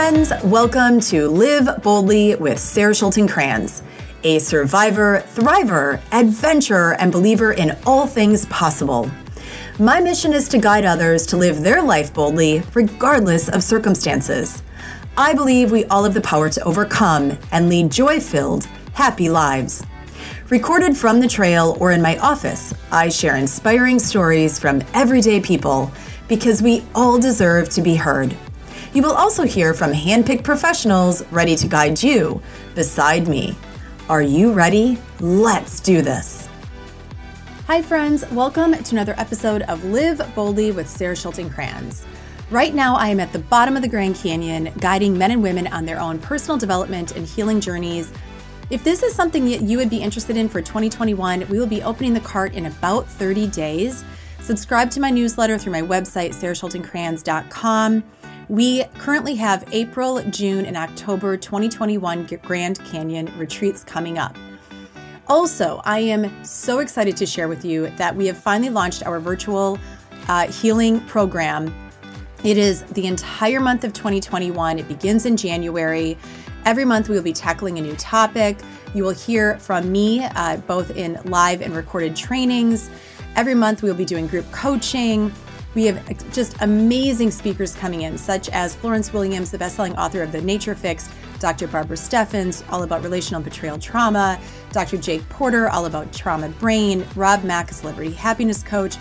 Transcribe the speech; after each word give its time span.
Friends. 0.00 0.32
Welcome 0.44 0.98
to 1.12 1.28
Live 1.28 1.82
Boldly 1.82 2.34
with 2.36 2.58
Sarah 2.58 2.94
Schulten 2.94 3.28
Kranz, 3.28 3.82
a 4.24 4.38
survivor, 4.38 5.22
thriver, 5.34 6.00
adventurer, 6.10 6.94
and 6.98 7.12
believer 7.12 7.52
in 7.52 7.76
all 7.84 8.06
things 8.06 8.46
possible. 8.46 9.10
My 9.78 10.00
mission 10.00 10.32
is 10.32 10.48
to 10.48 10.58
guide 10.58 10.86
others 10.86 11.26
to 11.26 11.36
live 11.36 11.60
their 11.60 11.82
life 11.82 12.14
boldly, 12.14 12.62
regardless 12.72 13.50
of 13.50 13.62
circumstances. 13.62 14.62
I 15.18 15.34
believe 15.34 15.70
we 15.70 15.84
all 15.84 16.04
have 16.04 16.14
the 16.14 16.22
power 16.22 16.48
to 16.48 16.64
overcome 16.64 17.36
and 17.52 17.68
lead 17.68 17.92
joy 17.92 18.20
filled, 18.20 18.64
happy 18.94 19.28
lives. 19.28 19.84
Recorded 20.48 20.96
from 20.96 21.20
the 21.20 21.28
trail 21.28 21.76
or 21.78 21.92
in 21.92 22.00
my 22.00 22.16
office, 22.20 22.72
I 22.90 23.10
share 23.10 23.36
inspiring 23.36 23.98
stories 23.98 24.58
from 24.58 24.82
everyday 24.94 25.42
people 25.42 25.92
because 26.26 26.62
we 26.62 26.84
all 26.94 27.18
deserve 27.18 27.68
to 27.68 27.82
be 27.82 27.96
heard. 27.96 28.34
You 28.92 29.02
will 29.02 29.12
also 29.12 29.44
hear 29.44 29.72
from 29.72 29.92
handpicked 29.92 30.42
professionals 30.42 31.22
ready 31.30 31.54
to 31.54 31.68
guide 31.68 32.02
you 32.02 32.42
beside 32.74 33.28
me. 33.28 33.56
Are 34.08 34.20
you 34.20 34.52
ready? 34.52 34.98
Let's 35.20 35.78
do 35.78 36.02
this. 36.02 36.48
Hi, 37.68 37.82
friends. 37.82 38.28
Welcome 38.32 38.72
to 38.72 38.94
another 38.96 39.14
episode 39.16 39.62
of 39.62 39.84
Live 39.84 40.20
Boldly 40.34 40.72
with 40.72 40.88
Sarah 40.88 41.14
Schulten 41.14 41.54
Kranz. 41.54 42.04
Right 42.50 42.74
now, 42.74 42.96
I 42.96 43.10
am 43.10 43.20
at 43.20 43.32
the 43.32 43.38
bottom 43.38 43.76
of 43.76 43.82
the 43.82 43.88
Grand 43.88 44.16
Canyon, 44.16 44.72
guiding 44.80 45.16
men 45.16 45.30
and 45.30 45.40
women 45.40 45.68
on 45.68 45.86
their 45.86 46.00
own 46.00 46.18
personal 46.18 46.58
development 46.58 47.12
and 47.12 47.24
healing 47.24 47.60
journeys. 47.60 48.12
If 48.70 48.82
this 48.82 49.04
is 49.04 49.14
something 49.14 49.44
that 49.50 49.62
you 49.62 49.78
would 49.78 49.90
be 49.90 50.02
interested 50.02 50.36
in 50.36 50.48
for 50.48 50.60
2021, 50.60 51.46
we 51.48 51.60
will 51.60 51.66
be 51.68 51.84
opening 51.84 52.12
the 52.12 52.18
cart 52.18 52.54
in 52.54 52.66
about 52.66 53.06
30 53.06 53.46
days. 53.46 54.04
Subscribe 54.40 54.90
to 54.90 55.00
my 55.00 55.10
newsletter 55.10 55.58
through 55.58 55.74
my 55.74 55.82
website, 55.82 56.30
sarahschultenkranz.com. 56.30 58.02
We 58.50 58.82
currently 58.98 59.36
have 59.36 59.64
April, 59.70 60.20
June, 60.22 60.66
and 60.66 60.76
October 60.76 61.36
2021 61.36 62.26
Grand 62.42 62.84
Canyon 62.84 63.32
retreats 63.38 63.84
coming 63.84 64.18
up. 64.18 64.36
Also, 65.28 65.80
I 65.84 66.00
am 66.00 66.44
so 66.44 66.80
excited 66.80 67.16
to 67.18 67.26
share 67.26 67.46
with 67.46 67.64
you 67.64 67.90
that 67.90 68.16
we 68.16 68.26
have 68.26 68.36
finally 68.36 68.68
launched 68.68 69.06
our 69.06 69.20
virtual 69.20 69.78
uh, 70.26 70.48
healing 70.48 70.98
program. 71.02 71.72
It 72.42 72.58
is 72.58 72.82
the 72.86 73.06
entire 73.06 73.60
month 73.60 73.84
of 73.84 73.92
2021. 73.92 74.80
It 74.80 74.88
begins 74.88 75.26
in 75.26 75.36
January. 75.36 76.18
Every 76.64 76.84
month, 76.84 77.08
we 77.08 77.14
will 77.14 77.22
be 77.22 77.32
tackling 77.32 77.78
a 77.78 77.82
new 77.82 77.94
topic. 77.94 78.58
You 78.94 79.04
will 79.04 79.10
hear 79.10 79.60
from 79.60 79.92
me 79.92 80.24
uh, 80.24 80.56
both 80.56 80.90
in 80.96 81.20
live 81.26 81.62
and 81.62 81.72
recorded 81.76 82.16
trainings. 82.16 82.90
Every 83.36 83.54
month, 83.54 83.84
we 83.84 83.88
will 83.88 83.96
be 83.96 84.04
doing 84.04 84.26
group 84.26 84.50
coaching. 84.50 85.32
We 85.74 85.84
have 85.86 86.32
just 86.32 86.56
amazing 86.60 87.30
speakers 87.30 87.74
coming 87.76 88.02
in, 88.02 88.18
such 88.18 88.48
as 88.48 88.74
Florence 88.74 89.12
Williams, 89.12 89.52
the 89.52 89.58
best-selling 89.58 89.96
author 89.96 90.20
of 90.20 90.32
The 90.32 90.40
Nature 90.40 90.74
Fix, 90.74 91.08
Dr. 91.38 91.68
Barbara 91.68 91.96
Steffens, 91.96 92.64
all 92.70 92.82
about 92.82 93.04
relational 93.04 93.40
betrayal 93.40 93.78
trauma, 93.78 94.40
Dr. 94.72 94.96
Jake 94.96 95.26
Porter, 95.28 95.68
all 95.68 95.86
about 95.86 96.12
trauma 96.12 96.48
brain, 96.48 97.06
Rob 97.14 97.44
Mack, 97.44 97.70
celebrity 97.72 98.10
happiness 98.10 98.64
coach, 98.64 98.96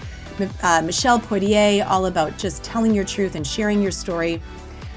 uh, 0.61 0.81
Michelle 0.83 1.19
Poitier, 1.19 1.85
all 1.87 2.05
about 2.05 2.37
just 2.37 2.63
telling 2.63 2.93
your 2.93 3.03
truth 3.03 3.33
and 3.33 3.45
sharing 3.45 3.81
your 3.81 3.91
story. 3.91 4.39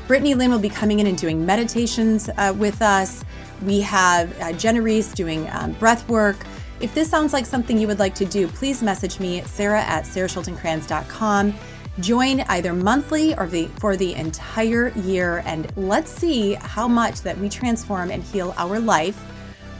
Brittany 0.06 0.34
Lynn 0.34 0.50
will 0.50 0.58
be 0.58 0.68
coming 0.68 1.00
in 1.00 1.06
and 1.06 1.16
doing 1.16 1.44
meditations 1.44 2.28
uh, 2.36 2.54
with 2.56 2.82
us. 2.82 3.24
We 3.62 3.80
have 3.80 4.38
uh, 4.40 4.52
Jenna 4.52 4.82
Reese 4.82 5.12
doing 5.12 5.48
um, 5.50 5.72
breath 5.72 6.06
work. 6.08 6.36
If 6.82 6.94
this 6.94 7.08
sounds 7.08 7.32
like 7.32 7.46
something 7.46 7.78
you 7.78 7.86
would 7.86 8.00
like 8.00 8.16
to 8.16 8.24
do, 8.24 8.48
please 8.48 8.82
message 8.82 9.20
me, 9.20 9.42
Sarah 9.42 9.82
at 9.82 10.02
sarahschultenkranz.com. 10.02 11.54
Join 12.00 12.40
either 12.40 12.72
monthly 12.72 13.36
or 13.36 13.46
the, 13.46 13.68
for 13.78 13.96
the 13.96 14.14
entire 14.14 14.88
year, 14.98 15.44
and 15.46 15.70
let's 15.76 16.10
see 16.10 16.54
how 16.54 16.88
much 16.88 17.20
that 17.20 17.38
we 17.38 17.48
transform 17.48 18.10
and 18.10 18.20
heal 18.20 18.52
our 18.56 18.80
life 18.80 19.22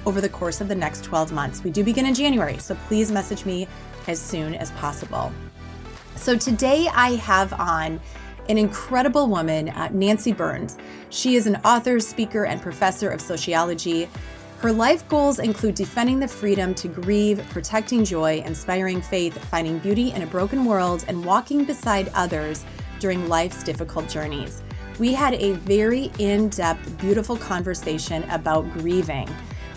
over 0.07 0.21
the 0.21 0.29
course 0.29 0.61
of 0.61 0.69
the 0.69 0.77
next 0.77 1.03
12 1.03 1.33
months. 1.33 1.65
We 1.65 1.73
do 1.73 1.83
begin 1.83 2.07
in 2.07 2.15
January, 2.15 2.59
so 2.59 2.77
please 2.87 3.11
message 3.11 3.45
me 3.45 3.67
as 4.07 4.21
soon 4.21 4.55
as 4.55 4.71
possible. 4.73 5.33
So 6.15 6.37
today 6.37 6.87
I 6.95 7.17
have 7.17 7.53
on 7.55 8.01
an 8.49 8.59
incredible 8.59 9.27
woman, 9.27 9.71
uh, 9.71 9.89
Nancy 9.93 10.33
Berns. 10.33 10.79
She 11.11 11.35
is 11.35 11.49
an 11.49 11.57
author, 11.65 11.99
speaker, 11.99 12.47
and 12.47 12.63
professor 12.63 13.11
of 13.11 13.21
sociology. 13.21 14.09
Her 14.63 14.71
life 14.73 15.09
goals 15.09 15.41
include 15.41 15.75
defending 15.75 16.21
the 16.21 16.29
freedom 16.29 16.73
to 16.77 16.87
grieve, 16.87 17.45
protecting 17.51 18.05
joy, 18.05 18.45
inspiring 18.47 19.03
faith, 19.03 19.37
finding 19.47 19.81
beauty 19.81 20.13
in 20.13 20.23
a 20.23 20.27
broken 20.27 20.65
world, 20.65 21.05
and 21.09 21.25
walking 21.25 21.65
beside 21.65 22.09
others 22.15 22.65
during 23.01 23.29
life's 23.29 23.65
difficult 23.65 24.09
journeys. 24.09 24.63
We 25.01 25.15
had 25.15 25.35
a 25.35 25.55
very 25.55 26.13
in 26.21 26.49
depth, 26.49 26.97
beautiful 27.01 27.37
conversation 27.37 28.23
about 28.31 28.73
grieving. 28.75 29.27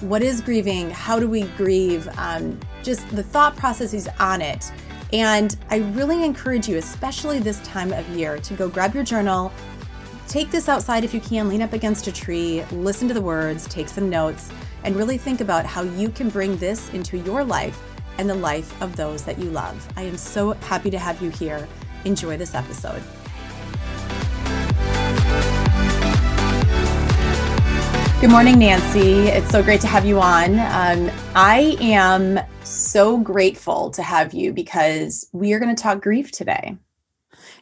What 0.01 0.21
is 0.21 0.39
grieving? 0.39 0.91
How 0.91 1.17
do 1.17 1.27
we 1.27 1.45
grieve? 1.57 2.07
Um, 2.19 2.59
just 2.83 3.09
the 3.09 3.23
thought 3.23 3.55
processes 3.55 4.07
on 4.19 4.39
it. 4.39 4.71
And 5.11 5.57
I 5.71 5.77
really 5.77 6.23
encourage 6.23 6.69
you, 6.69 6.77
especially 6.77 7.39
this 7.39 7.59
time 7.61 7.91
of 7.91 8.07
year, 8.09 8.37
to 8.37 8.53
go 8.53 8.69
grab 8.69 8.93
your 8.93 9.03
journal, 9.03 9.51
take 10.27 10.51
this 10.51 10.69
outside 10.69 11.03
if 11.03 11.11
you 11.11 11.21
can, 11.21 11.49
lean 11.49 11.63
up 11.63 11.73
against 11.73 12.05
a 12.05 12.11
tree, 12.11 12.63
listen 12.71 13.07
to 13.07 13.15
the 13.15 13.21
words, 13.21 13.67
take 13.67 13.89
some 13.89 14.11
notes 14.11 14.51
and 14.85 14.95
really 14.95 15.17
think 15.17 15.41
about 15.41 15.65
how 15.65 15.81
you 15.81 16.09
can 16.09 16.29
bring 16.29 16.55
this 16.57 16.93
into 16.93 17.17
your 17.17 17.43
life 17.43 17.81
and 18.17 18.29
the 18.29 18.35
life 18.35 18.81
of 18.81 18.95
those 18.95 19.23
that 19.23 19.37
you 19.39 19.49
love. 19.49 19.85
I 19.97 20.03
am 20.03 20.15
so 20.15 20.53
happy 20.53 20.89
to 20.91 20.99
have 20.99 21.21
you 21.21 21.31
here. 21.31 21.67
Enjoy 22.05 22.37
this 22.37 22.55
episode. 22.55 23.01
Good 28.21 28.29
morning, 28.29 28.59
Nancy. 28.59 29.27
It's 29.27 29.49
so 29.49 29.61
great 29.61 29.81
to 29.81 29.87
have 29.87 30.05
you 30.05 30.19
on. 30.19 30.59
Um, 30.59 31.11
I 31.35 31.77
am 31.81 32.39
so 32.63 33.17
grateful 33.17 33.89
to 33.91 34.01
have 34.01 34.33
you 34.33 34.53
because 34.53 35.27
we 35.33 35.53
are 35.53 35.59
going 35.59 35.75
to 35.75 35.81
talk 35.81 36.01
grief 36.01 36.31
today. 36.31 36.77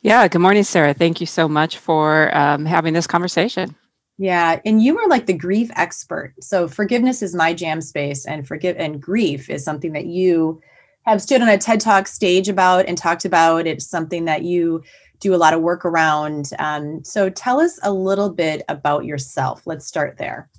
Yeah. 0.04 0.28
Good 0.28 0.40
morning, 0.42 0.64
Sarah. 0.64 0.94
Thank 0.94 1.20
you 1.20 1.26
so 1.26 1.48
much 1.48 1.78
for 1.78 2.36
um, 2.38 2.66
having 2.66 2.94
this 2.94 3.08
conversation. 3.08 3.76
Yeah, 4.24 4.62
and 4.64 4.82
you 4.82 4.98
are 5.00 5.10
like 5.10 5.26
the 5.26 5.34
grief 5.34 5.70
expert. 5.76 6.34
So 6.40 6.70
forgiveness 6.70 7.22
is 7.22 7.36
my 7.36 7.54
jam 7.54 7.82
space 7.82 8.26
and 8.26 8.48
forgive 8.48 8.78
and 8.78 9.02
grief 9.02 9.50
is 9.50 9.66
something 9.66 9.92
that 9.92 10.06
you 10.06 10.62
have 11.06 11.22
stood 11.22 11.42
on 11.42 11.50
a 11.50 11.58
TED 11.58 11.82
Talk 11.82 12.08
stage 12.08 12.48
about 12.48 12.86
and 12.86 12.98
talked 12.98 13.26
about. 13.26 13.68
It's 13.68 13.86
something 13.86 14.24
that 14.24 14.44
you 14.44 14.82
do 15.20 15.36
a 15.36 15.42
lot 15.44 15.54
of 15.54 15.60
work 15.60 15.84
around. 15.84 16.52
Um, 16.58 17.04
so 17.04 17.30
tell 17.30 17.60
us 17.60 17.78
a 17.84 17.92
little 17.92 18.30
bit 18.30 18.64
about 18.70 19.04
yourself. 19.04 19.64
Let's 19.66 19.86
start 19.86 20.18
there. 20.18 20.50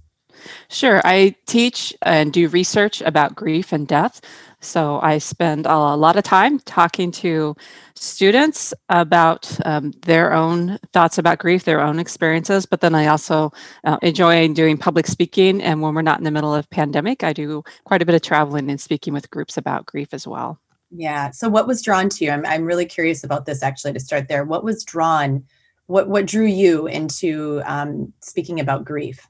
Sure. 0.68 1.00
I 1.02 1.34
teach 1.46 1.94
and 2.02 2.34
do 2.34 2.48
research 2.48 3.00
about 3.00 3.34
grief 3.34 3.72
and 3.72 3.88
death. 3.88 4.20
So 4.64 4.98
I 5.02 5.18
spend 5.18 5.66
a 5.66 5.94
lot 5.94 6.16
of 6.16 6.24
time 6.24 6.58
talking 6.60 7.12
to 7.12 7.54
students 7.94 8.74
about 8.88 9.56
um, 9.64 9.92
their 10.02 10.32
own 10.32 10.78
thoughts 10.92 11.18
about 11.18 11.38
grief, 11.38 11.64
their 11.64 11.80
own 11.80 11.98
experiences. 11.98 12.66
But 12.66 12.80
then 12.80 12.94
I 12.94 13.06
also 13.06 13.52
uh, 13.84 13.98
enjoy 14.02 14.48
doing 14.48 14.78
public 14.78 15.06
speaking. 15.06 15.62
And 15.62 15.82
when 15.82 15.94
we're 15.94 16.02
not 16.02 16.18
in 16.18 16.24
the 16.24 16.30
middle 16.30 16.54
of 16.54 16.68
pandemic, 16.70 17.22
I 17.22 17.32
do 17.32 17.62
quite 17.84 18.02
a 18.02 18.06
bit 18.06 18.14
of 18.14 18.22
traveling 18.22 18.70
and 18.70 18.80
speaking 18.80 19.12
with 19.12 19.30
groups 19.30 19.56
about 19.56 19.86
grief 19.86 20.12
as 20.12 20.26
well. 20.26 20.58
Yeah. 20.90 21.30
So 21.30 21.48
what 21.48 21.66
was 21.66 21.82
drawn 21.82 22.08
to 22.08 22.24
you? 22.24 22.30
I'm, 22.30 22.46
I'm 22.46 22.64
really 22.64 22.86
curious 22.86 23.24
about 23.24 23.46
this 23.46 23.62
actually 23.62 23.92
to 23.92 24.00
start 24.00 24.28
there. 24.28 24.44
What 24.44 24.64
was 24.64 24.84
drawn, 24.84 25.44
what, 25.86 26.08
what 26.08 26.26
drew 26.26 26.46
you 26.46 26.86
into 26.86 27.62
um, 27.66 28.12
speaking 28.20 28.60
about 28.60 28.84
grief? 28.84 29.26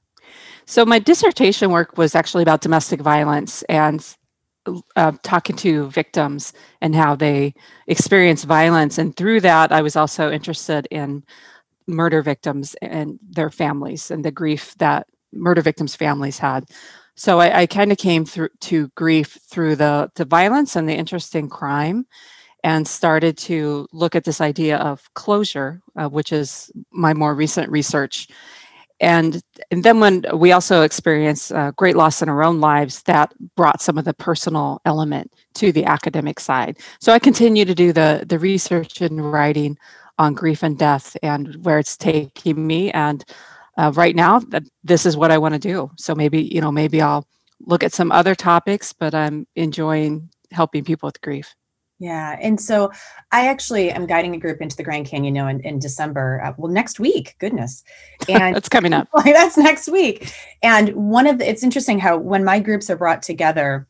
So 0.67 0.85
my 0.85 0.99
dissertation 0.99 1.71
work 1.71 1.99
was 1.99 2.15
actually 2.15 2.43
about 2.43 2.63
domestic 2.63 3.01
violence 3.01 3.63
and 3.65 4.05
uh, 4.97 5.13
talking 5.23 5.57
to 5.57 5.89
victims 5.91 6.53
and 6.81 6.95
how 6.95 7.17
they 7.17 7.55
experience 7.87 8.45
violence. 8.45 8.99
And 8.99 9.17
through 9.17 9.41
that, 9.43 9.73
I 9.73 9.83
was 9.83 9.97
also 9.97 10.31
interested 10.31 10.87
in 10.91 11.25
murder 11.87 12.23
victims 12.23 12.77
and 12.83 13.19
their 13.31 13.51
families 13.51 14.11
and 14.11 14.25
the 14.25 14.33
grief 14.33 14.75
that 14.79 15.07
murder 15.33 15.63
victims' 15.63 15.97
families 15.97 16.39
had. 16.39 16.65
So 17.17 17.41
I, 17.41 17.63
I 17.63 17.67
kind 17.67 17.93
of 17.93 17.99
came 17.99 18.25
through 18.25 18.51
to 18.63 18.89
grief 18.97 19.39
through 19.51 19.77
the 19.77 20.11
the 20.17 20.25
violence 20.25 20.77
and 20.77 20.89
the 20.89 20.95
interest 20.95 21.35
in 21.37 21.49
crime. 21.49 22.07
and 22.65 22.89
started 22.89 23.37
to 23.37 23.87
look 23.93 24.15
at 24.17 24.25
this 24.25 24.41
idea 24.41 24.79
of 24.79 25.13
closure, 25.15 25.83
uh, 25.97 26.09
which 26.09 26.33
is 26.33 26.73
my 26.93 27.15
more 27.15 27.35
recent 27.35 27.71
research. 27.71 28.29
And, 29.00 29.43
and 29.70 29.82
then 29.82 30.00
when 30.00 30.25
we 30.35 30.52
also 30.52 30.82
experience 30.82 31.50
uh, 31.50 31.73
great 31.73 31.96
loss 31.96 32.23
in 32.23 32.29
our 32.29 32.43
own 32.43 32.61
lives, 32.61 33.02
that 33.02 33.35
brought 33.56 33.82
some 33.82 33.99
of 33.99 34.05
the 34.05 34.14
personal 34.14 34.81
element 34.85 35.32
to 35.55 35.73
the 35.73 35.85
academic 35.85 36.41
side. 36.41 36.79
So 37.00 37.12
I 37.12 37.19
continue 37.19 37.64
to 37.64 37.75
do 37.75 37.93
the, 37.93 38.25
the 38.26 38.38
research 38.38 39.00
and 39.00 39.32
writing 39.32 39.76
on 40.19 40.35
grief 40.35 40.62
and 40.62 40.79
death 40.79 41.17
and 41.23 41.64
where 41.64 41.79
it's 41.79 41.96
taking 41.96 42.67
me. 42.67 42.91
And 42.93 43.25
uh, 43.76 43.93
right 43.94 44.14
now, 44.14 44.41
this 44.85 45.05
is 45.05 45.17
what 45.17 45.32
I 45.32 45.38
want 45.38 45.55
to 45.55 45.61
do. 45.61 45.91
So 45.96 46.14
maybe, 46.14 46.43
you 46.43 46.61
know, 46.61 46.70
maybe 46.70 47.02
I'll 47.02 47.26
look 47.61 47.82
at 47.82 47.93
some 47.93 48.12
other 48.12 48.35
topics, 48.35 48.93
but 48.93 49.14
I'm 49.14 49.46
enjoying 49.56 50.31
helping 50.52 50.85
people 50.85 51.08
with 51.08 51.20
grief. 51.20 51.55
Yeah. 52.00 52.37
And 52.41 52.61
so 52.61 52.91
I 53.31 53.46
actually 53.46 53.91
am 53.91 54.06
guiding 54.06 54.35
a 54.35 54.38
group 54.38 54.61
into 54.61 54.76
the 54.76 54.82
Grand 54.82 55.06
Canyon 55.06 55.35
you 55.35 55.41
know, 55.41 55.49
in, 55.49 55.61
in 55.61 55.79
December. 55.79 56.43
Uh, 56.44 56.52
well, 56.56 56.70
next 56.70 56.99
week, 56.99 57.37
goodness. 57.38 57.85
And 58.29 58.56
that's 58.56 58.69
coming 58.69 58.93
up. 58.93 59.08
that's 59.25 59.56
next 59.56 59.88
week. 59.88 60.35
And 60.62 60.91
one 60.94 61.26
of 61.26 61.38
the, 61.38 61.49
it's 61.49 61.62
interesting 61.62 61.99
how 61.99 62.17
when 62.17 62.44
my 62.44 62.58
groups 62.58 62.88
are 62.88 62.96
brought 62.96 63.23
together, 63.23 63.87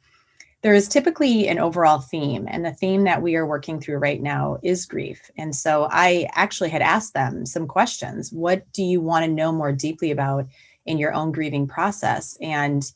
there 0.62 0.74
is 0.74 0.88
typically 0.88 1.46
an 1.46 1.58
overall 1.58 1.98
theme. 1.98 2.46
And 2.50 2.64
the 2.64 2.72
theme 2.72 3.04
that 3.04 3.22
we 3.22 3.36
are 3.36 3.46
working 3.46 3.80
through 3.80 3.98
right 3.98 4.20
now 4.20 4.58
is 4.62 4.86
grief. 4.86 5.30
And 5.36 5.54
so 5.54 5.88
I 5.90 6.26
actually 6.32 6.70
had 6.70 6.82
asked 6.82 7.14
them 7.14 7.46
some 7.46 7.66
questions. 7.66 8.32
What 8.32 8.70
do 8.72 8.82
you 8.82 9.00
want 9.00 9.24
to 9.24 9.30
know 9.30 9.52
more 9.52 9.72
deeply 9.72 10.10
about 10.10 10.46
in 10.86 10.98
your 10.98 11.12
own 11.12 11.32
grieving 11.32 11.66
process? 11.66 12.38
And 12.40 12.90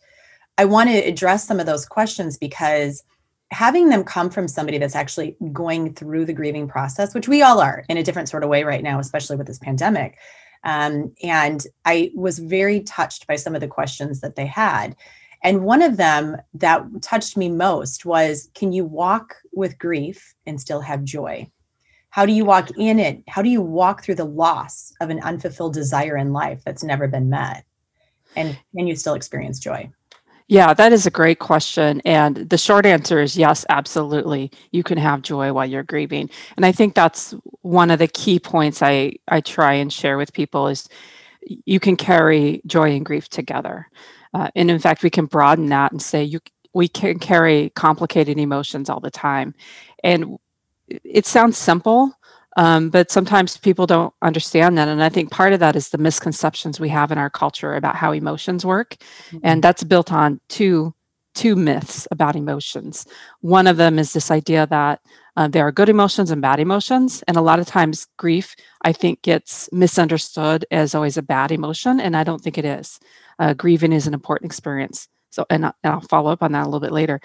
I 0.56 0.64
want 0.64 0.88
to 0.88 0.96
address 0.96 1.46
some 1.46 1.60
of 1.60 1.66
those 1.66 1.86
questions 1.86 2.38
because 2.38 3.04
having 3.50 3.88
them 3.88 4.04
come 4.04 4.30
from 4.30 4.48
somebody 4.48 4.78
that's 4.78 4.96
actually 4.96 5.36
going 5.52 5.94
through 5.94 6.24
the 6.24 6.32
grieving 6.32 6.68
process, 6.68 7.14
which 7.14 7.28
we 7.28 7.42
all 7.42 7.60
are 7.60 7.84
in 7.88 7.96
a 7.96 8.02
different 8.02 8.28
sort 8.28 8.44
of 8.44 8.50
way 8.50 8.64
right 8.64 8.82
now, 8.82 8.98
especially 8.98 9.36
with 9.36 9.46
this 9.46 9.58
pandemic. 9.58 10.18
Um, 10.64 11.14
and 11.22 11.64
I 11.84 12.10
was 12.14 12.38
very 12.38 12.80
touched 12.80 13.26
by 13.26 13.36
some 13.36 13.54
of 13.54 13.60
the 13.60 13.68
questions 13.68 14.20
that 14.20 14.36
they 14.36 14.46
had. 14.46 14.96
And 15.42 15.64
one 15.64 15.82
of 15.82 15.96
them 15.96 16.36
that 16.54 16.82
touched 17.00 17.36
me 17.36 17.48
most 17.48 18.04
was 18.04 18.50
Can 18.54 18.72
you 18.72 18.84
walk 18.84 19.36
with 19.52 19.78
grief 19.78 20.34
and 20.46 20.60
still 20.60 20.80
have 20.80 21.04
joy? 21.04 21.50
How 22.10 22.26
do 22.26 22.32
you 22.32 22.44
walk 22.44 22.70
in 22.76 22.98
it? 22.98 23.22
How 23.28 23.42
do 23.42 23.48
you 23.48 23.62
walk 23.62 24.02
through 24.02 24.16
the 24.16 24.24
loss 24.24 24.92
of 25.00 25.10
an 25.10 25.20
unfulfilled 25.20 25.74
desire 25.74 26.16
in 26.16 26.32
life 26.32 26.62
that's 26.64 26.82
never 26.82 27.06
been 27.06 27.30
met? 27.30 27.64
And 28.34 28.58
can 28.76 28.86
you 28.86 28.96
still 28.96 29.14
experience 29.14 29.58
joy? 29.58 29.90
Yeah, 30.48 30.72
that 30.74 30.92
is 30.94 31.06
a 31.06 31.10
great 31.10 31.38
question. 31.40 32.00
And 32.06 32.36
the 32.36 32.58
short 32.58 32.86
answer 32.86 33.20
is 33.20 33.36
yes, 33.36 33.66
absolutely. 33.68 34.50
You 34.72 34.82
can 34.82 34.96
have 34.98 35.22
joy 35.22 35.52
while 35.52 35.66
you're 35.66 35.82
grieving. 35.82 36.30
And 36.56 36.64
I 36.64 36.72
think 36.72 36.94
that's 36.94 37.34
one 37.62 37.90
of 37.90 37.98
the 37.98 38.08
key 38.08 38.40
points 38.40 38.82
I, 38.82 39.14
I 39.28 39.42
try 39.42 39.74
and 39.74 39.92
share 39.92 40.16
with 40.16 40.32
people 40.32 40.68
is 40.68 40.88
you 41.66 41.80
can 41.80 41.96
carry 41.96 42.62
joy 42.66 42.92
and 42.92 43.04
grief 43.04 43.28
together. 43.28 43.88
Uh, 44.34 44.48
and 44.56 44.70
in 44.70 44.78
fact, 44.78 45.02
we 45.02 45.10
can 45.10 45.26
broaden 45.26 45.66
that 45.68 45.92
and 45.92 46.00
say 46.02 46.24
you 46.24 46.40
we 46.74 46.88
can 46.88 47.18
carry 47.18 47.70
complicated 47.70 48.38
emotions 48.38 48.90
all 48.90 49.00
the 49.00 49.10
time. 49.10 49.54
And 50.04 50.38
it 50.88 51.26
sounds 51.26 51.58
simple, 51.58 52.12
um, 52.58 52.90
but 52.90 53.10
sometimes 53.10 53.56
people 53.56 53.86
don't 53.86 54.12
understand 54.20 54.76
that. 54.76 54.88
And 54.88 55.02
I 55.02 55.08
think 55.08 55.30
part 55.30 55.52
of 55.52 55.60
that 55.60 55.76
is 55.76 55.90
the 55.90 55.98
misconceptions 55.98 56.80
we 56.80 56.88
have 56.88 57.12
in 57.12 57.16
our 57.16 57.30
culture 57.30 57.76
about 57.76 57.94
how 57.94 58.10
emotions 58.10 58.66
work. 58.66 58.96
Mm-hmm. 59.30 59.38
And 59.44 59.62
that's 59.62 59.84
built 59.84 60.12
on 60.12 60.40
two 60.48 60.92
two 61.34 61.54
myths 61.54 62.08
about 62.10 62.34
emotions. 62.34 63.06
One 63.42 63.68
of 63.68 63.76
them 63.76 63.96
is 63.96 64.12
this 64.12 64.28
idea 64.28 64.66
that 64.66 65.00
uh, 65.36 65.46
there 65.46 65.64
are 65.64 65.70
good 65.70 65.88
emotions 65.88 66.32
and 66.32 66.42
bad 66.42 66.58
emotions. 66.58 67.22
And 67.28 67.36
a 67.36 67.40
lot 67.40 67.60
of 67.60 67.66
times, 67.66 68.08
grief, 68.16 68.56
I 68.82 68.92
think, 68.92 69.22
gets 69.22 69.68
misunderstood 69.70 70.66
as 70.72 70.96
always 70.96 71.16
a 71.16 71.22
bad 71.22 71.52
emotion. 71.52 72.00
And 72.00 72.16
I 72.16 72.24
don't 72.24 72.42
think 72.42 72.58
it 72.58 72.64
is. 72.64 72.98
Uh, 73.38 73.54
grieving 73.54 73.92
is 73.92 74.08
an 74.08 74.14
important 74.14 74.50
experience. 74.50 75.06
So, 75.30 75.46
and, 75.48 75.64
and 75.64 75.74
I'll 75.84 76.00
follow 76.00 76.32
up 76.32 76.42
on 76.42 76.50
that 76.52 76.64
a 76.64 76.64
little 76.64 76.80
bit 76.80 76.90
later. 76.90 77.20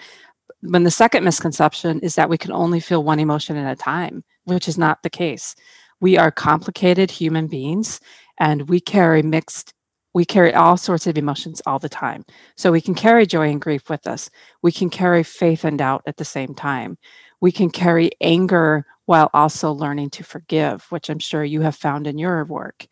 But 0.66 0.82
the 0.84 0.90
second 0.90 1.24
misconception 1.24 2.00
is 2.00 2.14
that 2.14 2.28
we 2.28 2.38
can 2.38 2.52
only 2.52 2.80
feel 2.80 3.04
one 3.04 3.20
emotion 3.20 3.56
at 3.56 3.70
a 3.70 3.76
time 3.76 4.24
which 4.44 4.68
is 4.68 4.78
not 4.78 5.02
the 5.02 5.10
case. 5.10 5.54
We 6.00 6.18
are 6.18 6.30
complicated 6.30 7.10
human 7.10 7.46
beings 7.46 8.00
and 8.38 8.68
we 8.68 8.80
carry 8.80 9.22
mixed 9.22 9.72
we 10.16 10.24
carry 10.24 10.54
all 10.54 10.76
sorts 10.76 11.08
of 11.08 11.18
emotions 11.18 11.60
all 11.66 11.80
the 11.80 11.88
time. 11.88 12.24
So 12.56 12.70
we 12.70 12.80
can 12.80 12.94
carry 12.94 13.26
joy 13.26 13.50
and 13.50 13.60
grief 13.60 13.90
with 13.90 14.06
us. 14.06 14.30
We 14.62 14.70
can 14.70 14.88
carry 14.88 15.24
faith 15.24 15.64
and 15.64 15.76
doubt 15.76 16.02
at 16.06 16.18
the 16.18 16.24
same 16.24 16.54
time. 16.54 16.98
We 17.40 17.50
can 17.50 17.68
carry 17.68 18.12
anger 18.20 18.86
while 19.06 19.28
also 19.34 19.72
learning 19.72 20.10
to 20.10 20.22
forgive, 20.22 20.86
which 20.90 21.10
I'm 21.10 21.18
sure 21.18 21.42
you 21.42 21.62
have 21.62 21.74
found 21.74 22.06
in 22.06 22.16
your 22.16 22.44
work. 22.44 22.86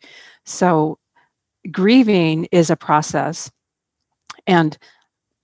So 0.45 0.99
grieving 1.71 2.49
is 2.51 2.69
a 2.69 2.75
process. 2.75 3.49
And 4.45 4.77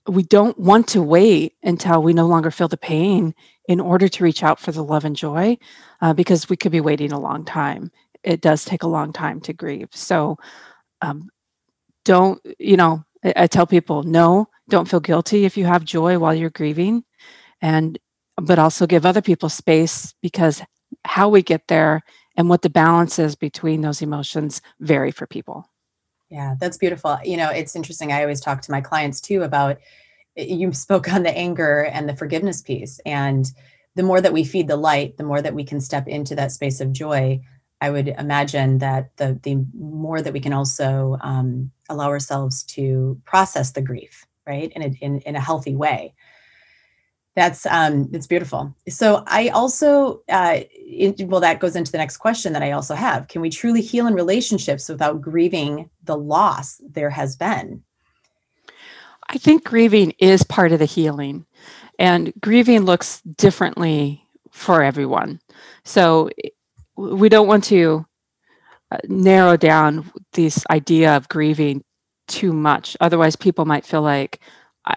we 0.08 0.22
don't 0.22 0.58
want 0.58 0.88
to 0.88 1.02
wait 1.02 1.54
until 1.62 2.02
we 2.02 2.12
no 2.12 2.26
longer 2.26 2.50
feel 2.50 2.68
the 2.68 2.76
pain 2.76 3.34
in 3.68 3.80
order 3.80 4.08
to 4.08 4.24
reach 4.24 4.42
out 4.42 4.58
for 4.58 4.72
the 4.72 4.84
love 4.84 5.04
and 5.04 5.16
joy 5.16 5.56
uh, 6.00 6.12
because 6.14 6.48
we 6.48 6.56
could 6.56 6.72
be 6.72 6.80
waiting 6.80 7.12
a 7.12 7.20
long 7.20 7.44
time. 7.44 7.90
It 8.24 8.40
does 8.40 8.64
take 8.64 8.82
a 8.82 8.88
long 8.88 9.12
time 9.12 9.40
to 9.42 9.52
grieve. 9.52 9.88
So 9.92 10.38
um, 11.02 11.30
don't 12.04 12.40
you 12.58 12.76
know 12.76 13.04
I, 13.24 13.34
I 13.36 13.46
tell 13.46 13.66
people 13.66 14.02
no 14.02 14.48
don't 14.68 14.88
feel 14.88 15.00
guilty 15.00 15.44
if 15.44 15.56
you 15.56 15.66
have 15.66 15.84
joy 15.84 16.18
while 16.18 16.34
you're 16.34 16.50
grieving. 16.50 17.04
And 17.62 17.98
but 18.36 18.58
also 18.58 18.86
give 18.86 19.06
other 19.06 19.22
people 19.22 19.50
space 19.50 20.14
because 20.22 20.62
how 21.04 21.28
we 21.28 21.42
get 21.42 21.68
there 21.68 22.02
and 22.36 22.48
what 22.48 22.62
the 22.62 22.70
balance 22.70 23.18
is 23.18 23.36
between 23.36 23.82
those 23.82 24.02
emotions 24.02 24.62
vary 24.80 25.12
for 25.12 25.26
people 25.26 25.69
yeah, 26.30 26.54
that's 26.60 26.76
beautiful. 26.76 27.18
You 27.24 27.36
know, 27.36 27.50
it's 27.50 27.74
interesting. 27.74 28.12
I 28.12 28.22
always 28.22 28.40
talk 28.40 28.62
to 28.62 28.70
my 28.70 28.80
clients 28.80 29.20
too 29.20 29.42
about 29.42 29.78
you 30.36 30.72
spoke 30.72 31.12
on 31.12 31.24
the 31.24 31.36
anger 31.36 31.82
and 31.92 32.08
the 32.08 32.16
forgiveness 32.16 32.62
piece. 32.62 33.00
And 33.04 33.50
the 33.96 34.04
more 34.04 34.20
that 34.20 34.32
we 34.32 34.44
feed 34.44 34.68
the 34.68 34.76
light, 34.76 35.16
the 35.16 35.24
more 35.24 35.42
that 35.42 35.54
we 35.54 35.64
can 35.64 35.80
step 35.80 36.06
into 36.06 36.34
that 36.36 36.52
space 36.52 36.80
of 36.80 36.92
joy. 36.92 37.40
I 37.82 37.90
would 37.90 38.08
imagine 38.08 38.78
that 38.78 39.16
the 39.16 39.40
the 39.42 39.64
more 39.74 40.20
that 40.20 40.32
we 40.32 40.40
can 40.40 40.52
also 40.52 41.16
um, 41.22 41.70
allow 41.88 42.08
ourselves 42.08 42.62
to 42.64 43.18
process 43.24 43.72
the 43.72 43.82
grief, 43.82 44.26
right, 44.46 44.70
in 44.72 44.82
a 44.82 44.86
in, 45.00 45.20
in 45.20 45.34
a 45.34 45.40
healthy 45.40 45.74
way 45.74 46.14
that's 47.36 47.64
um 47.66 48.08
it's 48.12 48.26
beautiful 48.26 48.74
so 48.88 49.22
i 49.26 49.48
also 49.48 50.20
uh 50.28 50.60
it, 50.90 51.28
well 51.28 51.40
that 51.40 51.60
goes 51.60 51.76
into 51.76 51.92
the 51.92 51.98
next 51.98 52.18
question 52.18 52.52
that 52.52 52.62
i 52.62 52.72
also 52.72 52.94
have. 52.94 53.28
Can 53.28 53.40
we 53.40 53.50
truly 53.50 53.80
heal 53.80 54.06
in 54.06 54.14
relationships 54.14 54.88
without 54.88 55.20
grieving 55.20 55.88
the 56.04 56.16
loss 56.16 56.80
there 56.88 57.10
has 57.10 57.36
been? 57.36 57.82
I 59.28 59.38
think 59.38 59.64
grieving 59.64 60.12
is 60.18 60.42
part 60.42 60.72
of 60.72 60.80
the 60.80 60.84
healing 60.86 61.46
and 61.98 62.32
grieving 62.40 62.80
looks 62.80 63.20
differently 63.36 64.24
for 64.50 64.82
everyone. 64.82 65.40
So 65.84 66.30
we 66.96 67.28
don't 67.28 67.46
want 67.46 67.64
to 67.64 68.04
uh, 68.90 68.98
narrow 69.08 69.56
down 69.56 70.10
this 70.32 70.64
idea 70.70 71.16
of 71.16 71.28
grieving 71.28 71.84
too 72.26 72.52
much. 72.52 72.96
Otherwise 73.00 73.36
people 73.36 73.64
might 73.64 73.86
feel 73.86 74.02
like 74.02 74.40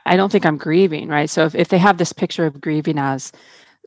I 0.06 0.16
don't 0.16 0.32
think 0.32 0.46
I'm 0.46 0.58
grieving, 0.58 1.10
right? 1.10 1.30
So 1.30 1.46
if, 1.46 1.56
if 1.56 1.68
they 1.68 1.78
have 1.78 1.98
this 1.98 2.14
picture 2.14 2.46
of 2.46 2.62
grieving 2.62 2.98
as 2.98 3.32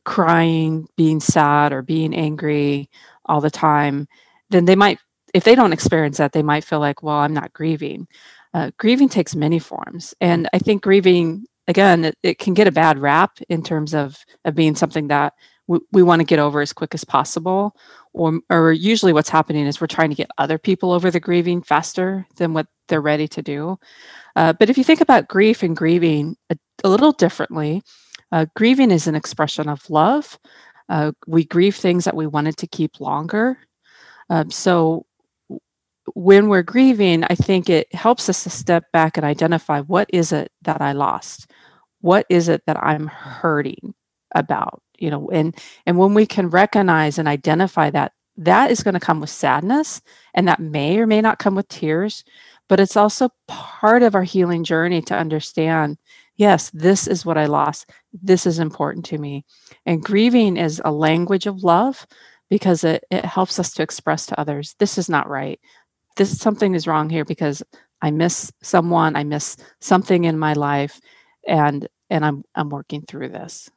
crying, 0.07 0.87
being 0.95 1.19
sad, 1.19 1.73
or 1.73 1.81
being 1.81 2.15
angry 2.15 2.89
all 3.25 3.41
the 3.41 3.51
time, 3.51 4.07
then 4.49 4.63
they 4.63 4.75
might, 4.75 4.99
if 5.33 5.43
they 5.43 5.53
don't 5.53 5.73
experience 5.73 6.15
that, 6.15 6.31
they 6.31 6.41
might 6.41 6.63
feel 6.63 6.79
like, 6.79 7.03
well, 7.03 7.17
I'm 7.17 7.33
not 7.33 7.51
grieving. 7.51 8.07
Uh, 8.53 8.71
grieving 8.77 9.09
takes 9.09 9.35
many 9.35 9.59
forms. 9.59 10.15
And 10.21 10.47
I 10.53 10.59
think 10.59 10.81
grieving, 10.81 11.45
again, 11.67 12.05
it, 12.05 12.17
it 12.23 12.39
can 12.39 12.53
get 12.53 12.69
a 12.69 12.71
bad 12.71 12.99
rap 12.99 13.37
in 13.49 13.61
terms 13.61 13.93
of, 13.93 14.17
of 14.45 14.55
being 14.55 14.75
something 14.75 15.09
that 15.09 15.33
we, 15.67 16.01
want 16.01 16.21
to 16.21 16.25
get 16.25 16.39
over 16.39 16.61
as 16.61 16.71
quick 16.71 16.93
as 16.93 17.03
possible. 17.03 17.75
Or, 18.13 18.39
or 18.49 18.71
usually 18.71 19.11
what's 19.11 19.27
happening 19.27 19.67
is 19.67 19.81
we're 19.81 19.87
trying 19.87 20.09
to 20.09 20.15
get 20.15 20.31
other 20.37 20.57
people 20.57 20.93
over 20.93 21.11
the 21.11 21.19
grieving 21.19 21.61
faster 21.61 22.25
than 22.37 22.53
what 22.53 22.67
they're 22.87 23.01
ready 23.01 23.27
to 23.27 23.41
do. 23.41 23.77
Uh, 24.37 24.53
but 24.53 24.69
if 24.69 24.77
you 24.77 24.85
think 24.85 25.01
about 25.01 25.27
grief 25.27 25.63
and 25.63 25.75
grieving 25.75 26.37
a, 26.49 26.57
a 26.85 26.89
little 26.89 27.11
differently, 27.11 27.83
uh, 28.31 28.45
grieving 28.55 28.91
is 28.91 29.07
an 29.07 29.15
expression 29.15 29.69
of 29.69 29.89
love. 29.89 30.39
Uh, 30.89 31.11
we 31.25 31.43
grieve 31.43 31.75
things 31.75 32.05
that 32.05 32.15
we 32.15 32.27
wanted 32.27 32.57
to 32.57 32.67
keep 32.67 32.99
longer. 32.99 33.57
Um, 34.29 34.51
so 34.51 35.05
when 36.13 36.47
we're 36.47 36.63
grieving, 36.63 37.23
I 37.25 37.35
think 37.35 37.69
it 37.69 37.93
helps 37.93 38.29
us 38.29 38.43
to 38.43 38.49
step 38.49 38.85
back 38.93 39.17
and 39.17 39.25
identify 39.25 39.81
what 39.81 40.09
is 40.13 40.31
it 40.31 40.51
that 40.61 40.81
I 40.81 40.93
lost? 40.93 41.51
What 42.01 42.25
is 42.29 42.47
it 42.47 42.63
that 42.67 42.81
I'm 42.81 43.07
hurting 43.07 43.93
about? 44.33 44.81
You 44.97 45.11
know, 45.11 45.29
and 45.29 45.55
and 45.85 45.97
when 45.97 46.13
we 46.13 46.25
can 46.25 46.49
recognize 46.49 47.17
and 47.19 47.27
identify 47.27 47.89
that, 47.91 48.13
that 48.37 48.71
is 48.71 48.83
going 48.83 48.93
to 48.93 48.99
come 48.99 49.19
with 49.19 49.29
sadness, 49.29 50.01
and 50.33 50.47
that 50.47 50.59
may 50.59 50.97
or 50.97 51.07
may 51.07 51.21
not 51.21 51.39
come 51.39 51.55
with 51.55 51.67
tears 51.67 52.23
but 52.67 52.79
it's 52.79 52.97
also 52.97 53.29
part 53.47 54.03
of 54.03 54.15
our 54.15 54.23
healing 54.23 54.63
journey 54.63 55.01
to 55.03 55.15
understand 55.15 55.97
yes, 56.37 56.69
this 56.69 57.07
is 57.07 57.25
what 57.25 57.37
I 57.37 57.45
lost. 57.47 57.89
This 58.13 58.45
is 58.45 58.59
important 58.59 59.05
to 59.05 59.17
me. 59.17 59.45
And 59.85 60.03
grieving 60.03 60.57
is 60.57 60.81
a 60.85 60.91
language 60.91 61.45
of 61.45 61.63
love 61.63 62.07
because 62.49 62.83
it, 62.83 63.03
it 63.11 63.25
helps 63.25 63.59
us 63.59 63.73
to 63.73 63.83
express 63.83 64.25
to 64.27 64.39
others 64.39 64.75
this 64.79 64.97
is 64.97 65.09
not 65.09 65.27
right. 65.27 65.59
This 66.15 66.39
something 66.39 66.73
is 66.73 66.87
wrong 66.87 67.09
here 67.09 67.25
because 67.25 67.61
I 68.01 68.11
miss 68.11 68.51
someone, 68.61 69.15
I 69.15 69.23
miss 69.23 69.57
something 69.81 70.23
in 70.23 70.37
my 70.37 70.53
life, 70.53 70.99
and 71.47 71.87
and 72.09 72.25
I'm 72.25 72.43
I'm 72.55 72.69
working 72.69 73.03
through 73.07 73.29
this. 73.29 73.69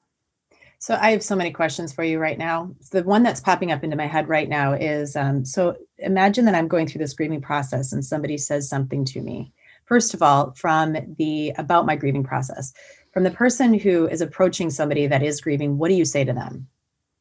So 0.78 0.96
I 0.98 1.10
have 1.10 1.22
so 1.22 1.36
many 1.36 1.50
questions 1.50 1.92
for 1.92 2.04
you 2.04 2.18
right 2.18 2.38
now. 2.38 2.74
The 2.90 3.02
one 3.02 3.22
that's 3.22 3.40
popping 3.40 3.70
up 3.70 3.84
into 3.84 3.96
my 3.96 4.06
head 4.06 4.28
right 4.30 4.48
now 4.48 4.72
is 4.72 5.14
um, 5.14 5.44
so 5.44 5.76
imagine 5.98 6.46
that 6.46 6.54
I'm 6.54 6.68
going 6.68 6.86
through 6.86 7.00
this 7.00 7.12
grieving 7.12 7.42
process 7.42 7.92
and 7.92 8.02
somebody 8.02 8.38
says 8.38 8.68
something 8.68 9.04
to 9.06 9.20
me. 9.20 9.52
First 9.90 10.14
of 10.14 10.22
all, 10.22 10.52
from 10.52 10.96
the 11.18 11.52
about 11.58 11.84
my 11.84 11.96
grieving 11.96 12.22
process, 12.22 12.72
from 13.12 13.24
the 13.24 13.30
person 13.32 13.74
who 13.74 14.06
is 14.06 14.20
approaching 14.20 14.70
somebody 14.70 15.08
that 15.08 15.20
is 15.20 15.40
grieving, 15.40 15.78
what 15.78 15.88
do 15.88 15.94
you 15.94 16.04
say 16.04 16.22
to 16.22 16.32
them? 16.32 16.68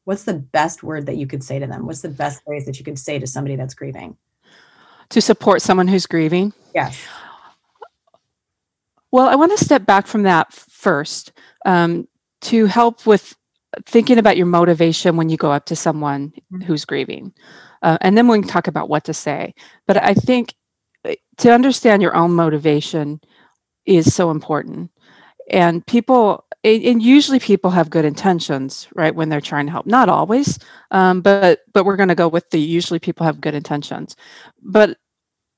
What's 0.04 0.26
the 0.26 0.36
best 0.36 0.84
word 0.84 1.08
that 1.08 1.18
you 1.18 1.26
could 1.26 1.44
say 1.44 1.58
to 1.58 1.66
them? 1.66 1.88
What's 1.88 2.02
the 2.02 2.10
best 2.10 2.44
phrase 2.44 2.68
that 2.68 2.78
you 2.78 2.86
could 2.86 3.00
say 3.00 3.18
to 3.18 3.26
somebody 3.26 3.56
that's 3.56 3.74
grieving? 3.74 4.18
To 5.10 5.20
support 5.20 5.64
someone 5.64 5.88
who's 5.88 6.06
grieving? 6.06 6.54
Yes. 6.76 7.02
Well, 9.10 9.28
I 9.28 9.34
want 9.34 9.58
to 9.58 9.66
step 9.66 9.88
back 9.88 10.06
from 10.06 10.22
that 10.24 10.54
first 10.54 11.32
um, 11.66 12.08
to 12.42 12.68
help 12.68 13.08
with 13.08 13.36
thinking 13.88 14.20
about 14.20 14.38
your 14.38 14.46
motivation 14.46 15.18
when 15.18 15.30
you 15.30 15.38
go 15.38 15.52
up 15.52 15.66
to 15.66 15.76
someone 15.76 16.34
mm-hmm. 16.54 16.62
who's 16.62 16.86
grieving. 16.86 17.34
Uh, 17.82 17.98
and 18.02 18.16
then 18.16 18.28
we 18.28 18.40
can 18.40 18.48
talk 18.48 18.68
about 18.68 18.90
what 18.90 19.06
to 19.06 19.14
say. 19.14 19.56
But 19.88 19.98
I 20.04 20.14
think 20.14 20.54
to 21.38 21.52
understand 21.52 22.02
your 22.02 22.16
own 22.16 22.32
motivation 22.32 23.22
is 23.86 24.14
so 24.14 24.32
important. 24.32 24.92
And 25.50 25.86
people, 25.86 26.46
and 26.64 27.02
usually 27.02 27.40
people 27.40 27.72
have 27.72 27.90
good 27.90 28.06
intentions, 28.06 28.88
right, 28.94 29.16
when 29.16 29.30
they're 29.30 29.42
trying 29.42 29.66
to 29.66 29.72
help. 29.72 29.86
Not 29.86 30.10
always, 30.10 30.60
um, 30.92 31.22
but 31.22 31.62
but 31.74 31.86
we're 31.86 31.96
going 31.96 32.10
to 32.10 32.16
go 32.16 32.28
with 32.28 32.50
the 32.52 32.60
usually 32.60 33.00
people 33.00 33.26
have 33.26 33.42
good 33.42 33.56
intentions. 33.56 34.16
But 34.62 34.98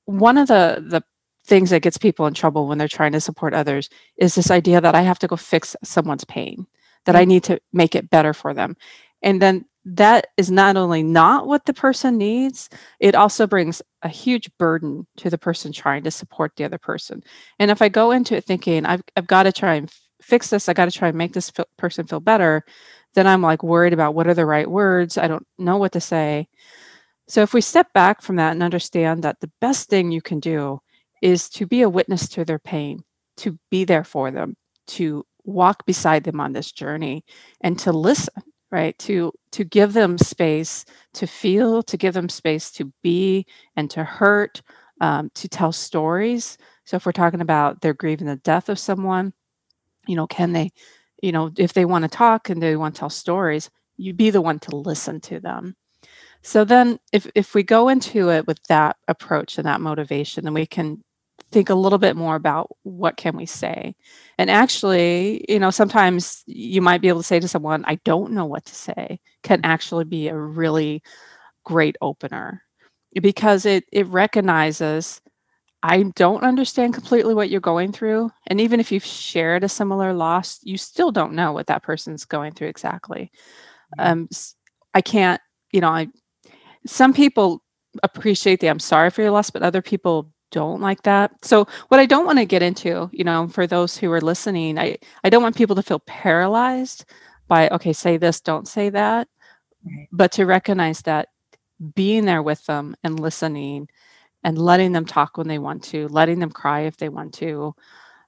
one 0.06 0.38
of 0.38 0.48
the 0.48 0.84
the 0.86 1.02
things 1.44 1.70
that 1.70 1.82
gets 1.82 1.98
people 1.98 2.26
in 2.26 2.34
trouble 2.34 2.68
when 2.68 2.78
they're 2.78 2.88
trying 2.88 3.12
to 3.12 3.20
support 3.20 3.52
others 3.52 3.90
is 4.16 4.34
this 4.34 4.50
idea 4.50 4.80
that 4.80 4.94
I 4.94 5.02
have 5.02 5.18
to 5.18 5.26
go 5.26 5.36
fix 5.36 5.74
someone's 5.82 6.24
pain 6.24 6.66
that 7.04 7.16
I 7.16 7.24
mm. 7.24 7.28
need 7.28 7.44
to 7.44 7.60
make 7.72 7.94
it 7.94 8.10
better 8.10 8.32
for 8.32 8.54
them. 8.54 8.76
And 9.22 9.42
then 9.42 9.64
that 9.84 10.28
is 10.36 10.50
not 10.50 10.76
only 10.76 11.02
not 11.02 11.46
what 11.46 11.66
the 11.66 11.74
person 11.74 12.16
needs, 12.16 12.68
it 13.00 13.14
also 13.14 13.46
brings 13.46 13.82
a 14.02 14.08
huge 14.08 14.50
burden 14.58 15.06
to 15.16 15.28
the 15.28 15.38
person 15.38 15.72
trying 15.72 16.04
to 16.04 16.10
support 16.10 16.52
the 16.56 16.64
other 16.64 16.78
person. 16.78 17.22
And 17.58 17.70
if 17.70 17.82
I 17.82 17.88
go 17.88 18.12
into 18.12 18.36
it 18.36 18.44
thinking, 18.44 18.86
I've, 18.86 19.02
I've 19.16 19.26
got 19.26 19.44
to 19.44 19.52
try 19.52 19.74
and 19.74 19.92
fix 20.20 20.50
this, 20.50 20.68
I 20.68 20.72
got 20.72 20.84
to 20.84 20.96
try 20.96 21.08
and 21.08 21.18
make 21.18 21.32
this 21.32 21.50
f- 21.56 21.66
person 21.76 22.06
feel 22.06 22.20
better, 22.20 22.64
then 23.14 23.26
I'm 23.26 23.42
like 23.42 23.62
worried 23.62 23.92
about 23.92 24.14
what 24.14 24.28
are 24.28 24.34
the 24.34 24.46
right 24.46 24.70
words. 24.70 25.18
I 25.18 25.26
don't 25.26 25.46
know 25.58 25.76
what 25.76 25.92
to 25.92 26.00
say. 26.00 26.48
So 27.26 27.42
if 27.42 27.52
we 27.52 27.60
step 27.60 27.92
back 27.92 28.22
from 28.22 28.36
that 28.36 28.52
and 28.52 28.62
understand 28.62 29.24
that 29.24 29.40
the 29.40 29.50
best 29.60 29.88
thing 29.88 30.12
you 30.12 30.22
can 30.22 30.38
do 30.38 30.80
is 31.22 31.48
to 31.50 31.66
be 31.66 31.82
a 31.82 31.88
witness 31.88 32.28
to 32.30 32.44
their 32.44 32.58
pain, 32.58 33.02
to 33.38 33.58
be 33.70 33.84
there 33.84 34.04
for 34.04 34.30
them, 34.30 34.56
to 34.88 35.24
walk 35.44 35.84
beside 35.86 36.24
them 36.24 36.40
on 36.40 36.52
this 36.52 36.70
journey 36.70 37.24
and 37.60 37.78
to 37.80 37.92
listen 37.92 38.42
right 38.72 38.98
to 38.98 39.32
to 39.52 39.64
give 39.64 39.92
them 39.92 40.18
space 40.18 40.84
to 41.14 41.26
feel 41.26 41.82
to 41.84 41.96
give 41.96 42.14
them 42.14 42.28
space 42.28 42.70
to 42.72 42.92
be 43.02 43.46
and 43.76 43.90
to 43.90 44.02
hurt 44.02 44.62
um, 45.00 45.30
to 45.34 45.48
tell 45.48 45.72
stories. 45.72 46.58
So 46.84 46.96
if 46.96 47.06
we're 47.06 47.12
talking 47.12 47.42
about 47.42 47.80
they're 47.80 47.94
grieving 47.94 48.26
the 48.26 48.36
death 48.36 48.68
of 48.68 48.78
someone 48.78 49.32
you 50.08 50.16
know 50.16 50.26
can 50.26 50.52
they 50.52 50.70
you 51.22 51.32
know 51.32 51.50
if 51.58 51.74
they 51.74 51.84
want 51.84 52.02
to 52.04 52.08
talk 52.08 52.50
and 52.50 52.62
they 52.62 52.76
want 52.76 52.94
to 52.94 53.00
tell 53.00 53.10
stories 53.10 53.70
you 53.98 54.14
be 54.14 54.30
the 54.30 54.40
one 54.40 54.58
to 54.60 54.76
listen 54.76 55.20
to 55.20 55.38
them. 55.40 55.76
So 56.42 56.64
then 56.64 56.98
if 57.12 57.30
if 57.34 57.54
we 57.54 57.62
go 57.62 57.88
into 57.88 58.30
it 58.30 58.46
with 58.46 58.62
that 58.68 58.96
approach 59.08 59.58
and 59.58 59.66
that 59.66 59.80
motivation 59.80 60.44
then 60.44 60.54
we 60.54 60.66
can 60.66 61.02
think 61.52 61.70
a 61.70 61.74
little 61.74 61.98
bit 61.98 62.16
more 62.16 62.34
about 62.36 62.74
what 62.82 63.16
can 63.16 63.36
we 63.36 63.46
say. 63.46 63.94
And 64.38 64.50
actually 64.50 65.44
you 65.48 65.58
know 65.58 65.70
sometimes 65.70 66.42
you 66.46 66.82
might 66.82 67.00
be 67.00 67.08
able 67.08 67.20
to 67.20 67.26
say 67.26 67.40
to 67.40 67.48
someone 67.48 67.84
i 67.86 67.96
don't 68.04 68.32
know 68.32 68.46
what 68.46 68.64
to 68.66 68.74
say 68.74 69.20
can 69.42 69.60
actually 69.64 70.04
be 70.04 70.28
a 70.28 70.36
really 70.36 71.02
great 71.64 71.96
opener. 72.00 72.62
Because 73.20 73.66
it 73.66 73.84
it 73.92 74.06
recognizes 74.08 75.20
i 75.82 76.02
don't 76.16 76.44
understand 76.44 76.94
completely 76.94 77.34
what 77.34 77.50
you're 77.50 77.60
going 77.60 77.92
through 77.92 78.30
and 78.46 78.60
even 78.60 78.80
if 78.80 78.90
you've 78.92 79.04
shared 79.04 79.64
a 79.64 79.68
similar 79.68 80.12
loss 80.12 80.60
you 80.62 80.78
still 80.78 81.12
don't 81.12 81.34
know 81.34 81.52
what 81.52 81.66
that 81.66 81.82
person's 81.82 82.24
going 82.24 82.52
through 82.52 82.68
exactly. 82.68 83.30
Mm-hmm. 83.98 84.12
um 84.12 84.28
i 84.94 85.00
can't 85.00 85.40
you 85.72 85.80
know 85.80 85.90
i 85.90 86.08
some 86.86 87.12
people 87.12 87.62
appreciate 88.02 88.60
the 88.60 88.68
i'm 88.68 88.78
sorry 88.78 89.10
for 89.10 89.22
your 89.22 89.30
loss 89.30 89.50
but 89.50 89.62
other 89.62 89.82
people 89.82 90.32
don't 90.52 90.80
like 90.80 91.02
that. 91.02 91.44
So 91.44 91.66
what 91.88 91.98
I 91.98 92.06
don't 92.06 92.26
want 92.26 92.38
to 92.38 92.44
get 92.44 92.62
into, 92.62 93.10
you 93.12 93.24
know, 93.24 93.48
for 93.48 93.66
those 93.66 93.96
who 93.96 94.12
are 94.12 94.20
listening, 94.20 94.78
I 94.78 94.98
I 95.24 95.30
don't 95.30 95.42
want 95.42 95.56
people 95.56 95.74
to 95.76 95.82
feel 95.82 95.98
paralyzed 96.00 97.04
by 97.48 97.68
okay, 97.70 97.92
say 97.92 98.16
this, 98.18 98.40
don't 98.40 98.68
say 98.68 98.90
that, 98.90 99.28
right. 99.84 100.08
but 100.12 100.32
to 100.32 100.46
recognize 100.46 101.02
that 101.02 101.28
being 101.94 102.24
there 102.24 102.42
with 102.42 102.64
them 102.66 102.94
and 103.02 103.18
listening 103.18 103.88
and 104.44 104.58
letting 104.58 104.92
them 104.92 105.04
talk 105.04 105.36
when 105.36 105.48
they 105.48 105.58
want 105.58 105.82
to, 105.84 106.06
letting 106.08 106.38
them 106.38 106.50
cry 106.50 106.82
if 106.82 106.96
they 106.96 107.08
want 107.08 107.34
to, 107.34 107.74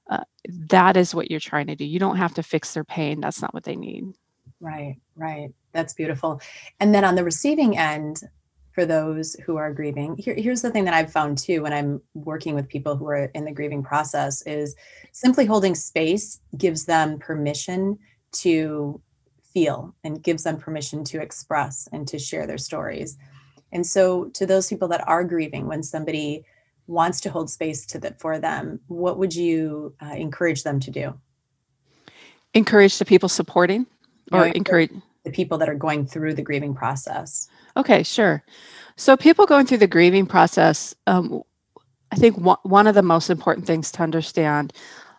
uh, 0.09 0.23
that 0.47 0.97
is 0.97 1.15
what 1.15 1.31
you're 1.31 1.39
trying 1.39 1.67
to 1.67 1.75
do. 1.75 1.85
You 1.85 1.99
don't 1.99 2.17
have 2.17 2.33
to 2.35 2.43
fix 2.43 2.73
their 2.73 2.83
pain. 2.83 3.21
That's 3.21 3.41
not 3.41 3.53
what 3.53 3.63
they 3.63 3.75
need. 3.75 4.13
Right, 4.59 4.97
right. 5.15 5.53
That's 5.73 5.93
beautiful. 5.93 6.41
And 6.79 6.93
then 6.93 7.03
on 7.03 7.15
the 7.15 7.23
receiving 7.23 7.77
end, 7.77 8.21
for 8.75 8.85
those 8.85 9.35
who 9.45 9.55
are 9.55 9.73
grieving. 9.73 10.17
Here, 10.17 10.35
here's 10.35 10.61
the 10.61 10.69
thing 10.69 10.83
that 10.83 10.93
I've 10.93 11.11
found 11.11 11.37
too 11.37 11.63
when 11.63 11.71
I'm 11.71 12.01
working 12.13 12.55
with 12.55 12.67
people 12.67 12.97
who 12.97 13.07
are 13.07 13.31
in 13.33 13.45
the 13.45 13.53
grieving 13.53 13.81
process 13.81 14.41
is 14.41 14.75
simply 15.13 15.45
holding 15.45 15.73
space 15.73 16.41
gives 16.57 16.83
them 16.83 17.17
permission 17.17 17.97
to 18.33 19.01
feel 19.53 19.95
and 20.03 20.21
gives 20.21 20.43
them 20.43 20.57
permission 20.57 21.05
to 21.05 21.21
express 21.21 21.87
and 21.93 22.05
to 22.09 22.19
share 22.19 22.45
their 22.45 22.57
stories. 22.57 23.17
And 23.71 23.87
so 23.87 24.25
to 24.33 24.45
those 24.45 24.67
people 24.67 24.89
that 24.89 25.07
are 25.07 25.23
grieving 25.23 25.67
when 25.67 25.81
somebody 25.81 26.43
wants 26.87 27.21
to 27.21 27.29
hold 27.29 27.49
space 27.49 27.85
to 27.87 27.99
that 27.99 28.19
for 28.19 28.39
them, 28.39 28.81
what 28.87 29.17
would 29.17 29.33
you 29.33 29.95
uh, 30.01 30.15
encourage 30.15 30.63
them 30.63 30.81
to 30.81 30.91
do? 30.91 31.13
Encourage 32.53 32.97
the 32.97 33.05
people 33.05 33.29
supporting 33.29 33.85
or 34.33 34.47
encourage 34.47 34.91
the 35.23 35.31
people 35.31 35.57
that 35.59 35.69
are 35.69 35.75
going 35.75 36.05
through 36.05 36.33
the 36.33 36.41
grieving 36.41 36.75
process. 36.75 37.47
Okay, 37.77 38.03
sure. 38.03 38.43
So, 38.97 39.17
people 39.17 39.45
going 39.45 39.65
through 39.65 39.79
the 39.79 39.87
grieving 39.87 40.25
process, 40.25 40.95
um, 41.07 41.43
I 42.11 42.15
think 42.15 42.37
one, 42.37 42.57
one 42.63 42.87
of 42.87 42.95
the 42.95 43.01
most 43.01 43.29
important 43.29 43.67
things 43.67 43.91
to 43.93 44.03
understand, 44.03 44.71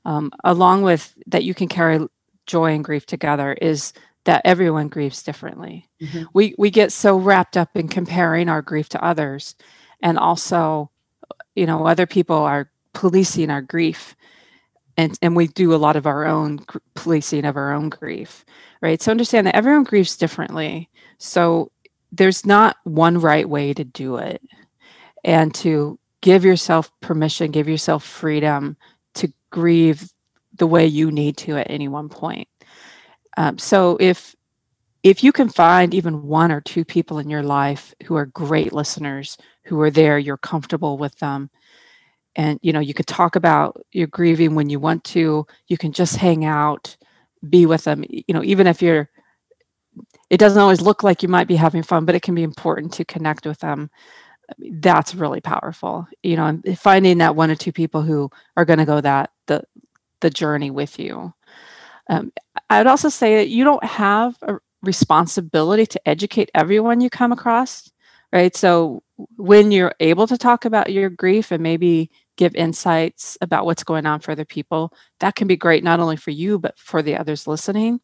um, 0.04 0.32
along 0.44 0.82
with 0.82 1.14
that 1.26 1.44
you 1.44 1.54
can 1.54 1.68
carry 1.68 2.06
joy 2.46 2.72
and 2.72 2.84
grief 2.84 3.04
together, 3.06 3.52
is 3.54 3.92
that 4.24 4.42
everyone 4.44 4.88
grieves 4.88 5.22
differently. 5.22 5.88
Mm-hmm. 6.00 6.24
We 6.32 6.54
we 6.58 6.70
get 6.70 6.92
so 6.92 7.16
wrapped 7.16 7.56
up 7.56 7.76
in 7.76 7.88
comparing 7.88 8.48
our 8.48 8.62
grief 8.62 8.88
to 8.90 9.04
others, 9.04 9.54
and 10.02 10.18
also, 10.18 10.90
you 11.54 11.66
know, 11.66 11.86
other 11.86 12.06
people 12.06 12.36
are 12.36 12.70
policing 12.94 13.50
our 13.50 13.62
grief, 13.62 14.16
and 14.96 15.18
and 15.20 15.36
we 15.36 15.48
do 15.48 15.74
a 15.74 15.76
lot 15.76 15.96
of 15.96 16.06
our 16.06 16.26
own 16.26 16.60
policing 16.94 17.44
of 17.44 17.56
our 17.56 17.74
own 17.74 17.90
grief, 17.90 18.44
right? 18.80 19.02
So 19.02 19.10
understand 19.10 19.46
that 19.46 19.56
everyone 19.56 19.84
grieves 19.84 20.16
differently. 20.16 20.88
So 21.18 21.70
there's 22.12 22.46
not 22.46 22.76
one 22.84 23.18
right 23.18 23.48
way 23.48 23.74
to 23.74 23.84
do 23.84 24.16
it. 24.16 24.42
And 25.24 25.54
to 25.56 25.98
give 26.26 26.44
yourself 26.44 26.90
permission 27.00 27.52
give 27.52 27.68
yourself 27.68 28.02
freedom 28.02 28.76
to 29.14 29.32
grieve 29.50 30.10
the 30.56 30.66
way 30.66 30.84
you 30.84 31.10
need 31.12 31.36
to 31.36 31.56
at 31.56 31.70
any 31.70 31.86
one 31.86 32.08
point. 32.08 32.48
Um, 33.36 33.58
so 33.58 33.96
if 34.00 34.34
if 35.04 35.22
you 35.22 35.30
can 35.30 35.48
find 35.48 35.94
even 35.94 36.26
one 36.26 36.50
or 36.50 36.60
two 36.60 36.84
people 36.84 37.20
in 37.20 37.30
your 37.30 37.44
life 37.44 37.94
who 38.06 38.16
are 38.16 38.26
great 38.26 38.72
listeners 38.72 39.38
who 39.64 39.80
are 39.80 39.90
there 39.90 40.18
you're 40.18 40.36
comfortable 40.36 40.98
with 40.98 41.16
them 41.18 41.48
and 42.34 42.58
you 42.62 42.72
know 42.72 42.80
you 42.80 42.94
could 42.94 43.06
talk 43.06 43.36
about 43.36 43.80
your 43.92 44.08
grieving 44.08 44.56
when 44.56 44.68
you 44.68 44.80
want 44.80 45.04
to 45.04 45.46
you 45.68 45.78
can 45.78 45.92
just 45.92 46.16
hang 46.16 46.44
out 46.44 46.96
be 47.48 47.66
with 47.66 47.84
them 47.84 48.04
you 48.08 48.34
know 48.34 48.42
even 48.42 48.66
if 48.66 48.82
you're 48.82 49.08
it 50.30 50.38
doesn't 50.38 50.60
always 50.60 50.80
look 50.80 51.02
like 51.02 51.22
you 51.22 51.28
might 51.28 51.48
be 51.48 51.56
having 51.56 51.82
fun, 51.82 52.04
but 52.04 52.14
it 52.14 52.22
can 52.22 52.34
be 52.34 52.42
important 52.42 52.92
to 52.94 53.04
connect 53.04 53.46
with 53.46 53.58
them. 53.60 53.90
That's 54.58 55.14
really 55.14 55.40
powerful. 55.40 56.06
You 56.22 56.36
know, 56.36 56.60
finding 56.76 57.18
that 57.18 57.36
one 57.36 57.50
or 57.50 57.56
two 57.56 57.72
people 57.72 58.02
who 58.02 58.30
are 58.56 58.64
going 58.64 58.78
to 58.78 58.84
go 58.84 59.00
that 59.00 59.30
the 59.46 59.62
the 60.20 60.30
journey 60.30 60.70
with 60.70 60.98
you. 60.98 61.32
Um, 62.08 62.32
I'd 62.70 62.86
also 62.86 63.08
say 63.08 63.36
that 63.36 63.48
you 63.48 63.64
don't 63.64 63.84
have 63.84 64.36
a 64.42 64.58
responsibility 64.82 65.86
to 65.86 66.08
educate 66.08 66.50
everyone 66.54 67.00
you 67.00 67.10
come 67.10 67.32
across, 67.32 67.90
right? 68.32 68.54
So 68.56 69.02
when 69.36 69.72
you're 69.72 69.94
able 70.00 70.26
to 70.26 70.38
talk 70.38 70.64
about 70.64 70.92
your 70.92 71.10
grief 71.10 71.50
and 71.50 71.62
maybe 71.62 72.10
give 72.36 72.54
insights 72.54 73.36
about 73.40 73.64
what's 73.66 73.84
going 73.84 74.06
on 74.06 74.20
for 74.20 74.30
other 74.32 74.44
people, 74.44 74.92
that 75.20 75.34
can 75.34 75.48
be 75.48 75.56
great 75.56 75.82
not 75.82 76.00
only 76.00 76.16
for 76.16 76.30
you 76.30 76.58
but 76.58 76.78
for 76.78 77.02
the 77.02 77.16
others 77.16 77.46
listening. 77.46 78.00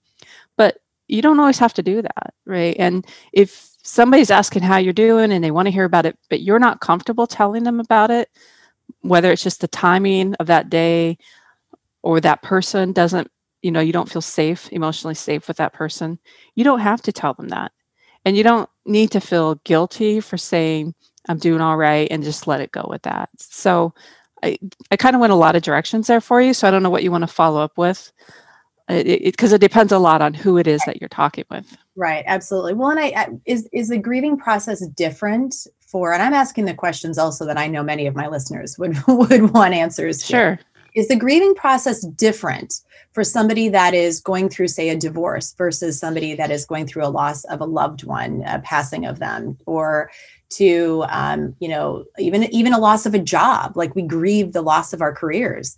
But 0.57 0.79
you 1.12 1.21
don't 1.21 1.38
always 1.38 1.59
have 1.59 1.75
to 1.75 1.83
do 1.83 2.00
that, 2.00 2.35
right? 2.47 2.75
And 2.78 3.07
if 3.33 3.69
somebody's 3.83 4.31
asking 4.31 4.62
how 4.62 4.78
you're 4.78 4.95
doing 4.95 5.31
and 5.31 5.45
they 5.45 5.50
want 5.50 5.66
to 5.66 5.73
hear 5.73 5.85
about 5.85 6.07
it, 6.07 6.19
but 6.31 6.40
you're 6.40 6.59
not 6.59 6.81
comfortable 6.81 7.26
telling 7.26 7.64
them 7.64 7.81
about 7.81 8.11
it, 8.11 8.31
whether 9.02 9.31
it's 9.31 9.42
just 9.42 9.61
the 9.61 9.69
timing 9.69 10.35
of 10.37 10.47
that 10.47 10.71
day 10.71 11.19
or 12.02 12.21
that 12.21 12.42
person 12.42 12.92
doesn't, 12.92 13.31
you 13.61 13.71
know, 13.71 13.81
you 13.81 13.92
don't 13.92 14.11
feel 14.11 14.23
safe, 14.23 14.73
emotionally 14.73 15.14
safe 15.14 15.49
with 15.49 15.59
that 15.59 15.75
person, 15.75 16.19
you 16.54 16.64
don't 16.64 16.81
have 16.81 17.02
to 17.02 17.12
tell 17.12 17.35
them 17.35 17.49
that. 17.49 17.73
And 18.25 18.37
you 18.37 18.42
don't 18.42 18.71
need 18.87 19.11
to 19.11 19.21
feel 19.21 19.57
guilty 19.64 20.21
for 20.21 20.38
saying, 20.38 20.95
I'm 21.28 21.38
doing 21.38 21.61
all 21.61 21.76
right 21.76 22.09
and 22.11 22.25
just 22.25 22.47
let 22.47 22.61
it 22.61 22.73
go 22.73 22.87
with 22.88 23.02
that. 23.02 23.28
So 23.37 23.92
I, 24.42 24.59
I 24.90 24.97
kind 24.97 25.14
of 25.14 25.21
went 25.21 25.33
a 25.33 25.37
lot 25.37 25.57
of 25.57 25.62
directions 25.62 26.07
there 26.07 26.21
for 26.21 26.40
you. 26.40 26.54
So 26.54 26.66
I 26.66 26.71
don't 26.71 26.83
know 26.83 26.90
what 26.90 27.02
you 27.02 27.11
want 27.11 27.23
to 27.23 27.28
follow 27.28 27.61
up 27.61 27.76
with 27.76 28.12
because 28.89 29.53
it, 29.53 29.55
it, 29.55 29.55
it, 29.55 29.61
depends 29.61 29.93
a 29.93 29.99
lot 29.99 30.23
on 30.23 30.35
who 30.35 30.59
it 30.59 30.67
is 30.67 30.81
that 30.87 31.01
you're 31.01 31.09
talking 31.09 31.45
with. 31.51 31.77
Right. 31.97 32.25
Absolutely. 32.27 32.75
Well, 32.75 32.91
and 32.91 33.01
I, 33.01 33.12
I 33.17 33.29
is, 33.45 33.69
is 33.73 33.89
the 33.89 33.99
grieving 33.99 34.37
process 34.37 34.87
different 34.89 35.55
for, 35.81 36.12
and 36.12 36.23
I'm 36.23 36.35
asking 36.35 36.65
the 36.65 36.75
questions 36.75 37.19
also 37.19 37.45
that 37.47 37.59
I 37.59 37.67
know 37.67 37.83
many 37.83 38.07
of 38.07 38.15
my 38.15 38.29
listeners 38.29 38.79
would, 38.79 38.97
would 39.09 39.53
want 39.53 39.75
answers 39.75 40.19
to. 40.21 40.27
Sure. 40.27 40.59
Is 40.95 41.09
the 41.09 41.17
grieving 41.17 41.55
process 41.55 42.07
different 42.07 42.75
for 43.12 43.25
somebody 43.25 43.69
that 43.69 43.95
is 43.95 44.21
going 44.21 44.49
through, 44.49 44.69
say, 44.69 44.91
a 44.91 44.97
divorce 44.97 45.55
versus 45.57 45.99
somebody 45.99 46.35
that 46.35 46.51
is 46.51 46.67
going 46.67 46.87
through 46.87 47.05
a 47.05 47.09
loss 47.09 47.45
of 47.45 47.61
a 47.61 47.67
loved 47.67 48.05
one, 48.05 48.43
a 48.47 48.59
passing 48.61 49.07
of 49.07 49.19
them, 49.19 49.57
or 49.67 50.11
to 50.56 51.04
um, 51.09 51.54
you 51.59 51.68
know 51.68 52.04
even 52.18 52.44
even 52.54 52.73
a 52.73 52.78
loss 52.78 53.06
of 53.06 53.14
a 53.14 53.18
job 53.18 53.76
like 53.76 53.94
we 53.94 54.02
grieve 54.02 54.52
the 54.52 54.62
loss 54.62 54.92
of 54.92 55.00
our 55.00 55.14
careers. 55.14 55.76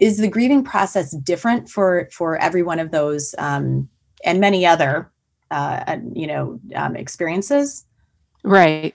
Is 0.00 0.18
the 0.18 0.28
grieving 0.28 0.64
process 0.64 1.10
different 1.16 1.68
for 1.68 2.08
for 2.12 2.38
every 2.38 2.62
one 2.62 2.78
of 2.78 2.90
those 2.90 3.34
um, 3.38 3.88
and 4.24 4.40
many 4.40 4.64
other 4.64 5.10
uh, 5.50 5.98
you 6.12 6.26
know 6.26 6.60
um, 6.74 6.96
experiences? 6.96 7.84
Right. 8.44 8.94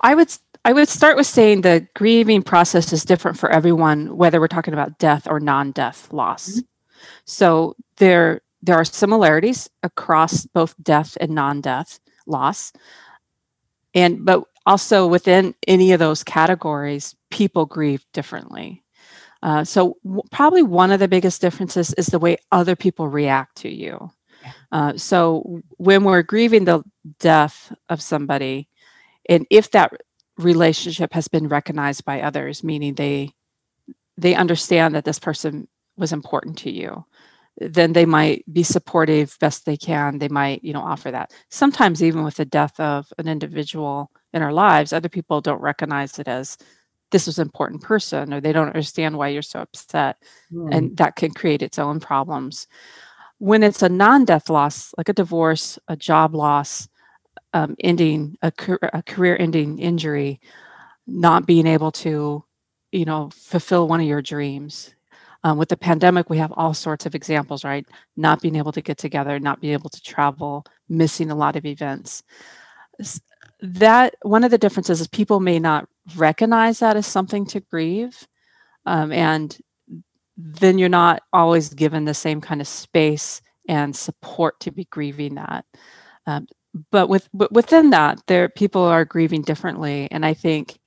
I 0.00 0.14
would 0.14 0.32
i 0.64 0.72
would 0.72 0.88
start 0.88 1.16
with 1.16 1.26
saying 1.26 1.60
the 1.60 1.86
grieving 1.94 2.42
process 2.42 2.92
is 2.92 3.04
different 3.04 3.38
for 3.38 3.50
everyone 3.50 4.16
whether 4.16 4.40
we're 4.40 4.48
talking 4.48 4.72
about 4.72 4.98
death 4.98 5.26
or 5.28 5.38
non-death 5.40 6.12
loss. 6.12 6.50
Mm-hmm. 6.50 6.60
so 7.26 7.76
there 7.96 8.40
there 8.62 8.76
are 8.76 8.84
similarities 8.84 9.68
across 9.82 10.46
both 10.46 10.74
death 10.82 11.18
and 11.20 11.32
non-death 11.32 12.00
loss 12.26 12.72
and 13.94 14.24
but 14.24 14.44
also 14.66 15.06
within 15.06 15.54
any 15.66 15.92
of 15.92 15.98
those 15.98 16.24
categories 16.24 17.14
people 17.30 17.66
grieve 17.66 18.04
differently. 18.12 18.82
Uh, 19.42 19.62
so 19.64 19.96
w- 20.04 20.22
probably 20.30 20.62
one 20.62 20.90
of 20.90 21.00
the 21.00 21.08
biggest 21.08 21.40
differences 21.40 21.92
is 21.94 22.06
the 22.06 22.18
way 22.18 22.36
other 22.50 22.74
people 22.74 23.08
react 23.08 23.56
to 23.56 23.68
you. 23.68 24.10
Uh, 24.72 24.96
so 24.96 25.60
when 25.76 26.04
we're 26.04 26.22
grieving 26.22 26.64
the 26.64 26.82
death 27.18 27.72
of 27.88 28.00
somebody 28.00 28.68
and 29.28 29.46
if 29.50 29.70
that 29.70 29.92
relationship 30.36 31.12
has 31.12 31.28
been 31.28 31.48
recognized 31.48 32.04
by 32.04 32.20
others 32.20 32.64
meaning 32.64 32.94
they 32.94 33.30
they 34.16 34.34
understand 34.34 34.94
that 34.94 35.04
this 35.04 35.18
person 35.18 35.68
was 35.96 36.12
important 36.12 36.58
to 36.58 36.70
you 36.70 37.04
then 37.58 37.92
they 37.92 38.04
might 38.04 38.44
be 38.52 38.62
supportive 38.62 39.36
best 39.40 39.64
they 39.64 39.76
can. 39.76 40.18
They 40.18 40.28
might 40.28 40.62
you 40.64 40.72
know 40.72 40.82
offer 40.82 41.10
that. 41.10 41.32
Sometimes 41.50 42.02
even 42.02 42.24
with 42.24 42.36
the 42.36 42.44
death 42.44 42.78
of 42.80 43.12
an 43.18 43.28
individual 43.28 44.10
in 44.32 44.42
our 44.42 44.52
lives 44.52 44.92
other 44.92 45.08
people 45.08 45.40
don't 45.40 45.60
recognize 45.60 46.18
it 46.18 46.28
as 46.28 46.58
this 47.10 47.26
was 47.26 47.38
an 47.38 47.46
important 47.46 47.80
person 47.80 48.34
or 48.34 48.40
they 48.40 48.52
don't 48.52 48.66
understand 48.66 49.16
why 49.16 49.28
you're 49.28 49.42
so 49.42 49.60
upset 49.60 50.16
mm. 50.52 50.74
and 50.74 50.96
that 50.96 51.14
can 51.14 51.30
create 51.30 51.62
its 51.62 51.78
own 51.78 52.00
problems. 52.00 52.66
When 53.38 53.62
it's 53.62 53.82
a 53.82 53.88
non-death 53.88 54.50
loss 54.50 54.92
like 54.98 55.08
a 55.08 55.12
divorce 55.12 55.78
a 55.88 55.96
job 55.96 56.34
loss 56.34 56.88
um, 57.52 57.76
ending 57.80 58.36
a, 58.42 58.52
a 58.92 59.02
career 59.02 59.36
ending 59.38 59.78
injury 59.78 60.40
not 61.06 61.46
being 61.46 61.66
able 61.66 61.92
to 61.92 62.44
you 62.90 63.04
know 63.04 63.30
fulfill 63.32 63.86
one 63.86 64.00
of 64.00 64.06
your 64.06 64.22
dreams 64.22 64.94
um, 65.44 65.58
with 65.58 65.68
the 65.68 65.76
pandemic, 65.76 66.30
we 66.30 66.38
have 66.38 66.52
all 66.56 66.72
sorts 66.72 67.04
of 67.04 67.14
examples, 67.14 67.64
right? 67.64 67.86
Not 68.16 68.40
being 68.40 68.56
able 68.56 68.72
to 68.72 68.80
get 68.80 68.96
together, 68.96 69.38
not 69.38 69.60
being 69.60 69.74
able 69.74 69.90
to 69.90 70.02
travel, 70.02 70.64
missing 70.88 71.30
a 71.30 71.34
lot 71.34 71.54
of 71.54 71.66
events. 71.66 72.22
That 73.60 74.14
one 74.22 74.42
of 74.42 74.50
the 74.50 74.58
differences 74.58 75.02
is 75.02 75.06
people 75.06 75.40
may 75.40 75.58
not 75.58 75.86
recognize 76.16 76.78
that 76.78 76.96
as 76.96 77.06
something 77.06 77.44
to 77.46 77.60
grieve, 77.60 78.26
um, 78.86 79.12
and 79.12 79.56
then 80.36 80.78
you're 80.78 80.88
not 80.88 81.22
always 81.32 81.72
given 81.72 82.06
the 82.06 82.14
same 82.14 82.40
kind 82.40 82.60
of 82.60 82.66
space 82.66 83.42
and 83.68 83.94
support 83.94 84.58
to 84.60 84.70
be 84.70 84.84
grieving 84.86 85.34
that. 85.34 85.64
Um, 86.26 86.46
but 86.90 87.08
with 87.08 87.28
but 87.34 87.52
within 87.52 87.90
that, 87.90 88.20
there 88.26 88.48
people 88.48 88.82
are 88.82 89.04
grieving 89.04 89.42
differently, 89.42 90.08
and 90.10 90.24
I 90.24 90.32
think 90.34 90.78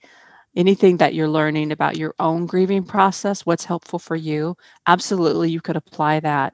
anything 0.58 0.98
that 0.98 1.13
you're 1.13 1.30
learning 1.30 1.72
about 1.72 1.98
your 1.98 2.13
own 2.20 2.48
grieving 2.48 2.84
process, 2.84 3.46
what's 3.46 3.63
helpful 3.63 4.00
for 4.00 4.15
you, 4.15 4.58
absolutely 4.88 5.50
you 5.50 5.62
could 5.62 5.78
apply 5.78 6.20
that 6.20 6.54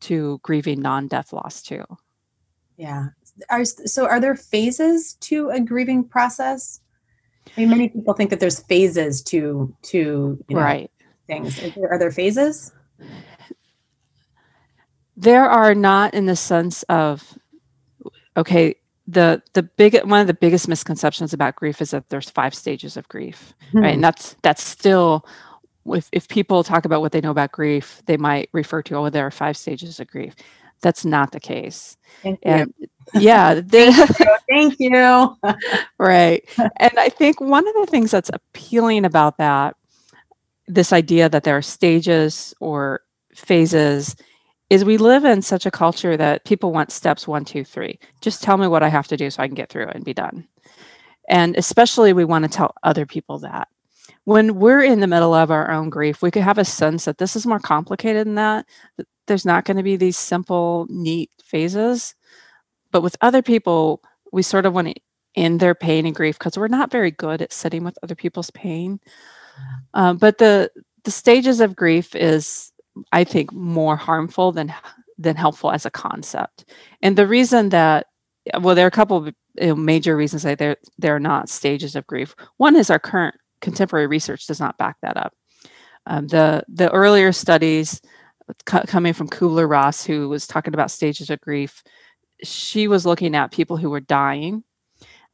to 0.00 0.38
grieving 0.42 0.80
non-death 0.80 1.32
loss 1.32 1.60
too. 1.60 1.84
Yeah. 2.76 3.08
Are, 3.50 3.64
so 3.64 4.06
are 4.06 4.20
there 4.20 4.36
phases 4.36 5.14
to 5.20 5.50
a 5.50 5.60
grieving 5.60 6.04
process? 6.04 6.80
I 7.56 7.60
mean, 7.60 7.70
many 7.70 7.88
people 7.88 8.14
think 8.14 8.30
that 8.30 8.40
there's 8.40 8.60
phases 8.60 9.22
to 9.24 9.74
to 9.82 10.38
you 10.48 10.56
know, 10.56 10.60
right 10.60 10.90
things. 11.26 11.60
There, 11.74 11.90
are 11.90 11.98
there 11.98 12.12
phases? 12.12 12.72
There 15.16 15.44
are 15.44 15.74
not 15.74 16.14
in 16.14 16.26
the 16.26 16.36
sense 16.36 16.82
of 16.84 17.38
okay, 18.36 18.76
the 19.10 19.42
the 19.54 19.62
big 19.62 19.98
one 20.04 20.20
of 20.20 20.26
the 20.26 20.34
biggest 20.34 20.68
misconceptions 20.68 21.32
about 21.32 21.56
grief 21.56 21.80
is 21.80 21.90
that 21.90 22.08
there's 22.08 22.30
five 22.30 22.54
stages 22.54 22.96
of 22.96 23.08
grief 23.08 23.54
mm-hmm. 23.68 23.78
right 23.78 23.88
and 23.88 23.96
hmm. 23.96 24.02
that's 24.02 24.36
that's 24.42 24.62
still 24.62 25.26
if, 25.86 26.08
if 26.12 26.28
people 26.28 26.62
talk 26.62 26.84
about 26.84 27.00
what 27.00 27.12
they 27.12 27.20
know 27.20 27.30
about 27.30 27.52
grief 27.52 28.02
they 28.06 28.16
might 28.16 28.48
refer 28.52 28.82
to 28.82 28.96
oh 28.96 29.10
there 29.10 29.26
are 29.26 29.30
five 29.30 29.56
stages 29.56 29.98
of 29.98 30.06
grief 30.06 30.34
that's 30.80 31.04
not 31.04 31.32
the 31.32 31.40
case 31.40 31.96
Thank 32.22 32.38
and 32.42 32.72
you. 32.78 32.88
yeah 33.14 33.54
you, 33.72 34.36
Thank 34.48 34.78
you. 34.78 35.36
right 35.98 36.48
and 36.56 36.98
i 36.98 37.08
think 37.08 37.40
one 37.40 37.66
of 37.66 37.74
the 37.74 37.86
things 37.86 38.10
that's 38.10 38.30
appealing 38.32 39.04
about 39.04 39.38
that 39.38 39.76
this 40.68 40.92
idea 40.92 41.28
that 41.28 41.42
there 41.42 41.56
are 41.56 41.62
stages 41.62 42.54
or 42.60 43.00
phases 43.34 44.14
is 44.70 44.84
we 44.84 44.96
live 44.96 45.24
in 45.24 45.42
such 45.42 45.66
a 45.66 45.70
culture 45.70 46.16
that 46.16 46.44
people 46.44 46.72
want 46.72 46.92
steps 46.92 47.26
one, 47.26 47.44
two, 47.44 47.64
three. 47.64 47.98
Just 48.20 48.42
tell 48.42 48.56
me 48.56 48.68
what 48.68 48.84
I 48.84 48.88
have 48.88 49.08
to 49.08 49.16
do 49.16 49.28
so 49.28 49.42
I 49.42 49.48
can 49.48 49.56
get 49.56 49.68
through 49.68 49.88
it 49.88 49.96
and 49.96 50.04
be 50.04 50.14
done. 50.14 50.46
And 51.28 51.56
especially, 51.56 52.12
we 52.12 52.24
want 52.24 52.44
to 52.44 52.50
tell 52.50 52.74
other 52.82 53.04
people 53.04 53.40
that. 53.40 53.68
When 54.24 54.56
we're 54.56 54.82
in 54.82 55.00
the 55.00 55.06
middle 55.06 55.34
of 55.34 55.50
our 55.50 55.70
own 55.70 55.90
grief, 55.90 56.22
we 56.22 56.30
could 56.30 56.42
have 56.42 56.58
a 56.58 56.64
sense 56.64 57.04
that 57.04 57.18
this 57.18 57.34
is 57.34 57.46
more 57.46 57.58
complicated 57.58 58.26
than 58.26 58.36
that. 58.36 58.66
There's 59.26 59.44
not 59.44 59.64
going 59.64 59.76
to 59.76 59.82
be 59.82 59.96
these 59.96 60.16
simple, 60.16 60.86
neat 60.88 61.30
phases. 61.44 62.14
But 62.92 63.02
with 63.02 63.16
other 63.20 63.42
people, 63.42 64.02
we 64.32 64.42
sort 64.42 64.66
of 64.66 64.72
want 64.72 64.88
to 64.88 64.94
end 65.36 65.60
their 65.60 65.74
pain 65.74 66.06
and 66.06 66.14
grief 66.14 66.38
because 66.38 66.58
we're 66.58 66.68
not 66.68 66.90
very 66.90 67.10
good 67.10 67.42
at 67.42 67.52
sitting 67.52 67.84
with 67.84 67.98
other 68.02 68.14
people's 68.14 68.50
pain. 68.50 69.00
Um, 69.94 70.16
but 70.16 70.38
the 70.38 70.70
the 71.04 71.10
stages 71.10 71.60
of 71.60 71.76
grief 71.76 72.14
is 72.14 72.69
I 73.12 73.24
think 73.24 73.52
more 73.52 73.96
harmful 73.96 74.52
than 74.52 74.74
than 75.18 75.36
helpful 75.36 75.70
as 75.70 75.84
a 75.84 75.90
concept. 75.90 76.64
And 77.02 77.16
the 77.16 77.26
reason 77.26 77.68
that 77.70 78.06
well, 78.60 78.74
there 78.74 78.86
are 78.86 78.88
a 78.88 78.90
couple 78.90 79.28
of 79.58 79.78
major 79.78 80.16
reasons 80.16 80.42
that 80.42 80.58
they're 80.58 80.76
they're 80.98 81.20
not 81.20 81.48
stages 81.48 81.94
of 81.96 82.06
grief. 82.06 82.34
One 82.56 82.76
is 82.76 82.90
our 82.90 82.98
current 82.98 83.34
contemporary 83.60 84.06
research 84.06 84.46
does 84.46 84.60
not 84.60 84.78
back 84.78 84.96
that 85.02 85.16
up. 85.16 85.34
Um, 86.06 86.26
the 86.28 86.64
the 86.68 86.90
earlier 86.90 87.32
studies 87.32 88.00
c- 88.68 88.86
coming 88.86 89.12
from 89.12 89.28
Kubler 89.28 89.68
Ross, 89.68 90.04
who 90.04 90.28
was 90.28 90.46
talking 90.46 90.74
about 90.74 90.90
stages 90.90 91.30
of 91.30 91.40
grief, 91.40 91.82
she 92.42 92.88
was 92.88 93.06
looking 93.06 93.36
at 93.36 93.52
people 93.52 93.76
who 93.76 93.90
were 93.90 94.00
dying, 94.00 94.64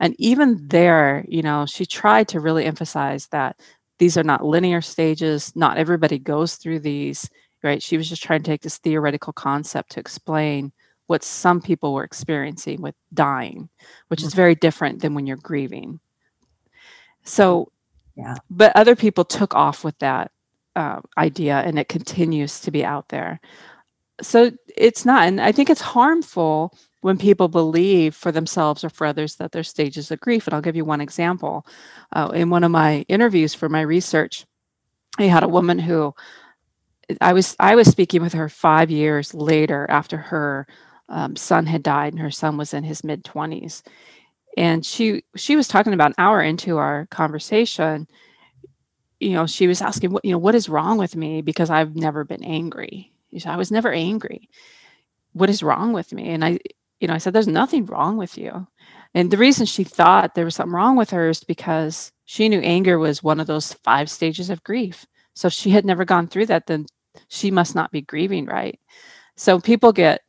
and 0.00 0.14
even 0.18 0.66
there, 0.68 1.24
you 1.28 1.42
know, 1.42 1.66
she 1.66 1.86
tried 1.86 2.28
to 2.28 2.40
really 2.40 2.64
emphasize 2.64 3.28
that 3.28 3.60
these 3.98 4.18
are 4.18 4.24
not 4.24 4.44
linear 4.44 4.82
stages. 4.82 5.54
Not 5.56 5.78
everybody 5.78 6.18
goes 6.18 6.56
through 6.56 6.80
these 6.80 7.30
right? 7.66 7.82
She 7.82 7.96
was 7.96 8.08
just 8.08 8.22
trying 8.22 8.42
to 8.42 8.50
take 8.50 8.62
this 8.62 8.78
theoretical 8.78 9.32
concept 9.32 9.92
to 9.92 10.00
explain 10.00 10.72
what 11.06 11.22
some 11.22 11.60
people 11.60 11.92
were 11.92 12.04
experiencing 12.04 12.80
with 12.80 12.94
dying, 13.12 13.68
which 14.08 14.22
is 14.22 14.30
mm-hmm. 14.30 14.36
very 14.36 14.54
different 14.54 15.02
than 15.02 15.14
when 15.14 15.26
you're 15.26 15.36
grieving. 15.36 16.00
So, 17.24 17.70
yeah. 18.16 18.36
But 18.48 18.74
other 18.74 18.96
people 18.96 19.24
took 19.24 19.54
off 19.54 19.84
with 19.84 19.98
that 19.98 20.30
uh, 20.74 21.00
idea, 21.18 21.56
and 21.58 21.78
it 21.78 21.88
continues 21.88 22.60
to 22.60 22.70
be 22.70 22.84
out 22.84 23.08
there. 23.08 23.40
So 24.22 24.50
it's 24.76 25.04
not, 25.04 25.26
and 25.26 25.40
I 25.40 25.52
think 25.52 25.68
it's 25.68 25.80
harmful 25.80 26.76
when 27.02 27.18
people 27.18 27.48
believe 27.48 28.14
for 28.14 28.32
themselves 28.32 28.82
or 28.82 28.88
for 28.88 29.06
others 29.06 29.36
that 29.36 29.52
there's 29.52 29.68
stages 29.68 30.10
of 30.10 30.20
grief. 30.20 30.46
And 30.46 30.54
I'll 30.54 30.62
give 30.62 30.76
you 30.76 30.84
one 30.84 31.00
example. 31.00 31.66
Uh, 32.12 32.30
in 32.34 32.50
one 32.50 32.64
of 32.64 32.70
my 32.70 33.04
interviews 33.08 33.54
for 33.54 33.68
my 33.68 33.82
research, 33.82 34.46
I 35.18 35.24
had 35.24 35.44
a 35.44 35.48
woman 35.48 35.78
who 35.78 36.14
I 37.20 37.32
was 37.32 37.56
I 37.60 37.74
was 37.76 37.88
speaking 37.88 38.22
with 38.22 38.32
her 38.34 38.48
five 38.48 38.90
years 38.90 39.34
later 39.34 39.86
after 39.88 40.16
her 40.16 40.66
um, 41.08 41.36
son 41.36 41.66
had 41.66 41.82
died 41.82 42.12
and 42.12 42.22
her 42.22 42.30
son 42.30 42.56
was 42.56 42.74
in 42.74 42.84
his 42.84 43.04
mid 43.04 43.24
20s 43.24 43.82
and 44.56 44.84
she 44.84 45.24
she 45.36 45.56
was 45.56 45.68
talking 45.68 45.92
about 45.92 46.08
an 46.10 46.14
hour 46.18 46.42
into 46.42 46.78
our 46.78 47.06
conversation 47.06 48.08
you 49.20 49.32
know 49.32 49.46
she 49.46 49.66
was 49.66 49.82
asking 49.82 50.10
what 50.12 50.24
you 50.24 50.32
know 50.32 50.38
what 50.38 50.54
is 50.54 50.68
wrong 50.68 50.98
with 50.98 51.16
me 51.16 51.42
because 51.42 51.70
i've 51.70 51.96
never 51.96 52.24
been 52.24 52.44
angry? 52.44 53.12
Said, 53.38 53.52
i 53.52 53.56
was 53.56 53.70
never 53.70 53.92
angry. 53.92 54.48
What 55.32 55.50
is 55.50 55.62
wrong 55.62 55.92
with 55.92 56.12
me? 56.12 56.30
And 56.30 56.44
i 56.44 56.58
you 57.00 57.08
know 57.08 57.14
i 57.14 57.18
said 57.18 57.32
there's 57.32 57.48
nothing 57.48 57.86
wrong 57.86 58.16
with 58.16 58.38
you. 58.38 58.66
And 59.14 59.30
the 59.30 59.38
reason 59.38 59.66
she 59.66 59.84
thought 59.84 60.34
there 60.34 60.44
was 60.44 60.56
something 60.56 60.74
wrong 60.74 60.96
with 60.96 61.10
her 61.10 61.28
is 61.30 61.44
because 61.44 62.12
she 62.26 62.48
knew 62.48 62.60
anger 62.60 62.98
was 62.98 63.22
one 63.22 63.40
of 63.40 63.46
those 63.46 63.72
five 63.74 64.10
stages 64.10 64.50
of 64.50 64.64
grief. 64.64 65.06
So 65.34 65.48
if 65.48 65.54
she 65.54 65.70
had 65.70 65.84
never 65.86 66.04
gone 66.04 66.28
through 66.28 66.46
that 66.46 66.66
then 66.66 66.86
she 67.28 67.50
must 67.50 67.74
not 67.74 67.92
be 67.92 68.02
grieving 68.02 68.46
right? 68.46 68.78
So 69.36 69.60
people 69.60 69.92
get 69.92 70.22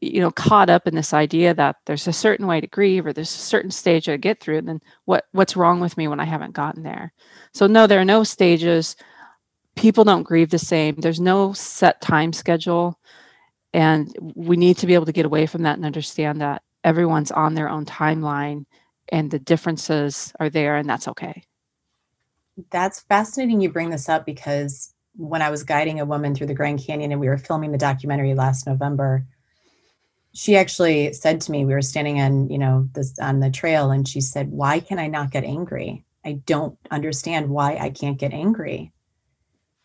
you 0.00 0.20
know 0.20 0.30
caught 0.30 0.68
up 0.68 0.86
in 0.86 0.94
this 0.94 1.14
idea 1.14 1.54
that 1.54 1.76
there's 1.86 2.06
a 2.06 2.12
certain 2.12 2.46
way 2.46 2.60
to 2.60 2.66
grieve 2.66 3.06
or 3.06 3.12
there's 3.12 3.34
a 3.34 3.38
certain 3.38 3.70
stage 3.70 4.04
to 4.04 4.18
get 4.18 4.40
through 4.40 4.58
and 4.58 4.68
then 4.68 4.80
what 5.06 5.24
what's 5.32 5.56
wrong 5.56 5.80
with 5.80 5.96
me 5.96 6.08
when 6.08 6.20
i 6.20 6.24
haven't 6.24 6.52
gotten 6.52 6.82
there? 6.82 7.12
So 7.52 7.66
no 7.66 7.86
there 7.86 8.00
are 8.00 8.04
no 8.04 8.24
stages. 8.24 8.96
People 9.76 10.04
don't 10.04 10.22
grieve 10.22 10.50
the 10.50 10.58
same. 10.58 10.94
There's 10.96 11.20
no 11.20 11.52
set 11.52 12.00
time 12.00 12.32
schedule 12.32 12.98
and 13.72 14.14
we 14.36 14.56
need 14.56 14.78
to 14.78 14.86
be 14.86 14.94
able 14.94 15.06
to 15.06 15.12
get 15.12 15.26
away 15.26 15.46
from 15.46 15.62
that 15.62 15.76
and 15.76 15.84
understand 15.84 16.40
that 16.40 16.62
everyone's 16.84 17.32
on 17.32 17.54
their 17.54 17.68
own 17.68 17.84
timeline 17.84 18.66
and 19.10 19.30
the 19.30 19.38
differences 19.38 20.32
are 20.38 20.48
there 20.48 20.76
and 20.76 20.88
that's 20.88 21.08
okay. 21.08 21.42
That's 22.70 23.00
fascinating 23.00 23.60
you 23.60 23.72
bring 23.72 23.90
this 23.90 24.08
up 24.08 24.24
because 24.24 24.93
when 25.16 25.42
i 25.42 25.50
was 25.50 25.62
guiding 25.62 26.00
a 26.00 26.04
woman 26.04 26.34
through 26.34 26.46
the 26.46 26.54
grand 26.54 26.84
canyon 26.84 27.12
and 27.12 27.20
we 27.20 27.28
were 27.28 27.38
filming 27.38 27.72
the 27.72 27.78
documentary 27.78 28.34
last 28.34 28.66
november 28.66 29.24
she 30.34 30.56
actually 30.56 31.12
said 31.12 31.40
to 31.40 31.52
me 31.52 31.64
we 31.64 31.72
were 31.72 31.80
standing 31.80 32.20
on 32.20 32.50
you 32.50 32.58
know 32.58 32.88
this 32.92 33.18
on 33.20 33.40
the 33.40 33.50
trail 33.50 33.90
and 33.90 34.06
she 34.06 34.20
said 34.20 34.50
why 34.50 34.80
can 34.80 34.98
i 34.98 35.06
not 35.06 35.30
get 35.30 35.44
angry? 35.44 36.04
I 36.26 36.32
don't 36.46 36.76
understand 36.90 37.48
why 37.48 37.76
i 37.76 37.90
can't 37.90 38.18
get 38.18 38.32
angry. 38.32 38.92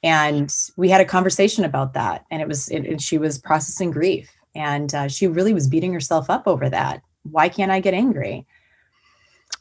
And 0.02 0.54
we 0.78 0.90
had 0.90 1.02
a 1.02 1.06
conversation 1.06 1.66
about 1.66 1.94
that 1.94 2.26
and 2.32 2.42
it 2.42 2.48
was 2.48 2.70
it, 2.70 2.86
it, 2.86 3.02
she 3.02 3.18
was 3.18 3.38
processing 3.38 3.92
grief 3.92 4.30
and 4.56 4.94
uh, 4.96 5.08
she 5.08 5.28
really 5.28 5.54
was 5.54 5.68
beating 5.68 5.94
herself 5.94 6.30
up 6.30 6.48
over 6.48 6.70
that. 6.70 7.02
Why 7.24 7.50
can't 7.50 7.72
i 7.72 7.80
get 7.80 7.94
angry? 7.94 8.48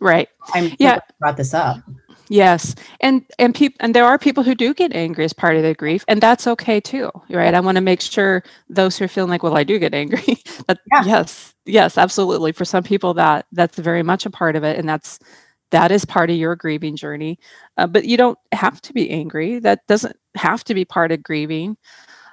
Right. 0.00 0.28
I'm 0.54 0.72
yeah. 0.78 1.00
brought 1.18 1.36
this 1.36 1.52
up 1.52 1.78
Yes. 2.28 2.74
And 3.00 3.24
and 3.38 3.54
people 3.54 3.76
and 3.80 3.94
there 3.94 4.04
are 4.04 4.18
people 4.18 4.42
who 4.42 4.54
do 4.54 4.74
get 4.74 4.94
angry 4.94 5.24
as 5.24 5.32
part 5.32 5.56
of 5.56 5.62
their 5.62 5.74
grief 5.74 6.04
and 6.08 6.20
that's 6.20 6.46
okay 6.46 6.80
too, 6.80 7.10
right? 7.30 7.54
I 7.54 7.60
want 7.60 7.76
to 7.76 7.82
make 7.82 8.00
sure 8.00 8.42
those 8.68 8.98
who 8.98 9.06
are 9.06 9.08
feeling 9.08 9.30
like, 9.30 9.42
well, 9.42 9.56
I 9.56 9.64
do 9.64 9.78
get 9.78 9.94
angry. 9.94 10.42
but 10.66 10.78
yeah. 10.92 11.04
yes, 11.04 11.54
yes, 11.64 11.96
absolutely. 11.96 12.52
For 12.52 12.64
some 12.64 12.82
people 12.82 13.14
that 13.14 13.46
that's 13.52 13.78
very 13.78 14.02
much 14.02 14.26
a 14.26 14.30
part 14.30 14.56
of 14.56 14.64
it 14.64 14.78
and 14.78 14.88
that's 14.88 15.18
that 15.70 15.90
is 15.90 16.04
part 16.04 16.30
of 16.30 16.36
your 16.36 16.56
grieving 16.56 16.96
journey. 16.96 17.38
Uh, 17.76 17.86
but 17.86 18.04
you 18.04 18.16
don't 18.16 18.38
have 18.52 18.80
to 18.82 18.92
be 18.92 19.10
angry. 19.10 19.58
That 19.58 19.86
doesn't 19.86 20.16
have 20.34 20.64
to 20.64 20.74
be 20.74 20.84
part 20.84 21.12
of 21.12 21.22
grieving. 21.22 21.76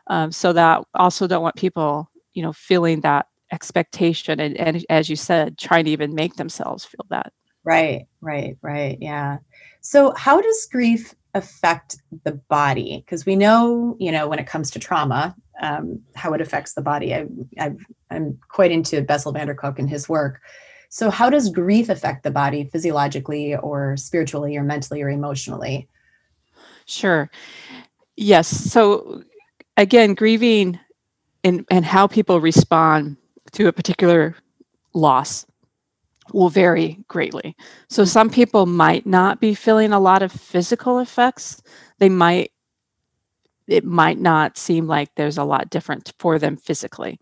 Um, 0.07 0.31
so 0.31 0.53
that 0.53 0.83
also 0.93 1.27
don't 1.27 1.43
want 1.43 1.55
people, 1.55 2.09
you 2.33 2.43
know, 2.43 2.53
feeling 2.53 3.01
that 3.01 3.27
expectation 3.51 4.39
and, 4.39 4.57
and 4.57 4.85
as 4.89 5.09
you 5.09 5.15
said, 5.15 5.57
trying 5.57 5.85
to 5.85 5.91
even 5.91 6.15
make 6.15 6.35
themselves 6.35 6.85
feel 6.85 7.05
that. 7.09 7.31
Right, 7.63 8.05
right, 8.21 8.57
right. 8.61 8.97
Yeah. 9.01 9.39
So, 9.85 10.15
how 10.15 10.41
does 10.41 10.67
grief 10.71 11.13
affect 11.35 11.97
the 12.23 12.31
body? 12.31 13.03
Because 13.05 13.23
we 13.23 13.35
know, 13.35 13.95
you 13.99 14.11
know, 14.11 14.27
when 14.27 14.39
it 14.39 14.47
comes 14.47 14.71
to 14.71 14.79
trauma, 14.79 15.35
um, 15.61 16.01
how 16.15 16.33
it 16.33 16.41
affects 16.41 16.73
the 16.73 16.81
body. 16.81 17.13
I, 17.13 17.27
i 17.59 17.71
am 18.09 18.39
quite 18.49 18.71
into 18.71 19.03
Bessel 19.03 19.31
van 19.31 19.45
der 19.45 19.53
Kolk 19.53 19.77
and 19.77 19.87
his 19.87 20.09
work. 20.09 20.41
So, 20.89 21.11
how 21.11 21.29
does 21.29 21.51
grief 21.51 21.89
affect 21.89 22.23
the 22.23 22.31
body 22.31 22.63
physiologically 22.63 23.55
or 23.57 23.95
spiritually 23.95 24.57
or 24.57 24.63
mentally 24.63 25.03
or 25.03 25.09
emotionally? 25.09 25.87
Sure. 26.87 27.29
Yes. 28.17 28.47
So, 28.47 29.21
again, 29.77 30.15
grieving 30.15 30.79
and, 31.43 31.63
and 31.69 31.85
how 31.85 32.07
people 32.07 32.41
respond 32.41 33.17
to 33.51 33.67
a 33.67 33.71
particular 33.71 34.35
loss 34.95 35.45
will 36.33 36.49
vary 36.49 36.99
greatly. 37.07 37.55
So 37.89 38.05
some 38.05 38.29
people 38.29 38.65
might 38.65 39.05
not 39.05 39.39
be 39.39 39.53
feeling 39.53 39.93
a 39.93 39.99
lot 39.99 40.21
of 40.21 40.31
physical 40.31 40.99
effects. 40.99 41.61
They 41.99 42.09
might 42.09 42.51
it 43.67 43.83
might 43.83 44.19
not 44.19 44.57
seem 44.57 44.87
like 44.87 45.09
there's 45.15 45.37
a 45.37 45.43
lot 45.43 45.69
different 45.69 46.13
for 46.19 46.37
them 46.37 46.55
physically. 46.55 47.19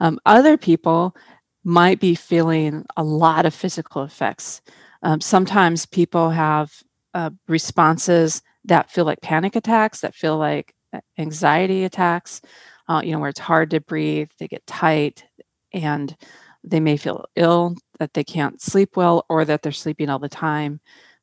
Um, 0.00 0.18
other 0.26 0.56
people 0.56 1.16
might 1.64 2.00
be 2.00 2.14
feeling 2.14 2.84
a 2.96 3.02
lot 3.02 3.46
of 3.46 3.54
physical 3.54 4.02
effects. 4.02 4.60
Um, 5.02 5.20
sometimes 5.20 5.86
people 5.86 6.30
have 6.30 6.72
uh, 7.14 7.30
responses 7.48 8.42
that 8.64 8.90
feel 8.90 9.04
like 9.04 9.20
panic 9.20 9.56
attacks, 9.56 10.00
that 10.00 10.14
feel 10.14 10.36
like 10.36 10.74
uh, 10.92 11.00
anxiety 11.18 11.84
attacks, 11.84 12.40
uh, 12.88 13.00
you 13.02 13.12
know, 13.12 13.18
where 13.18 13.30
it's 13.30 13.40
hard 13.40 13.70
to 13.70 13.80
breathe, 13.80 14.28
they 14.38 14.48
get 14.48 14.66
tight, 14.66 15.24
and 15.72 16.14
they 16.62 16.80
may 16.80 16.96
feel 16.96 17.24
ill 17.36 17.74
that 17.98 18.14
they 18.14 18.24
can't 18.24 18.60
sleep 18.60 18.96
well 18.96 19.24
or 19.28 19.44
that 19.44 19.62
they're 19.62 19.72
sleeping 19.72 20.08
all 20.08 20.18
the 20.18 20.28
time, 20.28 20.80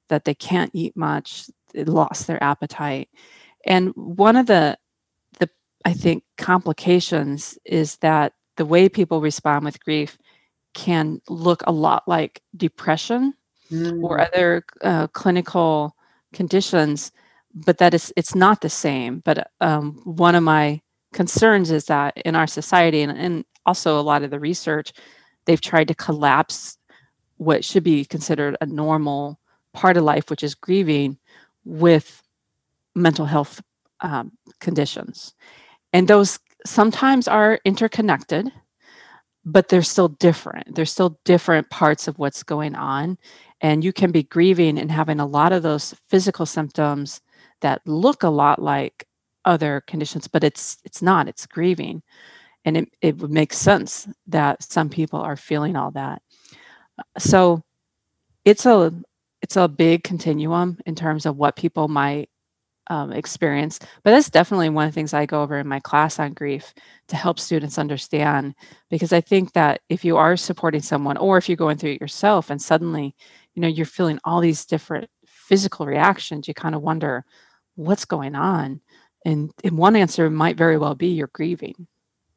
that 0.09 0.25
they 0.25 0.33
can't 0.33 0.71
eat 0.73 0.95
much, 0.95 1.45
they 1.73 1.83
lost 1.83 2.27
their 2.27 2.43
appetite. 2.43 3.09
And 3.65 3.91
one 3.95 4.35
of 4.35 4.47
the 4.47 4.77
the 5.39 5.49
I 5.85 5.93
think 5.93 6.23
complications 6.37 7.57
is 7.65 7.97
that 7.97 8.33
the 8.57 8.65
way 8.65 8.89
people 8.89 9.21
respond 9.21 9.65
with 9.65 9.83
grief 9.83 10.17
can 10.73 11.21
look 11.29 11.63
a 11.65 11.71
lot 11.71 12.03
like 12.07 12.41
depression 12.57 13.33
mm. 13.71 14.03
or 14.03 14.19
other 14.19 14.65
uh, 14.81 15.07
clinical 15.07 15.95
conditions, 16.33 17.11
but 17.53 17.77
that 17.77 17.93
is 17.93 18.11
it's 18.17 18.35
not 18.35 18.61
the 18.61 18.69
same. 18.69 19.19
But 19.19 19.51
um, 19.61 20.01
one 20.03 20.35
of 20.35 20.43
my 20.43 20.81
concerns 21.13 21.71
is 21.71 21.85
that 21.85 22.17
in 22.17 22.35
our 22.35 22.47
society 22.47 23.01
and, 23.01 23.17
and 23.17 23.45
also 23.65 23.99
a 23.99 24.01
lot 24.01 24.23
of 24.23 24.31
the 24.31 24.39
research 24.39 24.93
they've 25.45 25.61
tried 25.61 25.87
to 25.87 25.95
collapse 25.95 26.77
what 27.37 27.65
should 27.65 27.83
be 27.83 28.05
considered 28.05 28.55
a 28.61 28.65
normal 28.65 29.39
part 29.73 29.97
of 29.97 30.03
life, 30.03 30.29
which 30.29 30.43
is 30.43 30.55
grieving, 30.55 31.17
with 31.65 32.21
mental 32.95 33.25
health 33.25 33.61
um, 34.01 34.31
conditions. 34.59 35.33
And 35.93 36.07
those 36.07 36.39
sometimes 36.65 37.27
are 37.27 37.59
interconnected, 37.65 38.51
but 39.45 39.69
they're 39.69 39.81
still 39.81 40.09
different. 40.09 40.75
They're 40.75 40.85
still 40.85 41.19
different 41.25 41.69
parts 41.69 42.07
of 42.07 42.19
what's 42.19 42.43
going 42.43 42.75
on. 42.75 43.17
And 43.61 43.83
you 43.83 43.93
can 43.93 44.11
be 44.11 44.23
grieving 44.23 44.77
and 44.77 44.91
having 44.91 45.19
a 45.19 45.25
lot 45.25 45.53
of 45.53 45.63
those 45.63 45.95
physical 46.09 46.45
symptoms 46.45 47.21
that 47.61 47.81
look 47.85 48.23
a 48.23 48.29
lot 48.29 48.61
like 48.61 49.07
other 49.45 49.81
conditions, 49.87 50.27
but 50.27 50.43
it's 50.43 50.77
it's 50.83 51.01
not, 51.01 51.27
it's 51.27 51.45
grieving 51.45 52.01
and 52.65 52.77
it, 52.77 52.89
it 53.01 53.17
would 53.17 53.31
make 53.31 53.53
sense 53.53 54.07
that 54.27 54.63
some 54.63 54.89
people 54.89 55.19
are 55.19 55.35
feeling 55.35 55.75
all 55.75 55.91
that. 55.91 56.21
So 57.17 57.63
it's 58.45 58.65
a 58.65 58.93
it's 59.41 59.57
a 59.57 59.67
big 59.67 60.03
continuum 60.03 60.79
in 60.85 60.95
terms 60.95 61.25
of 61.25 61.37
what 61.37 61.55
people 61.55 61.87
might 61.87 62.29
um, 62.87 63.13
experience 63.13 63.79
but 64.03 64.11
that's 64.11 64.29
definitely 64.29 64.67
one 64.67 64.85
of 64.85 64.91
the 64.91 64.93
things 64.93 65.13
i 65.13 65.25
go 65.25 65.41
over 65.41 65.57
in 65.57 65.65
my 65.65 65.79
class 65.79 66.19
on 66.19 66.33
grief 66.33 66.73
to 67.07 67.15
help 67.15 67.39
students 67.39 67.77
understand 67.77 68.53
because 68.89 69.13
i 69.13 69.21
think 69.21 69.53
that 69.53 69.79
if 69.87 70.03
you 70.03 70.17
are 70.17 70.35
supporting 70.35 70.81
someone 70.81 71.15
or 71.15 71.37
if 71.37 71.47
you're 71.47 71.55
going 71.55 71.77
through 71.77 71.91
it 71.91 72.01
yourself 72.01 72.49
and 72.49 72.61
suddenly 72.61 73.15
you 73.55 73.61
know 73.61 73.69
you're 73.69 73.85
feeling 73.85 74.19
all 74.25 74.41
these 74.41 74.65
different 74.65 75.09
physical 75.25 75.85
reactions 75.85 76.45
you 76.45 76.53
kind 76.53 76.75
of 76.75 76.81
wonder 76.81 77.23
what's 77.75 78.05
going 78.05 78.35
on? 78.35 78.81
And, 79.25 79.51
and 79.63 79.77
one 79.77 79.95
answer 79.95 80.29
might 80.29 80.57
very 80.57 80.77
well 80.77 80.95
be 80.95 81.07
you're 81.07 81.27
grieving 81.27 81.87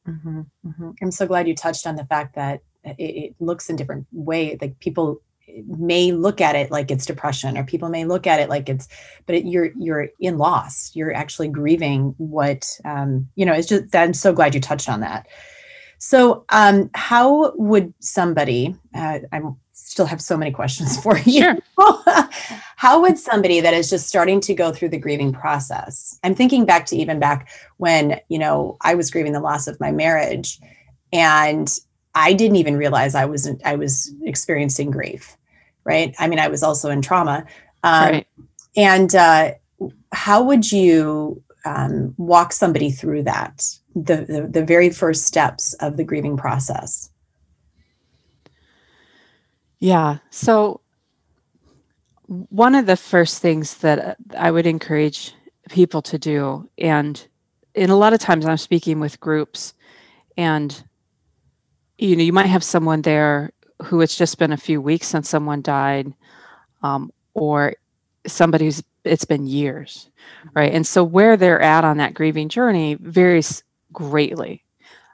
Mm-hmm, 0.09 0.41
mm-hmm. 0.67 0.91
I'm 1.03 1.11
so 1.11 1.27
glad 1.27 1.49
you 1.49 1.55
touched 1.55 1.87
on 1.87 1.97
the 1.97 2.05
fact 2.05 2.35
that 2.37 2.63
it, 2.85 2.95
it 2.99 3.35
looks 3.41 3.69
in 3.69 3.77
different 3.77 4.07
way. 4.13 4.57
Like 4.61 4.79
people 4.81 5.21
may 5.67 6.13
look 6.13 6.41
at 6.41 6.57
it 6.57 6.71
like 6.71 6.91
it's 6.91 7.07
depression, 7.07 7.57
or 7.57 7.65
people 7.65 7.89
may 7.89 8.05
look 8.05 8.27
at 8.27 8.41
it 8.41 8.49
like 8.49 8.69
it's, 8.69 8.89
but 9.27 9.37
it, 9.37 9.47
you're 9.47 9.71
you're 9.79 10.09
in 10.21 10.39
loss. 10.39 10.91
You're 10.95 11.15
actually 11.15 11.49
grieving 11.49 12.15
what 12.19 12.79
um, 12.85 13.29
you 13.35 13.47
know. 13.47 13.53
It's 13.53 13.69
just 13.69 13.95
I'm 13.95 14.15
so 14.15 14.33
glad 14.33 14.55
you 14.55 14.61
touched 14.61 14.89
on 14.89 15.01
that. 15.01 15.27
So, 15.99 16.45
um, 16.51 16.91
how 16.95 17.53
would 17.57 17.95
somebody? 18.01 18.77
Uh, 18.95 19.21
I'm 19.33 19.57
still 19.87 20.07
have 20.07 20.21
so 20.21 20.37
many 20.37 20.51
questions 20.51 20.97
for 21.03 21.19
you. 21.19 21.63
Sure. 21.79 22.03
How 22.77 23.01
would 23.01 23.19
somebody 23.19 23.61
that 23.61 23.73
is 23.73 23.89
just 23.89 24.09
starting 24.09 24.41
to 24.41 24.55
go 24.55 24.73
through 24.73 24.91
the 24.91 24.99
grieving 24.99 25.33
process? 25.33 26.19
I'm 26.23 26.35
thinking 26.35 26.67
back 26.67 26.87
to 26.87 26.97
even 26.97 27.19
back 27.19 27.49
when, 27.79 28.21
you 28.29 28.39
know, 28.39 28.77
I 28.83 28.95
was 28.95 29.11
grieving 29.11 29.33
the 29.33 29.41
loss 29.41 29.67
of 29.67 29.81
my 29.81 29.93
marriage 29.93 30.59
and 31.13 31.73
I 32.15 32.33
didn't 32.33 32.57
even 32.57 32.77
realize 32.77 33.15
I 33.15 33.27
was 33.27 33.49
I 33.65 33.77
was 33.77 34.13
experiencing 34.23 34.91
grief, 34.91 35.37
right? 35.85 36.15
I 36.19 36.29
mean, 36.29 36.39
I 36.39 36.49
was 36.49 36.63
also 36.63 36.91
in 36.91 37.03
trauma, 37.03 37.45
um, 37.85 38.11
right. 38.11 38.27
and 38.75 39.15
uh, 39.15 39.53
how 40.13 40.43
would 40.43 40.73
you 40.73 41.43
um, 41.67 42.15
walk 42.17 42.53
somebody 42.53 42.91
through 42.91 43.25
that 43.25 43.69
the, 43.95 44.17
the 44.17 44.49
the 44.51 44.65
very 44.65 44.89
first 44.89 45.27
steps 45.27 45.75
of 45.75 45.99
the 45.99 46.05
grieving 46.05 46.39
process? 46.39 47.11
Yeah. 49.79 50.19
So 50.31 50.81
one 52.27 52.75
of 52.75 52.87
the 52.87 52.97
first 52.97 53.41
things 53.41 53.79
that 53.79 54.17
I 54.37 54.51
would 54.51 54.67
encourage 54.67 55.35
people 55.71 56.03
to 56.03 56.19
do, 56.19 56.69
and 56.79 57.27
in 57.75 57.91
a 57.91 57.97
lot 57.97 58.13
of 58.13 58.21
times 58.21 58.47
I'm 58.47 58.57
speaking 58.57 59.01
with 59.01 59.21
groups, 59.21 59.75
and 60.37 60.83
you 61.99 62.17
know, 62.17 62.23
you 62.23 62.33
might 62.33 62.47
have 62.47 62.65
someone 62.65 63.03
there 63.03 63.53
who 63.83 64.01
it's 64.01 64.17
just 64.17 64.39
been 64.39 64.53
a 64.53 64.57
few 64.57 64.81
weeks 64.81 65.07
since 65.07 65.29
someone 65.29 65.63
died, 65.63 66.13
um, 66.83 67.11
or 67.35 67.75
somebody 68.27 68.67
who's 68.67 68.83
it's 69.05 69.25
been 69.25 69.47
years, 69.47 70.11
right? 70.55 70.73
And 70.73 70.87
so 70.87 71.05
where 71.05 71.37
they're 71.37 71.61
at 71.61 71.85
on 71.85 71.99
that 71.99 72.15
grieving 72.15 72.49
journey 72.49 72.97
varies 73.01 73.63
greatly. 73.93 74.65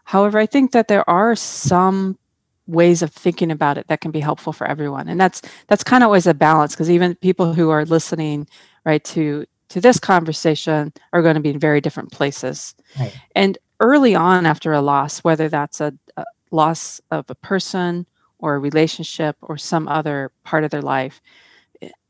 However, 0.05 0.39
I 0.39 0.47
think 0.47 0.73
that 0.73 0.89
there 0.89 1.09
are 1.09 1.37
some 1.37 2.19
ways 2.67 3.03
of 3.03 3.11
thinking 3.11 3.51
about 3.51 3.79
it 3.79 3.89
that 3.89 4.01
can 4.01 4.11
be 4.11 4.21
helpful 4.21 4.53
for 4.53 4.67
everyone. 4.67 5.09
And 5.09 5.21
that's 5.21 5.43
that's 5.69 5.85
kind 5.85 6.03
of 6.03 6.09
always 6.09 6.27
a 6.27 6.35
balance 6.35 6.75
because 6.75 6.91
even 6.91 7.15
people 7.17 7.55
who 7.55 7.71
are 7.71 7.85
listening 7.85 8.49
right 8.85 9.03
to 9.05 9.47
to 9.69 9.81
this 9.81 9.99
conversation 9.99 10.93
are 11.13 11.23
going 11.23 11.35
to 11.35 11.41
be 11.41 11.51
in 11.51 11.59
very 11.59 11.81
different 11.81 12.13
places. 12.13 12.75
Right. 12.99 13.15
and 13.35 13.59
early 13.81 14.15
on 14.15 14.47
after 14.47 14.73
a 14.73 14.83
loss 14.83 15.21
whether 15.21 15.49
that's 15.49 15.81
a, 15.81 15.93
a 16.17 16.25
loss 16.51 17.01
of 17.11 17.29
a 17.31 17.35
person 17.35 18.07
or 18.39 18.55
a 18.55 18.59
relationship 18.59 19.37
or 19.43 19.57
some 19.57 19.89
other 19.89 20.31
part 20.45 20.63
of 20.63 20.71
their 20.71 20.83
life 20.83 21.21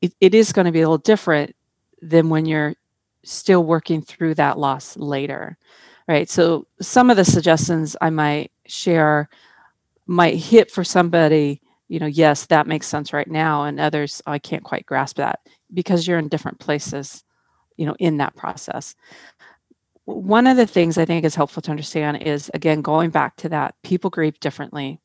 it, 0.00 0.12
it 0.20 0.34
is 0.34 0.52
going 0.52 0.66
to 0.66 0.72
be 0.72 0.80
a 0.80 0.88
little 0.88 0.98
different 0.98 1.54
than 2.02 2.28
when 2.28 2.44
you're 2.44 2.74
still 3.22 3.64
working 3.64 4.02
through 4.02 4.34
that 4.34 4.58
loss 4.58 4.96
later 4.96 5.56
right? 6.08 6.28
So 6.28 6.66
some 6.80 7.10
of 7.10 7.16
the 7.16 7.24
suggestions 7.24 7.96
i 8.02 8.10
might 8.10 8.50
share 8.66 9.30
might 10.12 10.37
hit 10.37 10.70
for 10.70 10.85
somebody 10.85 11.61
you 11.88 11.98
know 11.98 12.07
yes 12.07 12.46
that 12.46 12.66
makes 12.66 12.87
sense 12.87 13.12
right 13.12 13.31
now 13.31 13.64
and 13.64 13.81
others 13.81 14.22
i 14.27 14.38
can't 14.38 14.64
quite 14.64 14.87
grasp 14.87 15.16
that 15.16 15.40
because 15.72 16.07
you're 16.07 16.18
in 16.18 16.29
different 16.29 16.59
places 16.59 17.25
you 17.77 17.87
know 17.87 17.96
in 17.98 18.18
that 18.18 18.37
process. 18.37 18.94
One 20.05 20.46
of 20.46 20.57
the 20.57 20.66
things 20.66 20.98
i 20.98 21.05
think 21.05 21.25
is 21.25 21.35
helpful 21.35 21.62
to 21.62 21.70
understand 21.70 22.22
is 22.22 22.51
again 22.55 22.83
going 22.83 23.11
back 23.11 23.37
to 23.37 23.48
that 23.51 23.75
people 23.83 24.11
grieve 24.11 24.38
differently 24.40 25.01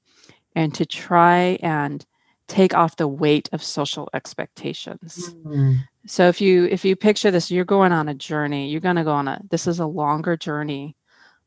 and 0.56 0.74
to 0.76 0.86
try 0.86 1.58
and 1.62 2.06
take 2.48 2.74
off 2.74 2.96
the 2.96 3.08
weight 3.08 3.50
of 3.52 3.62
social 3.62 4.10
expectations. 4.14 5.34
Mm-hmm. 5.46 5.74
so 6.06 6.28
if 6.28 6.42
you 6.42 6.66
if 6.66 6.84
you 6.84 6.96
picture 6.96 7.32
this 7.32 7.52
you're 7.52 7.66
going 7.66 7.92
on 7.92 8.10
a 8.10 8.14
journey 8.14 8.70
you're 8.70 8.82
going 8.82 8.96
to 8.96 9.04
go 9.04 9.12
on 9.12 9.28
a 9.28 9.40
this 9.50 9.68
is 9.68 9.80
a 9.80 9.86
longer 9.86 10.36
journey 10.36 10.96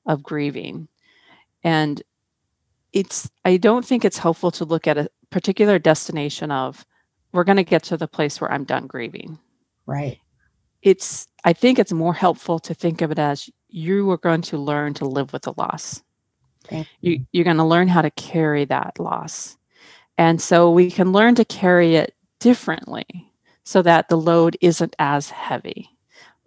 of 0.07 0.23
grieving. 0.23 0.89
And 1.63 2.03
it's 2.93 3.31
i 3.45 3.57
don't 3.57 3.85
think 3.85 4.05
it's 4.05 4.19
helpful 4.19 4.51
to 4.51 4.65
look 4.65 4.87
at 4.87 4.99
a 4.99 5.09
particular 5.31 5.79
destination 5.79 6.51
of 6.51 6.85
we're 7.33 7.45
going 7.45 7.57
to 7.57 7.65
get 7.65 7.83
to 7.85 7.97
the 7.97 8.09
place 8.09 8.41
where 8.41 8.51
i'm 8.53 8.65
done 8.65 8.87
grieving. 8.87 9.39
Right. 9.87 10.19
It's 10.83 11.29
i 11.45 11.53
think 11.53 11.79
it's 11.79 11.93
more 11.93 12.15
helpful 12.15 12.59
to 12.61 12.75
think 12.75 13.03
of 13.03 13.11
it 13.11 13.19
as 13.19 13.49
you 13.69 14.11
are 14.11 14.19
going 14.19 14.43
to 14.43 14.59
learn 14.59 14.95
to 14.95 15.07
live 15.07 15.33
with 15.33 15.43
the 15.43 15.55
loss. 15.57 16.03
You. 16.71 16.85
you. 17.01 17.27
you're 17.33 17.45
going 17.45 17.57
to 17.57 17.65
learn 17.65 17.89
how 17.89 18.03
to 18.03 18.11
carry 18.11 18.65
that 18.67 18.99
loss. 18.99 19.57
And 20.19 20.41
so 20.41 20.71
we 20.71 20.91
can 20.91 21.13
learn 21.13 21.35
to 21.37 21.45
carry 21.45 21.97
it 21.97 22.15
differently 22.41 23.07
so 23.65 23.83
that 23.83 24.09
the 24.09 24.17
load 24.17 24.57
isn't 24.61 24.95
as 24.99 25.31
heavy. 25.31 25.89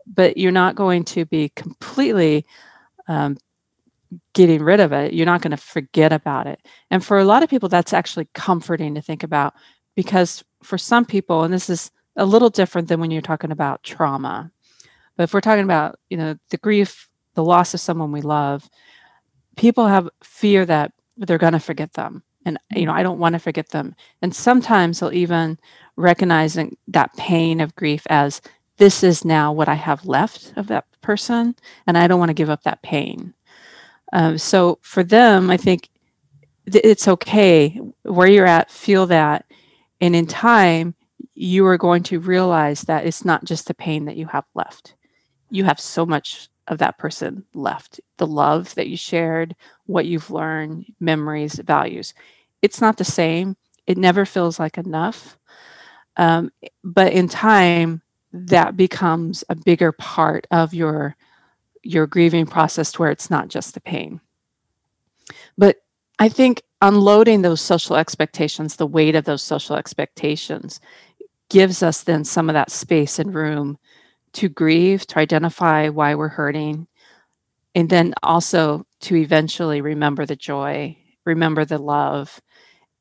But 0.06 0.38
you're 0.38 0.52
not 0.52 0.76
going 0.76 1.06
to 1.06 1.26
be 1.26 1.50
completely 1.56 2.46
um, 3.08 3.38
getting 4.34 4.62
rid 4.62 4.80
of 4.80 4.92
it. 4.92 5.14
You're 5.14 5.26
not 5.26 5.42
going 5.42 5.52
to 5.52 5.58
forget 5.58 6.12
about 6.12 6.48
it. 6.48 6.60
And 6.92 7.04
for 7.04 7.20
a 7.20 7.26
lot 7.26 7.44
of 7.44 7.50
people, 7.50 7.70
that's 7.70 7.94
actually 7.94 8.28
comforting 8.34 8.96
to 8.96 9.02
think 9.02 9.24
about 9.24 9.54
because 9.96 10.44
for 10.64 10.78
some 10.78 11.06
people, 11.06 11.44
and 11.44 11.54
this 11.54 11.70
is 11.70 11.92
a 12.16 12.26
little 12.26 12.50
different 12.50 12.88
than 12.88 13.00
when 13.00 13.12
you're 13.12 13.22
talking 13.22 13.52
about 13.52 13.84
trauma, 13.84 14.52
but 15.16 15.24
if 15.24 15.34
we're 15.34 15.42
talking 15.42 15.64
about, 15.64 16.00
you 16.10 16.18
know, 16.18 16.36
the 16.50 16.58
grief, 16.58 17.08
the 17.36 17.44
loss 17.44 17.74
of 17.74 17.80
someone 17.80 18.12
we 18.12 18.22
love, 18.22 18.70
people 19.58 19.88
have 19.88 20.10
fear 20.24 20.66
that 20.66 20.92
they're 21.18 21.38
going 21.38 21.54
to 21.54 21.60
forget 21.60 21.94
them. 21.94 22.24
And, 22.46 22.58
you 22.72 22.86
know, 22.86 22.92
I 22.92 23.04
don't 23.04 23.20
want 23.20 23.34
to 23.34 23.40
forget 23.40 23.70
them. 23.70 23.96
And 24.22 24.36
sometimes 24.36 25.00
they'll 25.00 25.14
even 25.14 25.58
recognize 25.96 26.58
that 26.88 27.16
pain 27.16 27.62
of 27.62 27.76
grief 27.76 28.06
as 28.10 28.42
this 28.78 29.04
is 29.04 29.24
now 29.24 29.54
what 29.54 29.70
I 29.70 29.76
have 29.76 30.06
left 30.06 30.54
of 30.56 30.68
that 30.68 30.86
person. 31.02 31.56
And 31.88 31.98
I 31.98 32.08
don't 32.08 32.20
want 32.20 32.30
to 32.30 32.34
give 32.34 32.50
up 32.50 32.64
that 32.64 32.82
pain. 32.82 33.34
Um, 34.14 34.38
so 34.38 34.80
for 34.82 35.04
them, 35.04 35.50
I 35.50 35.58
think 35.58 35.90
th- 36.72 36.86
it's 36.86 37.08
okay 37.08 37.80
where 38.04 38.28
you're 38.28 38.46
at, 38.46 38.72
feel 38.72 39.08
that. 39.08 39.46
And 40.00 40.16
in 40.16 40.28
time, 40.28 40.96
you 41.34 41.66
are 41.66 41.78
going 41.78 42.04
to 42.04 42.20
realize 42.20 42.82
that 42.82 43.06
it's 43.06 43.26
not 43.26 43.44
just 43.44 43.68
the 43.68 43.74
pain 43.74 44.06
that 44.06 44.16
you 44.16 44.28
have 44.28 44.46
left. 44.54 44.96
You 45.50 45.64
have 45.66 45.80
so 45.80 46.06
much 46.06 46.48
of 46.68 46.78
that 46.78 46.98
person 46.98 47.44
left 47.54 48.00
the 48.18 48.28
love 48.28 48.74
that 48.76 48.88
you 48.88 48.96
shared, 48.96 49.56
what 49.88 50.06
you've 50.06 50.32
learned, 50.32 50.86
memories, 51.00 51.56
values. 51.56 52.14
It's 52.62 52.80
not 52.80 52.98
the 52.98 53.04
same. 53.04 53.58
It 53.88 53.98
never 53.98 54.26
feels 54.26 54.60
like 54.60 54.78
enough. 54.78 55.38
Um, 56.18 56.52
but 56.84 57.12
in 57.14 57.28
time, 57.28 58.02
that 58.32 58.78
becomes 58.78 59.44
a 59.50 59.56
bigger 59.56 59.92
part 59.92 60.48
of 60.52 60.74
your 60.74 61.16
your 61.84 62.08
grieving 62.08 62.46
process 62.46 62.92
to 62.94 63.02
where 63.02 63.12
it's 63.12 63.30
not 63.30 63.50
just 63.50 63.74
the 63.74 63.82
pain. 63.82 64.20
But 65.58 65.78
I 66.20 66.30
think 66.30 66.64
unloading 66.82 67.42
those 67.42 67.62
social 67.62 67.96
expectations, 67.96 68.76
the 68.76 68.88
weight 68.88 69.16
of 69.16 69.26
those 69.26 69.42
social 69.42 69.76
expectations, 69.76 70.80
gives 71.50 71.84
us 71.84 72.04
then 72.04 72.24
some 72.24 72.50
of 72.50 72.54
that 72.54 72.72
space 72.72 73.20
and 73.20 73.34
room 73.34 73.78
to 74.34 74.50
grieve, 74.50 75.06
to 75.08 75.20
identify 75.20 75.90
why 75.90 76.16
we're 76.16 76.28
hurting, 76.28 76.88
and 77.76 77.90
then 77.90 78.14
also 78.24 78.86
to 79.02 79.16
eventually 79.16 79.82
remember 79.82 80.26
the 80.26 80.36
joy, 80.36 80.98
remember 81.26 81.66
the 81.66 81.78
love, 81.78 82.42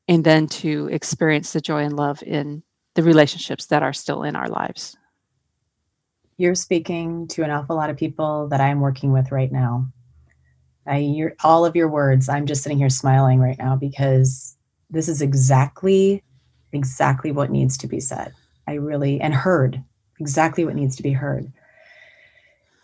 and 0.07 0.23
then 0.23 0.47
to 0.47 0.87
experience 0.91 1.53
the 1.53 1.61
joy 1.61 1.83
and 1.83 1.95
love 1.95 2.21
in 2.23 2.61
the 2.95 3.03
relationships 3.03 3.67
that 3.67 3.81
are 3.81 3.93
still 3.93 4.23
in 4.23 4.35
our 4.35 4.47
lives 4.47 4.97
you're 6.37 6.55
speaking 6.55 7.27
to 7.27 7.43
an 7.43 7.51
awful 7.51 7.75
lot 7.75 7.89
of 7.89 7.97
people 7.97 8.47
that 8.49 8.61
I'm 8.61 8.79
working 8.79 9.11
with 9.11 9.31
right 9.31 9.51
now. 9.51 9.87
I 10.85 10.99
hear 10.99 11.35
all 11.43 11.65
of 11.65 11.75
your 11.75 11.87
words. 11.87 12.27
I'm 12.27 12.45
just 12.45 12.63
sitting 12.63 12.77
here 12.77 12.89
smiling 12.89 13.39
right 13.39 13.57
now 13.57 13.75
because 13.75 14.57
this 14.89 15.07
is 15.07 15.21
exactly, 15.21 16.23
exactly 16.71 17.31
what 17.31 17.51
needs 17.51 17.77
to 17.77 17.87
be 17.87 17.99
said. 17.99 18.33
I 18.67 18.73
really 18.73 19.21
and 19.21 19.33
heard 19.33 19.81
exactly 20.19 20.65
what 20.65 20.75
needs 20.75 20.95
to 20.97 21.03
be 21.03 21.11
heard. 21.11 21.51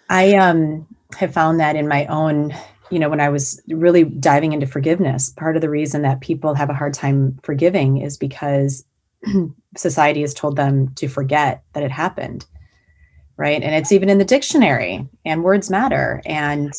I 0.10 0.36
um 0.36 0.88
have 1.18 1.34
found 1.34 1.60
that 1.60 1.76
in 1.76 1.88
my 1.88 2.06
own, 2.06 2.54
you 2.92 3.00
know, 3.00 3.10
when 3.10 3.22
I 3.22 3.30
was 3.30 3.62
really 3.68 4.04
diving 4.04 4.54
into 4.54 4.68
forgiveness, 4.68 5.30
part 5.30 5.56
of 5.56 5.62
the 5.62 5.70
reason 5.70 6.02
that 6.04 6.22
people 6.22 6.54
have 6.54 6.70
a 6.70 6.74
hard 6.74 6.94
time 6.94 7.40
forgiving 7.44 7.98
is 7.98 8.18
because 8.18 8.86
society 9.78 10.22
has 10.22 10.34
told 10.34 10.56
them 10.56 10.94
to 10.96 11.08
forget 11.08 11.64
that 11.74 11.84
it 11.84 11.92
happened 11.92 12.46
right? 13.40 13.64
And 13.64 13.74
it's 13.74 13.94
even 13.94 14.10
in 14.10 14.18
the 14.18 14.26
dictionary, 14.26 15.08
and 15.24 15.46
words 15.46 15.70
matter. 15.70 16.22
And 16.26 16.74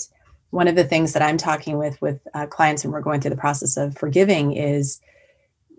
one 0.50 0.68
of 0.68 0.76
the 0.76 0.84
things 0.84 1.14
that 1.14 1.22
I'm 1.22 1.38
talking 1.38 1.78
with 1.78 2.00
with 2.02 2.20
uh, 2.34 2.46
clients 2.46 2.84
when 2.84 2.92
we're 2.92 3.00
going 3.00 3.22
through 3.22 3.30
the 3.30 3.36
process 3.36 3.78
of 3.78 3.96
forgiving 3.96 4.52
is 4.52 5.00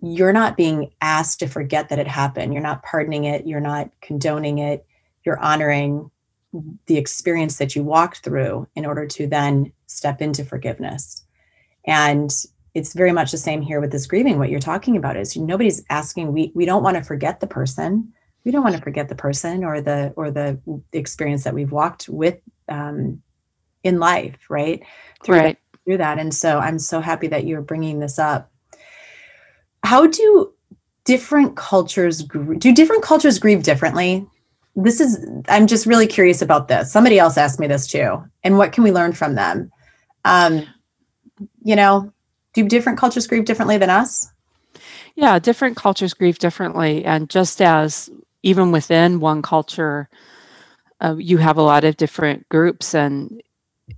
you're 0.01 0.33
not 0.33 0.57
being 0.57 0.91
asked 1.01 1.37
to 1.39 1.47
forget 1.47 1.89
that 1.89 1.99
it 1.99 2.07
happened. 2.07 2.51
You're 2.51 2.63
not 2.63 2.81
pardoning 2.81 3.25
it. 3.25 3.45
You're 3.45 3.59
not 3.59 3.91
condoning 4.01 4.57
it. 4.57 4.83
You're 5.23 5.39
honoring 5.39 6.09
the 6.87 6.97
experience 6.97 7.57
that 7.57 7.75
you 7.75 7.83
walked 7.83 8.23
through 8.23 8.67
in 8.75 8.83
order 8.83 9.05
to 9.05 9.27
then 9.27 9.71
step 9.85 10.19
into 10.19 10.43
forgiveness. 10.43 11.23
And 11.85 12.31
it's 12.73 12.93
very 12.93 13.11
much 13.11 13.31
the 13.31 13.37
same 13.37 13.61
here 13.61 13.79
with 13.79 13.91
this 13.91 14.07
grieving. 14.07 14.39
What 14.39 14.49
you're 14.49 14.59
talking 14.59 14.97
about 14.97 15.15
is 15.15 15.37
nobody's 15.37 15.83
asking, 15.91 16.33
we, 16.33 16.51
we 16.55 16.65
don't 16.65 16.83
want 16.83 16.97
to 16.97 17.03
forget 17.03 17.39
the 17.39 17.47
person 17.47 18.11
we 18.43 18.51
don't 18.51 18.63
want 18.63 18.75
to 18.75 18.81
forget 18.81 19.09
the 19.09 19.15
person 19.15 19.63
or 19.63 19.81
the 19.81 20.13
or 20.15 20.31
the 20.31 20.59
experience 20.93 21.43
that 21.43 21.53
we've 21.53 21.71
walked 21.71 22.09
with 22.09 22.39
um, 22.69 23.21
in 23.83 23.99
life 23.99 24.37
right 24.49 24.83
through 25.23 25.37
right. 25.37 25.59
That, 25.73 25.79
through 25.85 25.97
that 25.97 26.19
and 26.19 26.33
so 26.33 26.59
i'm 26.59 26.79
so 26.79 27.01
happy 27.01 27.27
that 27.27 27.45
you're 27.45 27.61
bringing 27.61 27.99
this 27.99 28.19
up 28.19 28.51
how 29.83 30.07
do 30.07 30.53
different 31.05 31.55
cultures 31.55 32.23
do 32.23 32.73
different 32.73 33.03
cultures 33.03 33.39
grieve 33.39 33.63
differently 33.63 34.25
this 34.75 35.01
is 35.01 35.25
i'm 35.49 35.67
just 35.67 35.85
really 35.85 36.07
curious 36.07 36.41
about 36.41 36.67
this 36.67 36.91
somebody 36.91 37.17
else 37.17 37.37
asked 37.37 37.59
me 37.59 37.67
this 37.67 37.87
too 37.87 38.23
and 38.43 38.57
what 38.57 38.71
can 38.71 38.83
we 38.83 38.91
learn 38.91 39.11
from 39.11 39.35
them 39.35 39.71
um 40.25 40.65
you 41.63 41.75
know 41.75 42.13
Do 42.53 42.67
different 42.67 42.99
cultures 42.99 43.27
grieve 43.27 43.45
differently 43.45 43.77
than 43.77 43.89
us? 43.89 44.27
Yeah, 45.15 45.39
different 45.39 45.77
cultures 45.77 46.13
grieve 46.13 46.39
differently. 46.39 47.05
And 47.05 47.29
just 47.29 47.61
as 47.61 48.09
even 48.43 48.71
within 48.71 49.19
one 49.19 49.41
culture, 49.41 50.09
uh, 50.99 51.15
you 51.17 51.37
have 51.37 51.57
a 51.57 51.63
lot 51.63 51.83
of 51.83 51.97
different 51.97 52.47
groups 52.49 52.93
and 52.93 53.41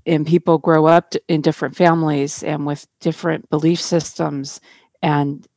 and 0.05 0.25
people 0.25 0.57
grow 0.57 0.85
up 0.87 1.13
in 1.27 1.41
different 1.41 1.75
families 1.75 2.41
and 2.43 2.65
with 2.65 2.87
different 2.99 3.47
belief 3.51 3.79
systems. 3.79 4.59
And 5.03 5.47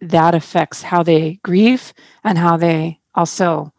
that 0.00 0.34
affects 0.34 0.82
how 0.82 1.02
they 1.02 1.40
grieve 1.42 1.92
and 2.24 2.38
how 2.38 2.56
they 2.56 2.98
also 3.14 3.72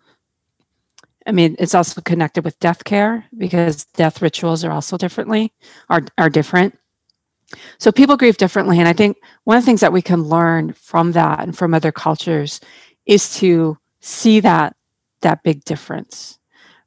i 1.26 1.32
mean 1.32 1.56
it's 1.58 1.74
also 1.74 2.02
connected 2.02 2.44
with 2.44 2.60
death 2.60 2.84
care 2.84 3.26
because 3.38 3.86
death 3.86 4.22
rituals 4.22 4.64
are 4.64 4.72
also 4.72 4.98
differently 4.98 5.52
are, 5.90 6.02
are 6.18 6.30
different. 6.30 6.78
So 7.80 7.92
people 7.92 8.18
grieve 8.18 8.38
differently. 8.38 8.80
And 8.80 8.88
i 8.88 8.94
think 8.94 9.18
one 9.46 9.58
of 9.58 9.64
the 9.64 9.66
things 9.66 9.82
that 9.82 9.94
we 9.94 10.02
can 10.02 10.24
learn 10.24 10.74
from 10.74 11.14
that 11.14 11.40
and 11.40 11.58
from 11.58 11.74
other 11.74 11.92
cultures 11.92 12.60
is 13.06 13.36
to 13.38 13.78
see 14.02 14.40
that 14.42 14.76
that 15.22 15.44
big 15.44 15.64
difference 15.66 16.40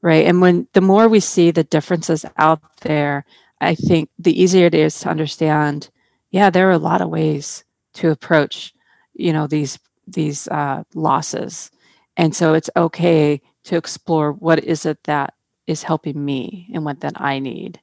right? 0.02 0.26
And 0.26 0.42
when 0.42 0.68
the 0.74 0.82
more 0.82 1.08
we 1.08 1.20
see 1.20 1.50
the 1.50 1.64
differences 1.64 2.24
out 2.38 2.60
there 2.82 3.24
i 3.60 3.74
think 3.74 4.10
the 4.18 4.38
easier 4.40 4.66
it 4.66 4.74
is 4.74 4.98
to 5.00 5.08
understand 5.08 5.88
yeah 6.30 6.50
there 6.50 6.68
are 6.68 6.72
a 6.72 6.78
lot 6.78 7.00
of 7.00 7.08
ways 7.10 7.64
to 7.94 8.10
approach 8.10 8.74
you 9.14 9.32
know 9.32 9.46
these 9.46 9.78
these 10.06 10.48
uh, 10.48 10.84
losses. 10.94 11.70
And 12.16 12.34
so 12.36 12.54
it's 12.54 12.70
okay 12.76 13.40
to 13.64 13.76
explore 13.76 14.32
what 14.32 14.62
is 14.62 14.86
it 14.86 14.98
that 15.04 15.34
is 15.66 15.82
helping 15.82 16.22
me 16.24 16.68
and 16.74 16.84
what 16.84 17.00
that 17.00 17.20
i 17.20 17.38
need. 17.38 17.80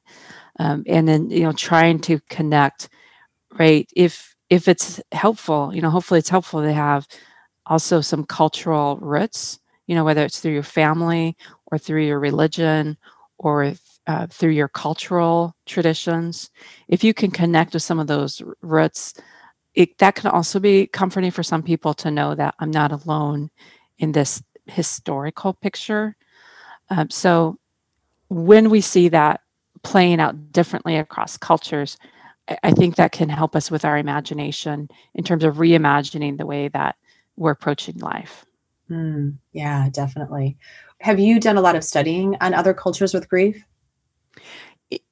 Um, 0.58 0.84
and 0.86 1.08
then 1.08 1.30
you 1.30 1.42
know 1.44 1.52
trying 1.52 2.00
to 2.00 2.20
connect 2.30 2.88
right? 3.58 3.88
If 3.96 4.36
if 4.50 4.68
it's 4.68 5.00
helpful 5.12 5.72
you 5.74 5.82
know 5.82 5.90
hopefully 5.90 6.18
it's 6.20 6.28
helpful 6.30 6.62
to 6.62 6.72
have 6.72 7.06
also 7.66 8.00
some 8.00 8.24
cultural 8.24 8.96
roots 8.98 9.60
you 9.86 9.94
know 9.94 10.04
whether 10.04 10.24
it's 10.24 10.40
through 10.40 10.52
your 10.52 10.62
family 10.62 11.36
or 11.66 11.78
through 11.78 12.04
your 12.04 12.18
religion 12.18 12.96
or 13.38 13.74
uh, 14.06 14.26
through 14.26 14.50
your 14.50 14.68
cultural 14.68 15.54
traditions. 15.66 16.50
If 16.88 17.04
you 17.04 17.14
can 17.14 17.30
connect 17.30 17.74
with 17.74 17.82
some 17.82 17.98
of 17.98 18.06
those 18.06 18.42
roots 18.62 19.14
it, 19.74 19.96
that 19.98 20.14
can 20.14 20.30
also 20.30 20.60
be 20.60 20.86
comforting 20.86 21.30
for 21.30 21.42
some 21.42 21.62
people 21.62 21.94
to 21.94 22.10
know 22.10 22.34
that 22.34 22.54
i'm 22.58 22.70
not 22.70 22.92
alone 22.92 23.50
in 23.98 24.12
this 24.12 24.42
historical 24.66 25.54
picture. 25.54 26.14
Um, 26.90 27.08
so 27.08 27.58
when 28.28 28.70
we 28.70 28.80
see 28.80 29.08
that 29.08 29.40
playing 29.82 30.20
out 30.20 30.52
differently 30.52 30.96
across 30.96 31.36
cultures 31.36 31.96
I, 32.48 32.58
I 32.64 32.70
think 32.72 32.96
that 32.96 33.12
can 33.12 33.28
help 33.28 33.56
us 33.56 33.70
with 33.70 33.84
our 33.84 33.98
imagination 33.98 34.88
in 35.14 35.24
terms 35.24 35.44
of 35.44 35.56
reimagining 35.56 36.38
the 36.38 36.46
way 36.46 36.68
that 36.68 36.96
we're 37.36 37.52
approaching 37.52 37.98
life. 37.98 38.44
Mm, 38.90 39.36
yeah, 39.52 39.88
definitely. 39.90 40.56
Have 41.00 41.18
you 41.18 41.40
done 41.40 41.56
a 41.56 41.60
lot 41.60 41.76
of 41.76 41.84
studying 41.84 42.36
on 42.40 42.54
other 42.54 42.74
cultures 42.74 43.14
with 43.14 43.28
grief? 43.28 43.64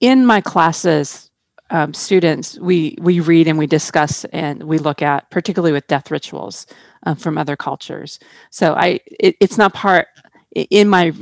in 0.00 0.26
my 0.26 0.40
classes 0.40 1.30
um, 1.70 1.94
students 1.94 2.59
we 2.59 2.96
we 3.00 3.20
read 3.20 3.46
and 3.46 3.56
we 3.56 3.66
discuss 3.66 4.24
and 4.26 4.64
we 4.64 4.78
look 4.78 5.02
at 5.02 5.30
particularly 5.30 5.72
with 5.72 5.87
death 5.87 6.11
rituals 6.11 6.66
uh, 7.06 7.14
from 7.14 7.38
other 7.38 7.56
cultures. 7.56 8.18
So 8.50 8.74
i 8.74 8.98
it, 9.06 9.37
it's 9.40 9.56
not 9.56 9.72
part 9.72 10.09
in 10.52 10.88
my 10.88 11.12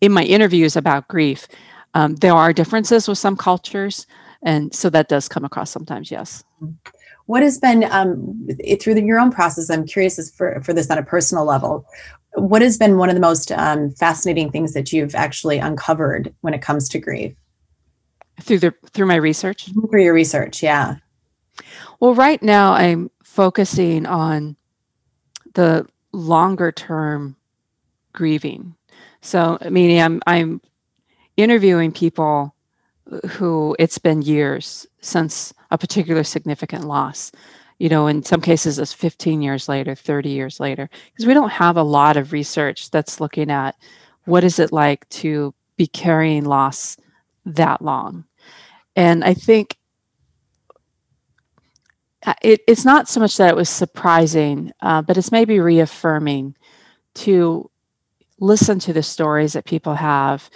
in 0.00 0.12
my 0.12 0.24
interviews 0.24 0.76
about 0.76 1.08
grief 1.08 1.46
um, 1.94 2.16
there 2.16 2.34
are 2.34 2.52
differences 2.52 3.08
with 3.08 3.18
some 3.18 3.36
cultures 3.36 4.06
and 4.42 4.74
so 4.74 4.90
that 4.90 5.08
does 5.08 5.28
come 5.28 5.44
across 5.44 5.70
sometimes 5.70 6.10
yes 6.10 6.42
what 7.26 7.42
has 7.42 7.58
been 7.58 7.84
um, 7.84 8.46
it, 8.60 8.82
through 8.82 8.94
the, 8.94 9.02
your 9.02 9.18
own 9.18 9.30
process 9.30 9.70
i'm 9.70 9.86
curious 9.86 10.18
as 10.18 10.30
for, 10.30 10.60
for 10.62 10.72
this 10.72 10.90
on 10.90 10.98
a 10.98 11.02
personal 11.02 11.44
level 11.44 11.86
what 12.36 12.62
has 12.62 12.76
been 12.76 12.98
one 12.98 13.08
of 13.08 13.14
the 13.14 13.20
most 13.20 13.50
um, 13.52 13.90
fascinating 13.92 14.50
things 14.50 14.74
that 14.74 14.92
you've 14.92 15.14
actually 15.14 15.58
uncovered 15.58 16.34
when 16.42 16.54
it 16.54 16.62
comes 16.62 16.88
to 16.90 16.98
grief? 16.98 17.34
Through 18.42 18.58
the 18.58 18.74
through 18.90 19.06
my 19.06 19.16
research? 19.16 19.70
Through 19.72 20.02
your 20.02 20.12
research 20.12 20.62
yeah. 20.62 20.96
Well 22.00 22.14
right 22.14 22.42
now 22.42 22.72
i'm 22.72 23.10
focusing 23.24 24.04
on 24.04 24.56
the 25.54 25.86
longer 26.12 26.70
term 26.70 27.36
grieving. 28.12 28.74
So 29.22 29.58
meaning 29.70 30.02
i'm 30.02 30.20
i'm 30.26 30.60
interviewing 31.38 31.92
people 31.92 32.54
who 33.30 33.74
it's 33.78 33.98
been 33.98 34.20
years 34.20 34.86
since 35.00 35.54
a 35.70 35.78
particular 35.78 36.24
significant 36.24 36.84
loss 36.84 37.32
you 37.78 37.88
know 37.88 38.06
in 38.06 38.22
some 38.22 38.40
cases 38.40 38.78
it's 38.78 38.92
15 38.92 39.42
years 39.42 39.68
later 39.68 39.94
30 39.94 40.28
years 40.30 40.60
later 40.60 40.88
because 41.10 41.26
we 41.26 41.34
don't 41.34 41.50
have 41.50 41.76
a 41.76 41.82
lot 41.82 42.16
of 42.16 42.32
research 42.32 42.90
that's 42.90 43.20
looking 43.20 43.50
at 43.50 43.74
what 44.24 44.44
is 44.44 44.58
it 44.58 44.72
like 44.72 45.08
to 45.08 45.54
be 45.76 45.86
carrying 45.86 46.44
loss 46.44 46.96
that 47.44 47.82
long. 47.82 48.24
And 48.96 49.24
i 49.24 49.34
think 49.34 49.76
uh, 52.24 52.34
it, 52.42 52.60
it's 52.66 52.84
not 52.84 53.08
so 53.08 53.20
much 53.20 53.36
that 53.36 53.50
it 53.50 53.56
was 53.56 53.68
surprising 53.68 54.72
uh, 54.80 55.02
but 55.02 55.16
it's 55.16 55.32
maybe 55.32 55.60
reaffirming 55.60 56.56
to 57.14 57.70
listen 58.40 58.78
to 58.78 58.92
the 58.92 59.02
stories 59.02 59.52
that 59.52 59.64
people 59.64 59.94
have 59.94 60.50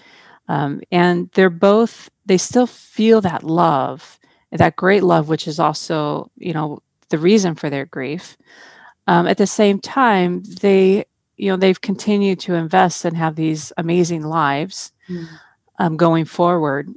um, 0.49 0.81
and 0.91 1.31
they're 1.35 1.51
both 1.51 2.11
they 2.27 2.39
still 2.39 2.67
feel 2.67 3.21
that 3.21 3.45
love 3.45 4.19
that 4.53 4.77
great 4.77 5.03
love 5.03 5.29
which 5.29 5.47
is 5.47 5.59
also 5.59 6.31
you 6.37 6.53
know 6.53 6.81
the 7.09 7.19
reason 7.19 7.55
for 7.55 7.71
their 7.71 7.87
grief. 7.87 8.37
Um, 9.07 9.27
at 9.27 9.39
the 9.39 9.47
same 9.47 9.81
time 9.81 10.43
they 10.61 11.05
you 11.37 11.51
know 11.51 11.57
they've 11.57 11.81
continued 11.81 12.41
to 12.41 12.55
invest 12.55 13.05
and 13.05 13.17
have 13.17 13.37
these 13.37 13.73
amazing 13.77 14.23
lives 14.23 14.93
mm. 15.09 15.27
um, 15.79 15.97
going 15.97 16.25
forward. 16.25 16.89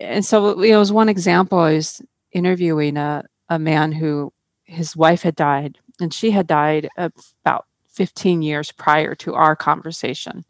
And 0.00 0.24
so 0.24 0.62
you 0.62 0.72
know 0.72 0.80
as 0.80 0.92
one 0.92 1.08
example 1.08 1.58
i 1.58 1.74
was 1.74 2.02
interviewing 2.32 2.96
a, 2.96 3.24
a 3.48 3.58
man 3.58 3.90
who 3.90 4.32
his 4.64 4.94
wife 4.94 5.22
had 5.22 5.34
died 5.34 5.78
and 6.00 6.12
she 6.12 6.30
had 6.30 6.46
died 6.46 6.88
about 6.96 7.66
15 7.98 8.42
years 8.42 8.70
prior 8.70 9.14
to 9.16 9.34
our 9.34 9.56
conversation. 9.56 10.44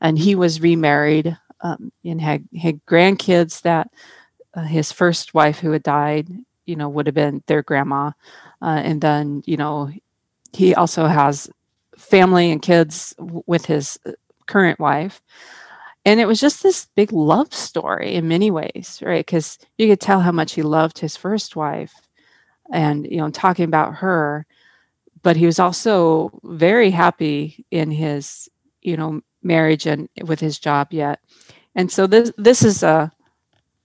And 0.00 0.18
he 0.18 0.34
was 0.34 0.60
remarried 0.60 1.36
um, 1.60 1.92
and 2.04 2.20
had, 2.20 2.48
had 2.58 2.84
grandkids 2.86 3.62
that 3.62 3.90
uh, 4.56 4.62
his 4.62 4.92
first 4.92 5.34
wife 5.34 5.60
who 5.60 5.72
had 5.72 5.84
died 5.84 6.28
you 6.66 6.76
know 6.76 6.88
would 6.88 7.06
have 7.06 7.14
been 7.14 7.42
their 7.46 7.62
grandma. 7.62 8.10
Uh, 8.60 8.80
and 8.84 9.00
then 9.00 9.42
you 9.46 9.56
know 9.56 9.90
he 10.52 10.74
also 10.74 11.06
has 11.06 11.48
family 11.96 12.50
and 12.50 12.62
kids 12.62 13.14
w- 13.18 13.42
with 13.46 13.66
his 13.66 13.98
uh, 14.06 14.12
current 14.46 14.78
wife. 14.78 15.22
And 16.04 16.20
it 16.20 16.26
was 16.26 16.40
just 16.40 16.62
this 16.62 16.86
big 16.94 17.12
love 17.12 17.52
story 17.52 18.14
in 18.14 18.28
many 18.28 18.50
ways 18.50 19.00
right? 19.04 19.24
Because 19.24 19.58
you 19.78 19.88
could 19.88 20.00
tell 20.00 20.20
how 20.20 20.32
much 20.32 20.52
he 20.54 20.62
loved 20.62 20.98
his 20.98 21.16
first 21.16 21.56
wife 21.56 21.94
and 22.72 23.06
you 23.10 23.18
know 23.18 23.30
talking 23.30 23.64
about 23.64 23.94
her. 23.96 24.46
But 25.22 25.36
he 25.36 25.46
was 25.46 25.58
also 25.58 26.30
very 26.44 26.90
happy 26.90 27.64
in 27.70 27.90
his 27.90 28.48
you 28.82 28.96
know 28.96 29.20
marriage 29.42 29.86
and 29.86 30.08
with 30.24 30.40
his 30.40 30.58
job 30.58 30.88
yet. 30.92 31.20
And 31.74 31.90
so 31.90 32.06
this 32.06 32.32
this 32.38 32.64
is 32.64 32.82
a 32.82 33.12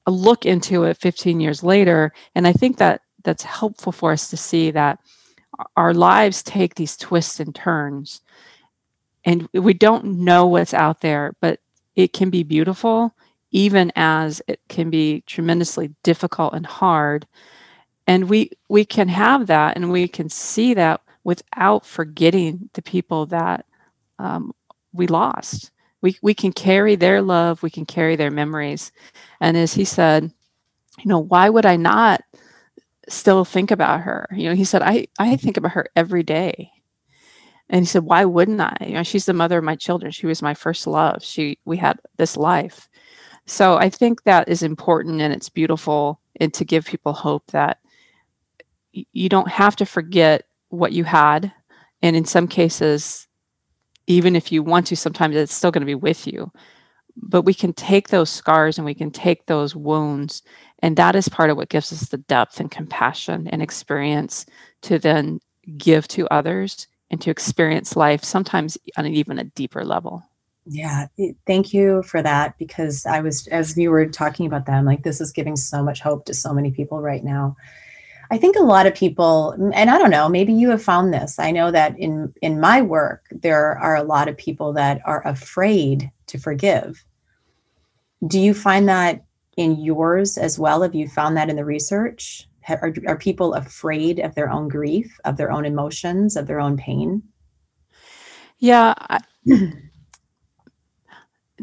a 0.05 0.11
look 0.11 0.45
into 0.45 0.83
it 0.83 0.97
15 0.97 1.39
years 1.39 1.63
later. 1.63 2.13
And 2.35 2.47
i 2.47 2.53
think 2.53 2.77
that 2.77 3.01
that's 3.23 3.43
helpful 3.43 3.91
for 3.91 4.11
us 4.11 4.29
to 4.29 4.37
see 4.37 4.71
that 4.71 4.99
our 5.77 5.93
lives 5.93 6.41
take 6.41 6.75
these 6.75 6.97
twists 6.97 7.39
and 7.39 7.53
turns. 7.53 8.21
And 9.23 9.47
we 9.53 9.73
don't 9.73 10.05
know 10.05 10.47
what's 10.47 10.73
out 10.73 11.01
there 11.01 11.35
but 11.41 11.59
it 11.95 12.13
can 12.13 12.29
be 12.29 12.43
beautiful 12.43 13.13
even 13.51 13.91
as 13.95 14.41
it 14.47 14.61
can 14.69 14.89
be 14.89 15.21
tremendously 15.27 15.93
difficult 16.03 16.53
and 16.53 16.65
hard. 16.65 17.27
And 18.07 18.29
we 18.29 18.51
we 18.69 18.85
can 18.85 19.09
have 19.09 19.47
that 19.47 19.75
and 19.75 19.91
we 19.91 20.07
can 20.07 20.29
see 20.29 20.73
that 20.73 21.01
without 21.23 21.85
forgetting 21.85 22.69
the 22.73 22.81
people 22.81 23.25
that 23.27 23.65
um, 24.19 24.53
we 24.93 25.07
lost 25.07 25.71
we, 26.01 26.17
we 26.21 26.33
can 26.33 26.51
carry 26.51 26.95
their 26.95 27.21
love 27.21 27.63
we 27.63 27.69
can 27.69 27.85
carry 27.85 28.15
their 28.15 28.31
memories. 28.31 28.91
And 29.39 29.57
as 29.57 29.73
he 29.73 29.85
said 29.85 30.31
you 30.99 31.05
know 31.09 31.19
why 31.19 31.49
would 31.49 31.65
i 31.65 31.75
not 31.75 32.21
still 33.09 33.45
think 33.45 33.71
about 33.71 34.01
her? 34.01 34.27
You 34.31 34.49
know 34.49 34.55
he 34.55 34.63
said 34.65 34.81
i 34.81 35.07
i 35.19 35.35
think 35.35 35.57
about 35.57 35.71
her 35.73 35.87
every 35.95 36.23
day. 36.23 36.71
And 37.69 37.81
he 37.81 37.85
said 37.85 38.03
why 38.03 38.25
wouldn't 38.25 38.61
i? 38.61 38.75
You 38.85 38.93
know 38.93 39.03
she's 39.03 39.25
the 39.25 39.33
mother 39.33 39.57
of 39.57 39.63
my 39.63 39.75
children. 39.75 40.11
She 40.11 40.27
was 40.27 40.41
my 40.41 40.53
first 40.53 40.87
love. 40.87 41.23
She 41.23 41.57
we 41.65 41.77
had 41.77 41.99
this 42.17 42.37
life. 42.37 42.89
So 43.45 43.77
i 43.77 43.89
think 43.89 44.23
that 44.23 44.49
is 44.49 44.63
important 44.63 45.21
and 45.21 45.33
it's 45.33 45.49
beautiful 45.49 46.19
and 46.39 46.53
to 46.53 46.65
give 46.65 46.85
people 46.85 47.13
hope 47.13 47.45
that 47.51 47.79
you 48.91 49.29
don't 49.29 49.47
have 49.47 49.75
to 49.77 49.85
forget 49.85 50.43
what 50.69 50.91
you 50.93 51.03
had. 51.03 51.51
And 52.01 52.15
in 52.15 52.25
some 52.25 52.47
cases 52.47 53.27
even 54.07 54.35
if 54.35 54.51
you 54.51 54.63
want 54.63 54.87
to 54.87 54.95
sometimes 54.95 55.35
it's 55.35 55.53
still 55.53 55.71
going 55.71 55.81
to 55.81 55.85
be 55.85 55.95
with 55.95 56.27
you. 56.27 56.51
But 57.15 57.43
we 57.43 57.53
can 57.53 57.73
take 57.73 58.07
those 58.07 58.29
scars 58.29 58.77
and 58.77 58.85
we 58.85 58.93
can 58.93 59.11
take 59.11 59.45
those 59.45 59.75
wounds 59.75 60.41
and 60.79 60.97
that 60.97 61.15
is 61.15 61.29
part 61.29 61.49
of 61.49 61.57
what 61.57 61.69
gives 61.69 61.91
us 61.93 62.09
the 62.09 62.17
depth 62.17 62.59
and 62.59 62.71
compassion 62.71 63.47
and 63.47 63.61
experience 63.61 64.45
to 64.81 64.97
then 64.97 65.39
give 65.77 66.07
to 66.09 66.27
others 66.29 66.87
and 67.11 67.21
to 67.21 67.29
experience 67.29 67.95
life 67.95 68.23
sometimes 68.23 68.77
on 68.97 69.05
an 69.05 69.13
even 69.13 69.37
a 69.37 69.43
deeper 69.43 69.85
level. 69.85 70.23
Yeah 70.65 71.07
eh, 71.19 71.33
thank 71.45 71.73
you 71.73 72.03
for 72.03 72.21
that 72.21 72.57
because 72.59 73.05
i 73.05 73.19
was 73.19 73.47
as 73.47 73.75
you 73.75 73.89
were 73.89 74.05
talking 74.05 74.45
about 74.45 74.67
that 74.67 74.73
i'm 74.73 74.85
like 74.85 75.03
this 75.03 75.19
is 75.19 75.31
giving 75.31 75.55
so 75.55 75.83
much 75.83 76.01
hope 76.01 76.25
to 76.25 76.35
so 76.35 76.53
many 76.53 76.71
people 76.71 77.01
right 77.01 77.23
now 77.23 77.55
i 78.31 78.37
think 78.37 78.55
a 78.55 78.63
lot 78.63 78.87
of 78.87 78.95
people 78.95 79.51
and 79.73 79.89
i 79.89 79.97
don't 79.97 80.09
know 80.09 80.27
maybe 80.29 80.53
you 80.53 80.69
have 80.69 80.81
found 80.81 81.13
this. 81.13 81.37
I 81.37 81.51
know 81.51 81.71
that 81.71 81.97
in 81.99 82.33
in 82.41 82.59
my 82.59 82.81
work 82.81 83.25
there 83.31 83.77
are 83.77 83.95
a 83.95 84.03
lot 84.03 84.27
of 84.27 84.37
people 84.37 84.73
that 84.73 85.01
are 85.05 85.25
afraid 85.27 86.09
to 86.27 86.37
forgive. 86.37 87.03
Do 88.27 88.39
you 88.39 88.53
find 88.53 88.87
that 88.87 89.25
in 89.57 89.79
yours 89.79 90.37
as 90.37 90.57
well? 90.57 90.81
Have 90.81 90.95
you 90.95 91.07
found 91.07 91.35
that 91.37 91.49
in 91.49 91.55
the 91.55 91.65
research? 91.65 92.47
Are, 92.69 92.93
are 93.07 93.17
people 93.17 93.55
afraid 93.55 94.19
of 94.19 94.35
their 94.35 94.49
own 94.49 94.67
grief 94.69 95.19
of 95.25 95.35
their 95.37 95.51
own 95.51 95.65
emotions 95.65 96.35
of 96.35 96.47
their 96.47 96.59
own 96.59 96.77
pain? 96.77 97.23
Yeah 98.59 98.93
I, 98.97 99.19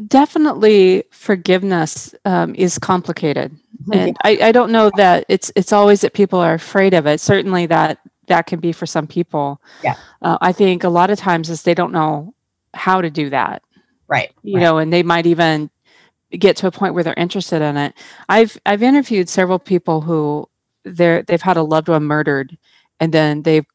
definitely 0.07 1.03
forgiveness 1.11 2.13
um, 2.25 2.55
is 2.55 2.77
complicated. 2.79 3.51
Mm-hmm. 3.51 3.93
and 3.93 4.17
I, 4.23 4.39
I 4.41 4.51
don't 4.51 4.71
know 4.71 4.91
that 4.97 5.25
it's 5.29 5.51
it's 5.55 5.71
always 5.71 6.01
that 6.01 6.13
people 6.13 6.39
are 6.39 6.53
afraid 6.53 6.93
of 6.93 7.07
it. 7.07 7.19
Certainly 7.21 7.67
that 7.67 7.99
that 8.27 8.45
can 8.45 8.59
be 8.59 8.71
for 8.71 8.85
some 8.85 9.07
people. 9.07 9.61
Yeah. 9.83 9.95
Uh, 10.21 10.37
i 10.41 10.51
think 10.51 10.83
a 10.83 10.89
lot 10.89 11.09
of 11.09 11.17
times 11.17 11.49
is 11.49 11.63
they 11.63 11.73
don't 11.73 11.93
know 11.93 12.33
how 12.73 13.01
to 13.01 13.09
do 13.09 13.29
that. 13.29 13.63
Right 14.07 14.31
you 14.43 14.55
right. 14.55 14.61
know 14.61 14.77
and 14.77 14.91
they 14.91 15.03
might 15.03 15.25
even 15.25 15.69
get 16.31 16.57
to 16.57 16.67
a 16.67 16.71
point 16.71 16.93
where 16.93 17.03
they're 17.03 17.13
interested 17.15 17.61
in 17.61 17.77
it. 17.77 17.93
I've 18.27 18.57
i've 18.65 18.83
interviewed 18.83 19.29
several 19.29 19.59
people 19.59 20.01
who 20.01 20.49
they're 20.83 21.23
they've 21.23 21.41
had 21.41 21.57
a 21.57 21.63
loved 21.63 21.89
one 21.89 22.03
murdered 22.03 22.57
and 22.99 23.13
then 23.13 23.43
they've 23.43 23.65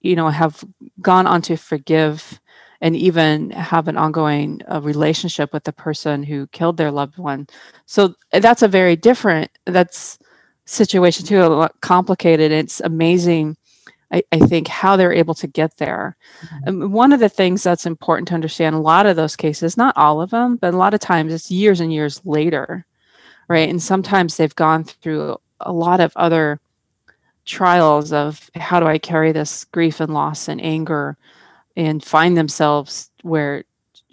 you 0.00 0.16
know 0.16 0.28
have 0.28 0.64
gone 1.00 1.26
on 1.26 1.42
to 1.42 1.56
forgive 1.56 2.40
and 2.82 2.96
even 2.96 3.50
have 3.50 3.88
an 3.88 3.96
ongoing 3.96 4.60
uh, 4.70 4.80
relationship 4.82 5.52
with 5.52 5.64
the 5.64 5.72
person 5.72 6.22
who 6.22 6.46
killed 6.48 6.76
their 6.76 6.90
loved 6.90 7.16
one. 7.16 7.46
So 7.86 8.14
uh, 8.32 8.40
that's 8.40 8.62
a 8.62 8.68
very 8.68 8.96
different 8.96 9.50
that's 9.64 10.18
situation 10.66 11.24
too 11.24 11.40
a 11.40 11.46
lot 11.46 11.80
complicated. 11.80 12.52
It's 12.52 12.80
amazing 12.80 13.56
I, 14.12 14.22
I 14.30 14.40
think 14.40 14.68
how 14.68 14.96
they're 14.96 15.12
able 15.12 15.34
to 15.36 15.46
get 15.46 15.78
there. 15.78 16.18
Mm-hmm. 16.44 16.82
um, 16.82 16.92
one 16.92 17.14
of 17.14 17.20
the 17.20 17.30
things 17.30 17.62
that's 17.62 17.86
important 17.86 18.28
to 18.28 18.34
understand 18.34 18.76
a 18.76 18.78
lot 18.78 19.06
of 19.06 19.16
those 19.16 19.36
cases 19.36 19.78
not 19.78 19.96
all 19.96 20.20
of 20.20 20.30
them 20.30 20.56
but 20.56 20.74
a 20.74 20.76
lot 20.76 20.92
of 20.92 21.00
times 21.00 21.32
it's 21.32 21.50
years 21.50 21.80
and 21.80 21.92
years 21.92 22.20
later 22.26 22.84
right? 23.48 23.68
And 23.68 23.82
sometimes 23.82 24.36
they've 24.36 24.54
gone 24.54 24.84
through 24.84 25.36
a 25.60 25.72
lot 25.72 26.00
of 26.00 26.12
other 26.16 26.60
trials 27.44 28.12
of 28.12 28.50
how 28.54 28.78
do 28.78 28.86
i 28.86 28.98
carry 28.98 29.32
this 29.32 29.64
grief 29.64 29.98
and 29.98 30.14
loss 30.14 30.46
and 30.46 30.62
anger 30.62 31.16
and 31.76 32.04
find 32.04 32.36
themselves 32.36 33.10
where 33.22 33.64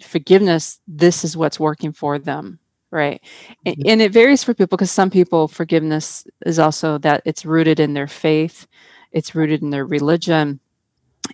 forgiveness 0.02 0.80
this 0.88 1.24
is 1.24 1.36
what's 1.36 1.60
working 1.60 1.92
for 1.92 2.18
them 2.18 2.58
right 2.90 3.22
mm-hmm. 3.66 3.82
and 3.86 4.00
it 4.00 4.12
varies 4.12 4.42
for 4.42 4.54
people 4.54 4.76
because 4.76 4.90
some 4.90 5.10
people 5.10 5.46
forgiveness 5.48 6.26
is 6.46 6.58
also 6.58 6.98
that 6.98 7.22
it's 7.24 7.44
rooted 7.44 7.78
in 7.78 7.94
their 7.94 8.06
faith 8.06 8.66
it's 9.12 9.34
rooted 9.34 9.62
in 9.62 9.70
their 9.70 9.84
religion 9.84 10.58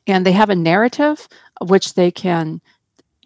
and 0.06 0.26
they 0.26 0.32
have 0.32 0.50
a 0.50 0.56
narrative 0.56 1.28
which 1.62 1.94
they 1.94 2.10
can 2.10 2.60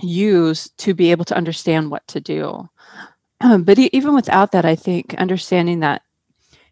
use 0.03 0.71
to 0.77 0.95
be 0.95 1.11
able 1.11 1.25
to 1.25 1.37
understand 1.37 1.91
what 1.91 2.07
to 2.07 2.21
do 2.21 2.69
um, 3.41 3.63
but 3.65 3.79
even 3.79 4.15
without 4.15 4.53
that 4.53 4.65
i 4.65 4.75
think 4.75 5.15
understanding 5.15 5.81
that 5.81 6.03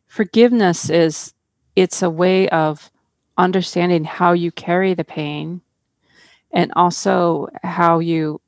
forgiveness 0.06 0.90
is 0.90 1.32
it's 1.76 2.02
a 2.02 2.10
way 2.10 2.48
of 2.50 2.90
understanding 3.36 4.04
how 4.04 4.32
you 4.32 4.50
carry 4.50 4.94
the 4.94 5.04
pain 5.04 5.60
and 6.52 6.72
also 6.76 7.48
how 7.62 7.98
you 7.98 8.40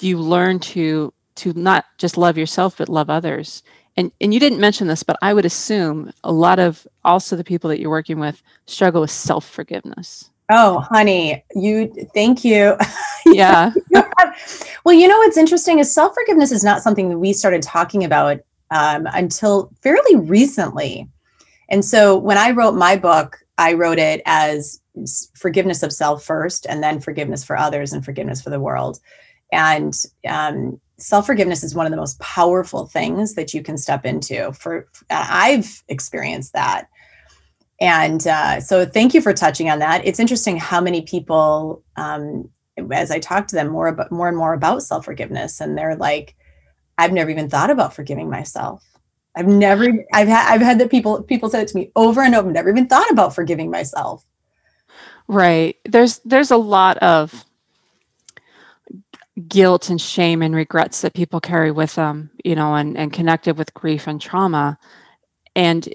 you 0.00 0.18
learn 0.18 0.58
to 0.58 1.12
to 1.36 1.52
not 1.54 1.84
just 1.98 2.16
love 2.16 2.36
yourself 2.36 2.78
but 2.78 2.88
love 2.88 3.10
others. 3.10 3.62
And 3.96 4.12
and 4.20 4.34
you 4.34 4.40
didn't 4.40 4.60
mention 4.60 4.88
this 4.88 5.02
but 5.02 5.16
i 5.22 5.32
would 5.32 5.46
assume 5.46 6.12
a 6.22 6.32
lot 6.32 6.58
of 6.58 6.86
also 7.02 7.34
the 7.34 7.44
people 7.44 7.70
that 7.70 7.80
you're 7.80 7.88
working 7.88 8.18
with 8.18 8.42
struggle 8.66 9.00
with 9.00 9.10
self 9.10 9.48
forgiveness 9.48 10.30
oh 10.50 10.80
honey 10.80 11.42
you 11.54 11.92
thank 12.14 12.44
you. 12.44 12.76
Yeah. 13.26 13.72
Well 14.84 14.94
you 14.94 15.08
know 15.08 15.18
what's 15.18 15.36
interesting 15.36 15.80
is 15.80 15.92
self 15.92 16.14
forgiveness 16.14 16.52
is 16.52 16.62
not 16.62 16.82
something 16.82 17.08
that 17.08 17.18
we 17.18 17.32
started 17.32 17.62
talking 17.62 18.04
about 18.04 18.38
um, 18.70 19.08
until 19.12 19.72
fairly 19.82 20.14
recently. 20.16 21.08
And 21.68 21.84
so 21.84 22.16
when 22.16 22.38
i 22.38 22.50
wrote 22.52 22.74
my 22.74 22.96
book 22.96 23.38
i 23.58 23.72
wrote 23.72 23.98
it 23.98 24.22
as 24.26 24.80
forgiveness 25.34 25.82
of 25.82 25.92
self 25.92 26.24
first 26.24 26.66
and 26.66 26.82
then 26.82 27.00
forgiveness 27.00 27.44
for 27.44 27.56
others 27.56 27.92
and 27.92 28.04
forgiveness 28.04 28.40
for 28.42 28.50
the 28.50 28.60
world. 28.60 28.98
And 29.52 29.94
um, 30.28 30.80
self 30.98 31.26
forgiveness 31.26 31.62
is 31.62 31.74
one 31.74 31.86
of 31.86 31.90
the 31.90 31.96
most 31.96 32.18
powerful 32.20 32.86
things 32.86 33.34
that 33.34 33.54
you 33.54 33.62
can 33.62 33.76
step 33.76 34.04
into 34.04 34.52
for 34.52 34.88
i've 35.10 35.82
experienced 35.88 36.52
that. 36.52 36.88
And 37.78 38.26
uh, 38.26 38.60
so 38.60 38.86
thank 38.86 39.12
you 39.12 39.20
for 39.20 39.34
touching 39.34 39.68
on 39.68 39.80
that. 39.80 40.06
It's 40.06 40.18
interesting 40.18 40.56
how 40.56 40.80
many 40.80 41.02
people 41.02 41.84
um, 41.96 42.48
as 42.90 43.10
i 43.10 43.18
talk 43.18 43.46
to 43.48 43.56
them 43.56 43.68
more 43.68 43.88
about 43.88 44.12
more 44.12 44.28
and 44.28 44.36
more 44.36 44.52
about 44.52 44.82
self 44.82 45.04
forgiveness 45.04 45.60
and 45.60 45.76
they're 45.76 45.96
like 45.96 46.34
i've 46.98 47.12
never 47.12 47.30
even 47.30 47.48
thought 47.48 47.70
about 47.70 47.94
forgiving 47.94 48.30
myself. 48.30 48.84
I've 49.34 49.46
never 49.46 49.86
i've 50.14 50.28
had 50.28 50.52
i've 50.52 50.62
had 50.62 50.78
that 50.80 50.90
people 50.90 51.22
people 51.22 51.50
said 51.50 51.62
it 51.62 51.68
to 51.68 51.76
me 51.76 51.90
over 51.94 52.22
and 52.22 52.34
over 52.34 52.50
never 52.50 52.70
even 52.70 52.86
thought 52.86 53.10
about 53.10 53.34
forgiving 53.34 53.70
myself 53.70 54.24
right 55.28 55.76
there's 55.84 56.18
there's 56.20 56.50
a 56.50 56.56
lot 56.56 56.96
of 56.98 57.44
guilt 59.48 59.90
and 59.90 60.00
shame 60.00 60.42
and 60.42 60.54
regrets 60.54 61.02
that 61.02 61.14
people 61.14 61.40
carry 61.40 61.70
with 61.70 61.94
them, 61.94 62.30
you 62.44 62.54
know, 62.54 62.74
and, 62.74 62.96
and 62.96 63.12
connected 63.12 63.58
with 63.58 63.74
grief 63.74 64.06
and 64.06 64.20
trauma. 64.20 64.78
And, 65.54 65.88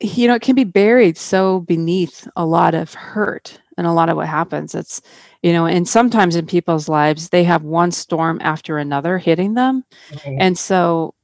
you 0.00 0.26
know, 0.26 0.34
it 0.34 0.42
can 0.42 0.54
be 0.54 0.64
buried 0.64 1.18
so 1.18 1.60
beneath 1.60 2.26
a 2.36 2.46
lot 2.46 2.74
of 2.74 2.94
hurt 2.94 3.60
and 3.76 3.86
a 3.86 3.92
lot 3.92 4.08
of 4.08 4.16
what 4.16 4.28
happens. 4.28 4.74
It's, 4.74 5.02
you 5.42 5.52
know, 5.52 5.66
and 5.66 5.86
sometimes 5.86 6.36
in 6.36 6.46
people's 6.46 6.88
lives, 6.88 7.28
they 7.28 7.44
have 7.44 7.62
one 7.62 7.90
storm 7.90 8.38
after 8.42 8.78
another 8.78 9.18
hitting 9.18 9.54
them. 9.54 9.84
Right. 10.24 10.36
And 10.40 10.58
so, 10.58 11.14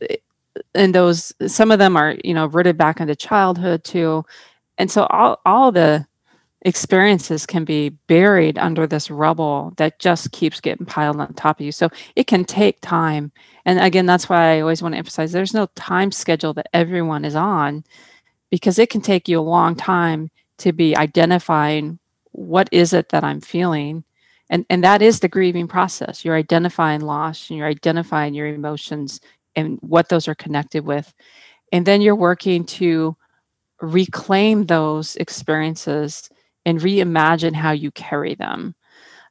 eh, 0.00 0.16
and 0.74 0.94
those, 0.94 1.32
some 1.46 1.70
of 1.70 1.78
them 1.78 1.96
are, 1.96 2.16
you 2.24 2.34
know, 2.34 2.46
rooted 2.46 2.76
back 2.76 3.00
into 3.00 3.14
childhood 3.14 3.84
too. 3.84 4.24
And 4.78 4.90
so 4.90 5.06
all, 5.06 5.40
all 5.46 5.70
the, 5.70 6.06
experiences 6.64 7.44
can 7.44 7.64
be 7.64 7.90
buried 7.90 8.58
under 8.58 8.86
this 8.86 9.10
rubble 9.10 9.72
that 9.76 9.98
just 9.98 10.32
keeps 10.32 10.60
getting 10.60 10.86
piled 10.86 11.20
on 11.20 11.32
top 11.34 11.60
of 11.60 11.66
you. 11.66 11.72
So 11.72 11.90
it 12.16 12.26
can 12.26 12.44
take 12.44 12.80
time. 12.80 13.32
And 13.66 13.78
again, 13.78 14.06
that's 14.06 14.28
why 14.28 14.56
I 14.56 14.60
always 14.60 14.82
want 14.82 14.94
to 14.94 14.98
emphasize 14.98 15.32
there's 15.32 15.54
no 15.54 15.66
time 15.74 16.10
schedule 16.10 16.54
that 16.54 16.68
everyone 16.72 17.24
is 17.24 17.34
on 17.36 17.84
because 18.50 18.78
it 18.78 18.88
can 18.88 19.02
take 19.02 19.28
you 19.28 19.38
a 19.38 19.42
long 19.42 19.74
time 19.74 20.30
to 20.58 20.72
be 20.72 20.96
identifying 20.96 21.98
what 22.32 22.68
is 22.72 22.92
it 22.92 23.10
that 23.10 23.24
I'm 23.24 23.40
feeling. 23.40 24.02
And, 24.48 24.64
and 24.70 24.82
that 24.84 25.02
is 25.02 25.20
the 25.20 25.28
grieving 25.28 25.68
process. 25.68 26.24
You're 26.24 26.36
identifying 26.36 27.00
loss 27.00 27.50
and 27.50 27.58
you're 27.58 27.68
identifying 27.68 28.34
your 28.34 28.46
emotions 28.46 29.20
and 29.54 29.78
what 29.82 30.08
those 30.08 30.28
are 30.28 30.34
connected 30.34 30.86
with. 30.86 31.12
And 31.72 31.84
then 31.84 32.00
you're 32.00 32.14
working 32.14 32.64
to 32.64 33.16
reclaim 33.80 34.66
those 34.66 35.16
experiences 35.16 36.30
and 36.66 36.80
reimagine 36.80 37.54
how 37.54 37.72
you 37.72 37.90
carry 37.90 38.34
them. 38.34 38.74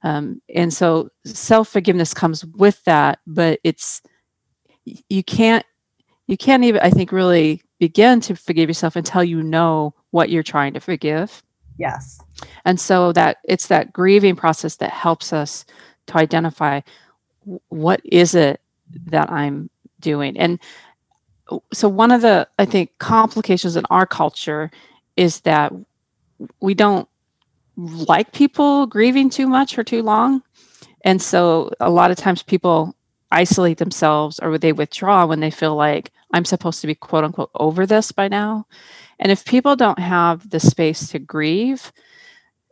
Um, 0.03 0.41
and 0.53 0.73
so 0.73 1.09
self 1.25 1.69
forgiveness 1.69 2.13
comes 2.13 2.45
with 2.45 2.83
that, 2.83 3.19
but 3.25 3.59
it's 3.63 4.01
you 4.85 5.23
can't 5.23 5.65
you 6.27 6.37
can't 6.37 6.63
even 6.63 6.81
I 6.81 6.89
think 6.89 7.11
really 7.11 7.61
begin 7.79 8.19
to 8.21 8.35
forgive 8.35 8.69
yourself 8.69 8.95
until 8.95 9.23
you 9.23 9.41
know 9.41 9.93
what 10.11 10.29
you're 10.29 10.43
trying 10.43 10.73
to 10.73 10.79
forgive. 10.79 11.41
Yes. 11.77 12.21
And 12.65 12.79
so 12.79 13.11
that 13.13 13.37
it's 13.45 13.67
that 13.67 13.93
grieving 13.93 14.35
process 14.35 14.75
that 14.77 14.91
helps 14.91 15.33
us 15.33 15.65
to 16.07 16.17
identify 16.17 16.81
what 17.69 18.01
is 18.03 18.35
it 18.35 18.61
that 19.05 19.31
I'm 19.31 19.69
doing. 19.99 20.37
And 20.37 20.59
so 21.71 21.89
one 21.89 22.11
of 22.11 22.21
the 22.21 22.47
I 22.59 22.65
think 22.65 22.97
complications 22.99 23.75
in 23.75 23.85
our 23.89 24.05
culture 24.05 24.71
is 25.15 25.41
that 25.41 25.73
we 26.59 26.73
don't 26.73 27.07
like 27.77 28.31
people 28.31 28.85
grieving 28.87 29.29
too 29.29 29.47
much 29.47 29.77
or 29.77 29.83
too 29.83 30.03
long. 30.03 30.41
And 31.03 31.21
so 31.21 31.71
a 31.79 31.89
lot 31.89 32.11
of 32.11 32.17
times 32.17 32.43
people 32.43 32.95
isolate 33.31 33.79
themselves 33.79 34.39
or 34.39 34.57
they 34.57 34.73
withdraw 34.73 35.25
when 35.25 35.39
they 35.39 35.51
feel 35.51 35.75
like 35.75 36.11
I'm 36.33 36.45
supposed 36.45 36.81
to 36.81 36.87
be 36.87 36.95
quote 36.95 37.23
unquote 37.23 37.51
over 37.55 37.85
this 37.85 38.11
by 38.11 38.27
now. 38.27 38.65
And 39.19 39.31
if 39.31 39.45
people 39.45 39.75
don't 39.75 39.99
have 39.99 40.49
the 40.49 40.59
space 40.59 41.09
to 41.09 41.19
grieve, 41.19 41.91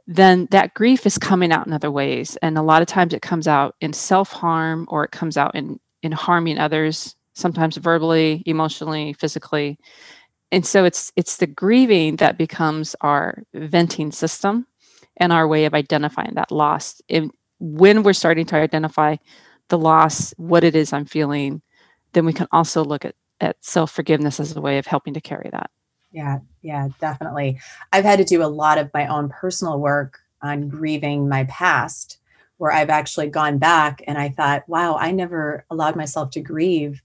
then 0.07 0.47
that 0.51 0.73
grief 0.73 1.05
is 1.05 1.17
coming 1.17 1.51
out 1.51 1.67
in 1.67 1.73
other 1.73 1.91
ways. 1.91 2.37
And 2.41 2.57
a 2.57 2.63
lot 2.63 2.81
of 2.81 2.87
times 2.87 3.13
it 3.13 3.21
comes 3.21 3.47
out 3.47 3.75
in 3.81 3.93
self 3.93 4.31
harm 4.31 4.87
or 4.89 5.03
it 5.03 5.11
comes 5.11 5.37
out 5.37 5.55
in, 5.55 5.79
in 6.03 6.11
harming 6.11 6.57
others, 6.57 7.15
sometimes 7.33 7.77
verbally, 7.77 8.43
emotionally, 8.45 9.13
physically. 9.13 9.79
And 10.51 10.65
so 10.65 10.83
it's 10.83 11.13
it's 11.15 11.37
the 11.37 11.47
grieving 11.47 12.17
that 12.17 12.37
becomes 12.37 12.95
our 13.01 13.43
venting 13.53 14.11
system 14.11 14.67
and 15.21 15.31
our 15.31 15.47
way 15.47 15.65
of 15.65 15.73
identifying 15.75 16.33
that 16.33 16.51
loss. 16.51 16.99
And 17.07 17.31
when 17.59 18.01
we're 18.01 18.11
starting 18.11 18.45
to 18.47 18.55
identify 18.55 19.17
the 19.69 19.77
loss, 19.77 20.33
what 20.35 20.63
it 20.63 20.75
is 20.75 20.91
I'm 20.91 21.05
feeling, 21.05 21.61
then 22.13 22.25
we 22.25 22.33
can 22.33 22.47
also 22.51 22.83
look 22.83 23.05
at, 23.05 23.15
at 23.39 23.55
self 23.61 23.91
forgiveness 23.91 24.39
as 24.39 24.55
a 24.57 24.61
way 24.61 24.79
of 24.79 24.87
helping 24.87 25.13
to 25.13 25.21
carry 25.21 25.47
that. 25.51 25.69
Yeah, 26.11 26.39
yeah, 26.63 26.89
definitely. 26.99 27.59
I've 27.93 28.03
had 28.03 28.17
to 28.17 28.25
do 28.25 28.43
a 28.43 28.47
lot 28.47 28.79
of 28.79 28.89
my 28.95 29.07
own 29.07 29.29
personal 29.29 29.79
work 29.79 30.19
on 30.41 30.67
grieving 30.67 31.29
my 31.29 31.45
past, 31.45 32.17
where 32.57 32.71
I've 32.71 32.89
actually 32.89 33.27
gone 33.27 33.59
back 33.59 34.01
and 34.07 34.17
I 34.17 34.29
thought, 34.29 34.67
wow, 34.67 34.97
I 34.97 35.11
never 35.11 35.65
allowed 35.69 35.95
myself 35.95 36.31
to 36.31 36.41
grieve 36.41 37.01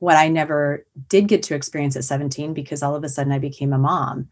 what 0.00 0.16
I 0.16 0.28
never 0.28 0.84
did 1.08 1.28
get 1.28 1.42
to 1.44 1.54
experience 1.54 1.96
at 1.96 2.04
17 2.04 2.52
because 2.52 2.82
all 2.82 2.94
of 2.94 3.04
a 3.04 3.08
sudden 3.08 3.32
I 3.32 3.38
became 3.38 3.72
a 3.72 3.78
mom. 3.78 4.28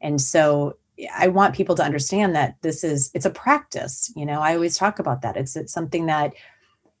And 0.00 0.20
so 0.20 0.76
I 1.14 1.28
want 1.28 1.54
people 1.54 1.74
to 1.76 1.82
understand 1.82 2.34
that 2.36 2.56
this 2.62 2.82
is 2.82 3.10
it's 3.14 3.26
a 3.26 3.30
practice, 3.30 4.12
you 4.16 4.24
know. 4.24 4.40
I 4.40 4.54
always 4.54 4.76
talk 4.76 4.98
about 4.98 5.22
that. 5.22 5.36
It's 5.36 5.56
it's 5.56 5.72
something 5.72 6.06
that 6.06 6.32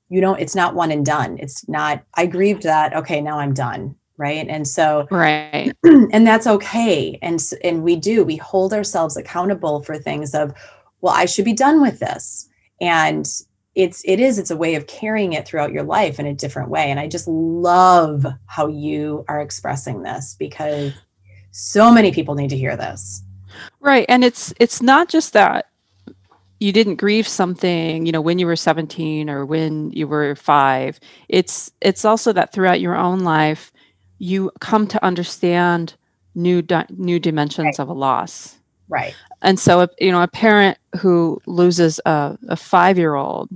you 0.08 0.20
don't 0.20 0.40
it's 0.40 0.54
not 0.54 0.74
one 0.74 0.90
and 0.90 1.04
done. 1.04 1.38
It's 1.38 1.68
not 1.68 2.04
I 2.14 2.26
grieved 2.26 2.62
that, 2.64 2.94
okay, 2.94 3.20
now 3.20 3.38
I'm 3.38 3.54
done 3.54 3.96
right 4.18 4.46
and 4.48 4.66
so 4.66 5.06
right 5.10 5.72
and 5.84 6.26
that's 6.26 6.46
okay 6.46 7.18
and 7.22 7.40
and 7.62 7.82
we 7.82 7.96
do 7.96 8.24
we 8.24 8.36
hold 8.36 8.72
ourselves 8.72 9.16
accountable 9.16 9.82
for 9.82 9.98
things 9.98 10.34
of 10.34 10.52
well 11.00 11.14
i 11.14 11.24
should 11.24 11.44
be 11.44 11.52
done 11.52 11.80
with 11.82 11.98
this 11.98 12.48
and 12.80 13.26
it's 13.74 14.02
it 14.04 14.20
is 14.20 14.38
it's 14.38 14.50
a 14.50 14.56
way 14.56 14.74
of 14.74 14.86
carrying 14.86 15.34
it 15.34 15.46
throughout 15.46 15.72
your 15.72 15.82
life 15.82 16.18
in 16.18 16.26
a 16.26 16.34
different 16.34 16.70
way 16.70 16.90
and 16.90 16.98
i 16.98 17.06
just 17.06 17.28
love 17.28 18.24
how 18.46 18.66
you 18.66 19.24
are 19.28 19.40
expressing 19.40 20.02
this 20.02 20.34
because 20.38 20.92
so 21.50 21.92
many 21.92 22.10
people 22.10 22.34
need 22.34 22.50
to 22.50 22.56
hear 22.56 22.76
this 22.76 23.22
right 23.80 24.06
and 24.08 24.24
it's 24.24 24.52
it's 24.60 24.82
not 24.82 25.08
just 25.08 25.32
that 25.32 25.66
you 26.58 26.72
didn't 26.72 26.96
grieve 26.96 27.28
something 27.28 28.06
you 28.06 28.12
know 28.12 28.20
when 28.20 28.38
you 28.38 28.46
were 28.46 28.56
17 28.56 29.28
or 29.28 29.44
when 29.44 29.90
you 29.90 30.08
were 30.08 30.34
5 30.34 31.00
it's 31.28 31.70
it's 31.80 32.04
also 32.04 32.32
that 32.32 32.52
throughout 32.52 32.80
your 32.80 32.96
own 32.96 33.20
life 33.20 33.72
you 34.18 34.50
come 34.60 34.86
to 34.86 35.04
understand 35.04 35.94
new 36.36 36.62
di- 36.62 36.86
new 36.90 37.18
dimensions 37.18 37.78
right. 37.78 37.80
of 37.80 37.88
a 37.88 37.92
loss. 37.92 38.58
Right. 38.88 39.16
And 39.42 39.58
so 39.58 39.88
you 39.98 40.12
know 40.12 40.22
a 40.22 40.28
parent 40.28 40.78
who 41.00 41.40
loses 41.46 42.00
a, 42.06 42.38
a 42.48 42.56
five 42.56 42.98
year 42.98 43.14
old 43.14 43.48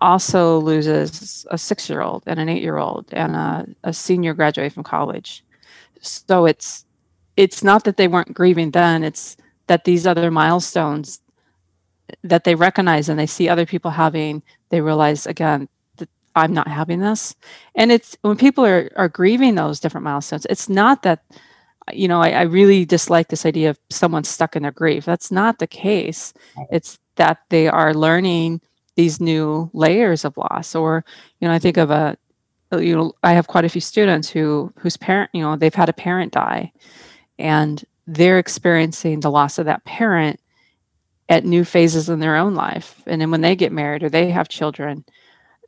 also 0.00 0.60
loses 0.60 1.44
a 1.50 1.58
six 1.58 1.90
year 1.90 2.02
old 2.02 2.22
and 2.26 2.38
an 2.38 2.48
eight 2.48 2.62
year 2.62 2.76
old 2.76 3.06
and 3.12 3.34
a, 3.34 3.66
a 3.82 3.92
senior 3.92 4.34
graduate 4.34 4.72
from 4.72 4.84
college. 4.84 5.44
So 6.00 6.46
it's 6.46 6.84
it's 7.38 7.62
not 7.62 7.84
that 7.84 7.96
they 7.96 8.08
weren't 8.08 8.34
grieving 8.34 8.72
then 8.72 9.04
it's 9.04 9.36
that 9.68 9.84
these 9.84 10.06
other 10.06 10.30
milestones 10.30 11.20
that 12.22 12.44
they 12.44 12.54
recognize 12.54 13.08
and 13.08 13.18
they 13.18 13.26
see 13.26 13.48
other 13.48 13.66
people 13.66 13.90
having 13.90 14.42
they 14.70 14.80
realize 14.80 15.26
again 15.26 15.68
that 15.96 16.08
I'm 16.34 16.52
not 16.52 16.68
having 16.68 17.00
this. 17.00 17.34
And 17.74 17.92
it's 17.92 18.16
when 18.22 18.36
people 18.36 18.64
are 18.64 18.90
are 18.96 19.08
grieving 19.08 19.54
those 19.54 19.80
different 19.80 20.04
milestones, 20.04 20.46
it's 20.50 20.68
not 20.68 21.02
that 21.02 21.22
you 21.92 22.06
know, 22.06 22.20
I, 22.20 22.30
I 22.30 22.42
really 22.42 22.84
dislike 22.84 23.28
this 23.28 23.46
idea 23.46 23.70
of 23.70 23.78
someone 23.88 24.22
stuck 24.24 24.54
in 24.54 24.62
their 24.62 24.72
grief. 24.72 25.06
That's 25.06 25.30
not 25.30 25.58
the 25.58 25.66
case. 25.66 26.34
It's 26.70 26.98
that 27.16 27.38
they 27.48 27.66
are 27.66 27.94
learning 27.94 28.60
these 28.96 29.22
new 29.22 29.70
layers 29.72 30.26
of 30.26 30.36
loss. 30.36 30.74
Or, 30.74 31.02
you 31.40 31.48
know, 31.48 31.54
I 31.54 31.58
think 31.58 31.78
of 31.78 31.90
a 31.90 32.16
you 32.72 32.94
know, 32.94 33.12
I 33.22 33.32
have 33.32 33.46
quite 33.46 33.64
a 33.64 33.70
few 33.70 33.80
students 33.80 34.28
who 34.28 34.72
whose 34.78 34.96
parent, 34.96 35.30
you 35.32 35.42
know, 35.42 35.56
they've 35.56 35.74
had 35.74 35.88
a 35.88 35.94
parent 35.94 36.32
die 36.32 36.72
and 37.38 37.84
they're 38.06 38.38
experiencing 38.38 39.20
the 39.20 39.30
loss 39.30 39.58
of 39.58 39.66
that 39.66 39.84
parent 39.84 40.40
at 41.28 41.44
new 41.44 41.64
phases 41.64 42.08
in 42.08 42.20
their 42.20 42.36
own 42.36 42.54
life. 42.54 43.02
And 43.06 43.20
then 43.20 43.30
when 43.30 43.42
they 43.42 43.54
get 43.54 43.72
married 43.72 44.02
or 44.02 44.08
they 44.08 44.30
have 44.30 44.48
children, 44.48 45.04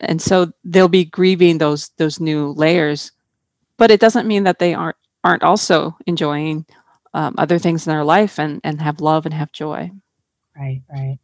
and 0.00 0.20
so 0.20 0.52
they'll 0.64 0.88
be 0.88 1.04
grieving 1.04 1.58
those 1.58 1.90
those 1.98 2.20
new 2.20 2.52
layers. 2.52 3.12
But 3.76 3.90
it 3.90 4.00
doesn't 4.00 4.28
mean 4.28 4.44
that 4.44 4.58
they 4.58 4.74
aren't 4.74 4.96
aren't 5.24 5.42
also 5.42 5.96
enjoying 6.06 6.64
um, 7.12 7.34
other 7.36 7.58
things 7.58 7.86
in 7.86 7.92
their 7.92 8.04
life 8.04 8.38
and 8.38 8.60
and 8.64 8.80
have 8.80 9.00
love 9.00 9.26
and 9.26 9.34
have 9.34 9.52
joy. 9.52 9.90
Right 10.56 10.82
right. 10.90 11.18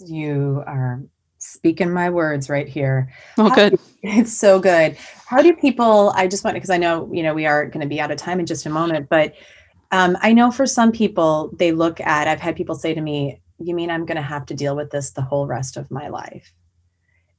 You 0.00 0.64
are 0.66 1.02
speaking 1.44 1.92
my 1.92 2.10
words 2.10 2.48
right 2.48 2.68
here 2.68 3.12
oh 3.38 3.48
How 3.48 3.54
good 3.54 3.78
it's 4.02 4.32
so 4.32 4.58
good 4.58 4.96
how 5.26 5.42
do 5.42 5.54
people 5.54 6.12
i 6.16 6.26
just 6.26 6.44
want 6.44 6.54
to, 6.54 6.58
because 6.58 6.70
i 6.70 6.76
know 6.78 7.08
you 7.12 7.22
know 7.22 7.34
we 7.34 7.46
are 7.46 7.66
going 7.66 7.80
to 7.82 7.88
be 7.88 8.00
out 8.00 8.10
of 8.10 8.18
time 8.18 8.40
in 8.40 8.46
just 8.46 8.66
a 8.66 8.70
moment 8.70 9.08
but 9.08 9.34
um, 9.92 10.16
i 10.22 10.32
know 10.32 10.50
for 10.50 10.66
some 10.66 10.90
people 10.90 11.50
they 11.58 11.72
look 11.72 12.00
at 12.00 12.28
i've 12.28 12.40
had 12.40 12.56
people 12.56 12.74
say 12.74 12.94
to 12.94 13.00
me 13.00 13.40
you 13.58 13.74
mean 13.74 13.90
i'm 13.90 14.04
going 14.04 14.16
to 14.16 14.22
have 14.22 14.46
to 14.46 14.54
deal 14.54 14.74
with 14.74 14.90
this 14.90 15.10
the 15.10 15.22
whole 15.22 15.46
rest 15.46 15.76
of 15.76 15.90
my 15.90 16.08
life 16.08 16.52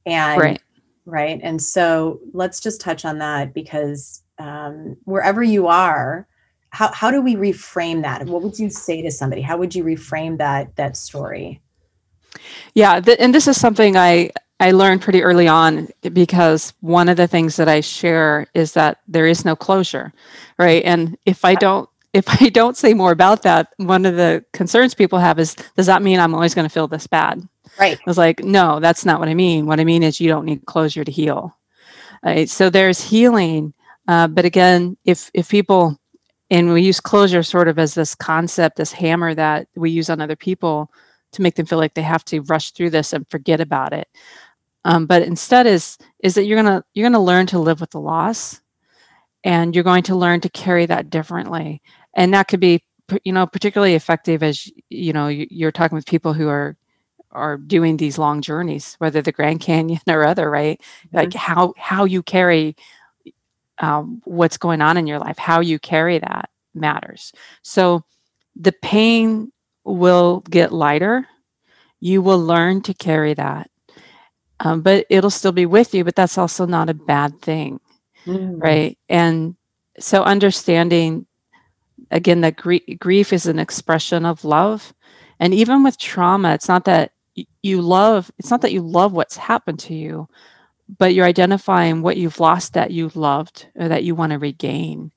and 0.06 0.40
right. 0.40 0.62
right. 1.04 1.40
And 1.42 1.60
so 1.60 2.20
let's 2.32 2.60
just 2.60 2.80
touch 2.80 3.04
on 3.04 3.18
that 3.18 3.52
because 3.52 4.22
um, 4.38 4.96
wherever 5.04 5.42
you 5.42 5.66
are, 5.66 6.26
how, 6.70 6.92
how 6.92 7.10
do 7.10 7.20
we 7.20 7.34
reframe 7.34 8.02
that? 8.02 8.24
What 8.26 8.42
would 8.42 8.58
you 8.58 8.70
say 8.70 9.02
to 9.02 9.10
somebody? 9.10 9.42
How 9.42 9.56
would 9.56 9.74
you 9.74 9.84
reframe 9.84 10.38
that 10.38 10.76
that 10.76 10.96
story? 10.96 11.60
Yeah, 12.76 13.00
th- 13.00 13.16
and 13.18 13.34
this 13.34 13.48
is 13.48 13.58
something 13.58 13.96
I 13.96 14.30
I 14.60 14.70
learned 14.72 15.00
pretty 15.00 15.22
early 15.22 15.48
on 15.48 15.88
because 16.12 16.74
one 16.80 17.08
of 17.08 17.16
the 17.16 17.26
things 17.26 17.56
that 17.56 17.68
I 17.68 17.80
share 17.80 18.46
is 18.54 18.72
that 18.74 18.98
there 19.08 19.26
is 19.26 19.46
no 19.46 19.56
closure, 19.56 20.12
right? 20.58 20.84
And 20.84 21.16
if 21.24 21.44
I 21.44 21.54
don't 21.54 21.88
if 22.12 22.28
I 22.28 22.50
don't 22.50 22.76
say 22.76 22.92
more 22.92 23.12
about 23.12 23.42
that, 23.42 23.68
one 23.78 24.04
of 24.04 24.16
the 24.16 24.44
concerns 24.52 24.94
people 24.94 25.18
have 25.18 25.38
is 25.38 25.56
does 25.76 25.86
that 25.86 26.02
mean 26.02 26.20
I'm 26.20 26.34
always 26.34 26.54
going 26.54 26.68
to 26.68 26.72
feel 26.72 26.86
this 26.86 27.06
bad? 27.06 27.48
Right. 27.80 27.96
I 27.96 28.02
was 28.06 28.18
like, 28.18 28.44
no, 28.44 28.78
that's 28.78 29.06
not 29.06 29.20
what 29.20 29.28
I 29.30 29.34
mean. 29.34 29.64
What 29.66 29.80
I 29.80 29.84
mean 29.84 30.02
is 30.02 30.20
you 30.20 30.28
don't 30.28 30.44
need 30.44 30.66
closure 30.66 31.04
to 31.04 31.10
heal. 31.10 31.56
Right. 32.22 32.48
So 32.48 32.68
there's 32.68 33.00
healing. 33.00 33.72
Uh, 34.06 34.28
but 34.28 34.44
again, 34.44 34.98
if 35.06 35.30
if 35.32 35.48
people 35.48 35.98
and 36.50 36.74
we 36.74 36.82
use 36.82 37.00
closure 37.00 37.42
sort 37.42 37.68
of 37.68 37.78
as 37.78 37.94
this 37.94 38.14
concept, 38.14 38.76
this 38.76 38.92
hammer 38.92 39.34
that 39.34 39.66
we 39.74 39.90
use 39.90 40.10
on 40.10 40.20
other 40.20 40.36
people 40.36 40.90
to 41.32 41.42
make 41.42 41.54
them 41.54 41.66
feel 41.66 41.78
like 41.78 41.94
they 41.94 42.02
have 42.02 42.24
to 42.26 42.40
rush 42.42 42.72
through 42.72 42.90
this 42.90 43.12
and 43.12 43.28
forget 43.28 43.60
about 43.60 43.92
it. 43.92 44.08
Um, 44.84 45.06
but 45.06 45.22
instead 45.22 45.66
is 45.66 45.98
is 46.20 46.34
that 46.34 46.44
you're 46.44 46.56
gonna 46.56 46.84
you're 46.94 47.08
gonna 47.08 47.22
learn 47.22 47.46
to 47.48 47.58
live 47.58 47.80
with 47.80 47.90
the 47.90 48.00
loss, 48.00 48.60
and 49.44 49.74
you're 49.74 49.84
going 49.84 50.04
to 50.04 50.16
learn 50.16 50.40
to 50.42 50.48
carry 50.48 50.86
that 50.86 51.10
differently. 51.10 51.82
And 52.14 52.32
that 52.34 52.48
could 52.48 52.60
be 52.60 52.84
you 53.24 53.32
know 53.32 53.46
particularly 53.46 53.94
effective 53.94 54.42
as 54.42 54.70
you 54.90 55.12
know 55.12 55.28
you're 55.28 55.72
talking 55.72 55.96
with 55.96 56.06
people 56.06 56.32
who 56.32 56.48
are 56.48 56.76
are 57.32 57.56
doing 57.58 57.96
these 57.96 58.18
long 58.18 58.40
journeys, 58.40 58.94
whether 58.98 59.20
the 59.22 59.32
Grand 59.32 59.60
Canyon 59.60 60.00
or 60.08 60.24
other, 60.24 60.48
right? 60.50 60.80
Mm-hmm. 60.80 61.16
Like 61.16 61.34
how 61.34 61.74
how 61.76 62.04
you 62.04 62.22
carry 62.22 62.76
um, 63.78 64.22
what's 64.24 64.56
going 64.56 64.80
on 64.80 64.96
in 64.96 65.06
your 65.06 65.18
life, 65.18 65.38
how 65.38 65.60
you 65.60 65.78
carry 65.78 66.18
that 66.18 66.48
matters. 66.74 67.32
So 67.62 68.04
the 68.54 68.72
pain 68.72 69.52
will 69.86 70.40
get 70.50 70.72
lighter. 70.72 71.26
You 72.00 72.20
will 72.20 72.40
learn 72.40 72.82
to 72.82 72.94
carry 72.94 73.34
that, 73.34 73.70
um, 74.60 74.82
but 74.82 75.06
it'll 75.08 75.30
still 75.30 75.52
be 75.52 75.66
with 75.66 75.94
you. 75.94 76.04
But 76.04 76.16
that's 76.16 76.38
also 76.38 76.66
not 76.66 76.90
a 76.90 76.94
bad 76.94 77.40
thing, 77.40 77.80
mm-hmm. 78.26 78.58
right? 78.58 78.98
And 79.08 79.56
so 79.98 80.22
understanding 80.22 81.26
again 82.10 82.40
that 82.42 82.56
gr- 82.56 82.76
grief 82.98 83.32
is 83.32 83.46
an 83.46 83.58
expression 83.58 84.24
of 84.24 84.44
love 84.44 84.94
and 85.40 85.54
even 85.54 85.82
with 85.82 85.98
trauma 85.98 86.52
it's 86.52 86.68
not 86.68 86.84
that 86.84 87.12
you 87.62 87.82
love 87.82 88.30
it's 88.38 88.50
not 88.50 88.60
that 88.60 88.72
you 88.72 88.80
love 88.80 89.12
what's 89.12 89.36
happened 89.36 89.78
to 89.78 89.94
you 89.94 90.28
but 90.98 91.14
you're 91.14 91.26
identifying 91.26 92.02
what 92.02 92.16
you've 92.16 92.40
lost 92.40 92.74
that 92.74 92.90
you 92.90 93.10
loved 93.14 93.66
or 93.74 93.88
that 93.88 94.04
you 94.04 94.14
want 94.14 94.32
to 94.32 94.38
regain 94.38 95.10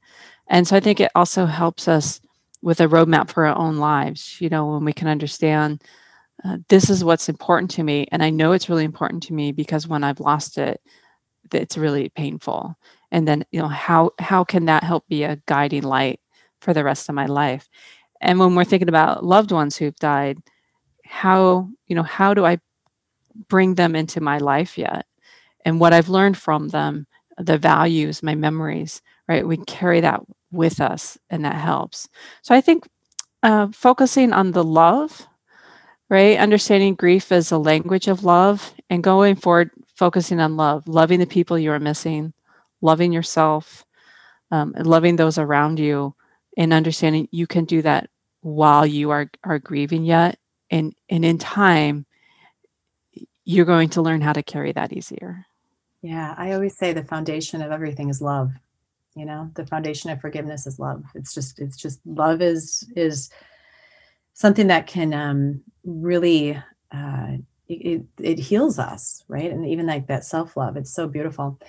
and 0.48 0.68
so 0.68 0.76
i 0.76 0.80
think 0.80 1.00
it 1.00 1.12
also 1.16 1.46
helps 1.46 1.88
us 1.88 2.22
with 2.62 2.82
a 2.82 2.88
roadmap 2.88 3.30
for 3.30 3.46
our 3.46 3.58
own 3.58 3.78
lives 3.78 4.40
you 4.40 4.50
know 4.50 4.74
when 4.74 4.86
we 4.86 4.94
can 4.94 5.08
understand 5.08 5.84
uh, 6.46 6.58
this 6.70 6.90
is 6.90 7.04
what's 7.04 7.30
important 7.30 7.70
to 7.72 7.84
me 7.84 8.08
and 8.12 8.24
i 8.24 8.30
know 8.30 8.52
it's 8.52 8.70
really 8.70 8.86
important 8.86 9.24
to 9.24 9.34
me 9.34 9.52
because 9.52 9.88
when 9.88 10.04
i've 10.04 10.20
lost 10.20 10.58
it 10.58 10.82
it's 11.54 11.78
really 11.78 12.10
painful. 12.10 12.76
And 13.12 13.28
then 13.28 13.46
you 13.52 13.62
know 13.62 13.68
how 13.68 14.12
how 14.20 14.44
can 14.44 14.66
that 14.66 14.84
help 14.84 15.08
be 15.08 15.24
a 15.24 15.42
guiding 15.48 15.84
light 15.84 16.20
for 16.62 16.74
the 16.74 16.84
rest 16.84 17.10
of 17.10 17.16
my 17.16 17.26
life? 17.26 17.68
And 18.22 18.40
when 18.40 18.56
we're 18.56 18.66
thinking 18.66 18.90
about 18.90 19.26
loved 19.26 19.52
ones 19.52 19.78
who've 19.78 19.96
died 19.96 20.40
how 21.06 21.70
you 21.88 21.96
know 21.96 22.04
how 22.04 22.34
do 22.36 22.46
i 22.46 22.60
bring 23.48 23.76
them 23.76 23.96
into 23.96 24.22
my 24.22 24.38
life 24.38 24.78
yet? 24.78 25.06
And 25.66 25.80
what 25.80 25.94
i've 25.94 26.10
learned 26.10 26.38
from 26.38 26.70
them 26.70 27.08
the 27.38 27.58
values 27.58 28.22
my 28.22 28.36
memories 28.36 29.02
right 29.30 29.48
we 29.48 29.58
carry 29.58 30.02
that 30.02 30.22
with 30.52 30.82
us 30.82 31.18
and 31.30 31.46
that 31.46 31.56
helps 31.56 32.10
so 32.42 32.54
i 32.54 32.60
think 32.60 32.90
uh, 33.44 33.68
focusing 33.72 34.34
on 34.34 34.52
the 34.52 34.64
love 34.64 35.26
right? 36.10 36.38
Understanding 36.40 36.96
grief 36.96 37.32
as 37.32 37.52
a 37.52 37.58
language 37.58 38.08
of 38.08 38.24
love 38.24 38.74
and 38.90 39.04
going 39.04 39.36
forward, 39.36 39.72
focusing 39.96 40.40
on 40.40 40.58
love, 40.58 40.88
loving 40.88 41.20
the 41.20 41.28
people 41.28 41.58
you 41.58 41.72
are 41.72 41.80
missing, 41.80 42.34
loving 42.82 43.14
yourself, 43.14 43.86
um, 44.52 44.74
and 44.76 44.88
loving 44.88 45.16
those 45.16 45.38
around 45.38 45.80
you, 45.80 46.16
and 46.58 46.74
understanding 46.74 47.28
you 47.32 47.46
can 47.46 47.66
do 47.66 47.82
that 47.84 48.10
while 48.42 48.86
you 48.86 49.12
are 49.12 49.30
are 49.44 49.60
grieving 49.60 50.04
yet, 50.04 50.40
and 50.72 50.96
and 51.10 51.24
in 51.24 51.38
time, 51.38 52.06
you're 53.46 53.66
going 53.66 53.90
to 53.90 54.02
learn 54.02 54.22
how 54.22 54.34
to 54.34 54.42
carry 54.42 54.72
that 54.72 54.94
easier. 54.94 55.46
Yeah, 56.02 56.34
I 56.38 56.54
always 56.54 56.78
say 56.78 56.94
the 56.94 57.04
foundation 57.04 57.62
of 57.62 57.72
everything 57.72 58.10
is 58.10 58.22
love. 58.22 58.52
You 59.16 59.26
know, 59.26 59.50
the 59.56 59.66
foundation 59.66 60.10
of 60.10 60.22
forgiveness 60.22 60.68
is 60.68 60.80
love. 60.80 61.04
It's 61.16 61.34
just, 61.34 61.60
it's 61.60 61.78
just 61.78 62.00
love 62.06 62.42
is 62.42 62.88
is 62.96 63.30
something 64.34 64.68
that 64.68 64.88
can 64.88 65.14
um, 65.14 65.62
really 65.84 66.62
uh, 66.92 67.38
it, 67.70 68.04
it 68.20 68.40
heals 68.40 68.80
us, 68.80 69.24
right? 69.28 69.52
And 69.52 69.66
even 69.66 69.86
like 69.86 70.08
that 70.08 70.26
self 70.26 70.58
love, 70.58 70.76
it's 70.76 70.94
so 70.94 71.08
beautiful. 71.08 71.60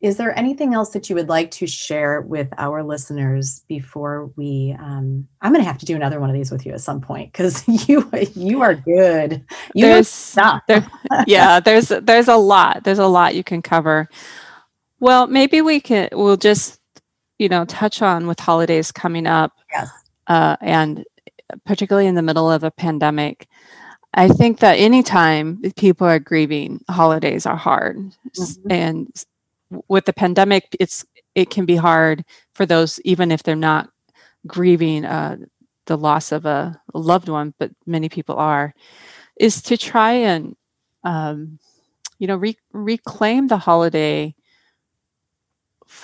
Is 0.00 0.16
there 0.16 0.38
anything 0.38 0.74
else 0.74 0.90
that 0.90 1.10
you 1.10 1.16
would 1.16 1.28
like 1.28 1.50
to 1.52 1.66
share 1.66 2.20
with 2.20 2.48
our 2.56 2.84
listeners 2.84 3.64
before 3.66 4.30
we? 4.36 4.76
Um, 4.78 5.26
I'm 5.40 5.52
going 5.52 5.64
to 5.64 5.68
have 5.68 5.78
to 5.78 5.86
do 5.86 5.96
another 5.96 6.20
one 6.20 6.30
of 6.30 6.34
these 6.34 6.52
with 6.52 6.64
you 6.64 6.72
at 6.72 6.80
some 6.80 7.00
point 7.00 7.32
because 7.32 7.66
you 7.88 8.08
you 8.34 8.62
are 8.62 8.74
good. 8.74 9.44
You 9.74 9.86
there's 9.86 10.36
there, 10.68 10.86
yeah, 11.26 11.58
there's 11.58 11.88
there's 11.88 12.28
a 12.28 12.36
lot. 12.36 12.84
There's 12.84 13.00
a 13.00 13.08
lot 13.08 13.34
you 13.34 13.42
can 13.42 13.60
cover. 13.60 14.08
Well, 15.00 15.26
maybe 15.26 15.60
we 15.62 15.80
can. 15.80 16.10
We'll 16.12 16.36
just 16.36 16.77
you 17.38 17.48
know 17.48 17.64
touch 17.64 18.02
on 18.02 18.26
with 18.26 18.40
holidays 18.40 18.92
coming 18.92 19.26
up, 19.26 19.52
yes. 19.72 19.90
uh, 20.26 20.56
and 20.60 21.04
particularly 21.64 22.06
in 22.06 22.14
the 22.14 22.22
middle 22.22 22.50
of 22.50 22.64
a 22.64 22.70
pandemic. 22.70 23.46
I 24.14 24.28
think 24.28 24.60
that 24.60 24.74
anytime 24.74 25.60
people 25.76 26.06
are 26.06 26.18
grieving, 26.18 26.82
holidays 26.88 27.46
are 27.46 27.56
hard, 27.56 27.96
mm-hmm. 27.96 28.72
and 28.72 29.24
with 29.88 30.06
the 30.06 30.12
pandemic, 30.12 30.64
it's 30.80 31.04
it 31.34 31.50
can 31.50 31.66
be 31.66 31.76
hard 31.76 32.24
for 32.54 32.66
those 32.66 33.00
even 33.04 33.30
if 33.30 33.42
they're 33.42 33.54
not 33.54 33.90
grieving 34.46 35.04
uh, 35.04 35.36
the 35.86 35.96
loss 35.96 36.32
of 36.32 36.46
a, 36.46 36.80
loved 36.94 37.28
one, 37.28 37.54
but 37.58 37.70
many 37.86 38.08
people 38.08 38.36
are, 38.36 38.74
is 39.38 39.62
to 39.62 39.76
try 39.76 40.12
and 40.12 40.56
um, 41.04 41.58
you 42.18 42.26
know 42.26 42.36
re- 42.36 42.58
reclaim 42.72 43.46
the 43.46 43.58
holiday 43.58 44.34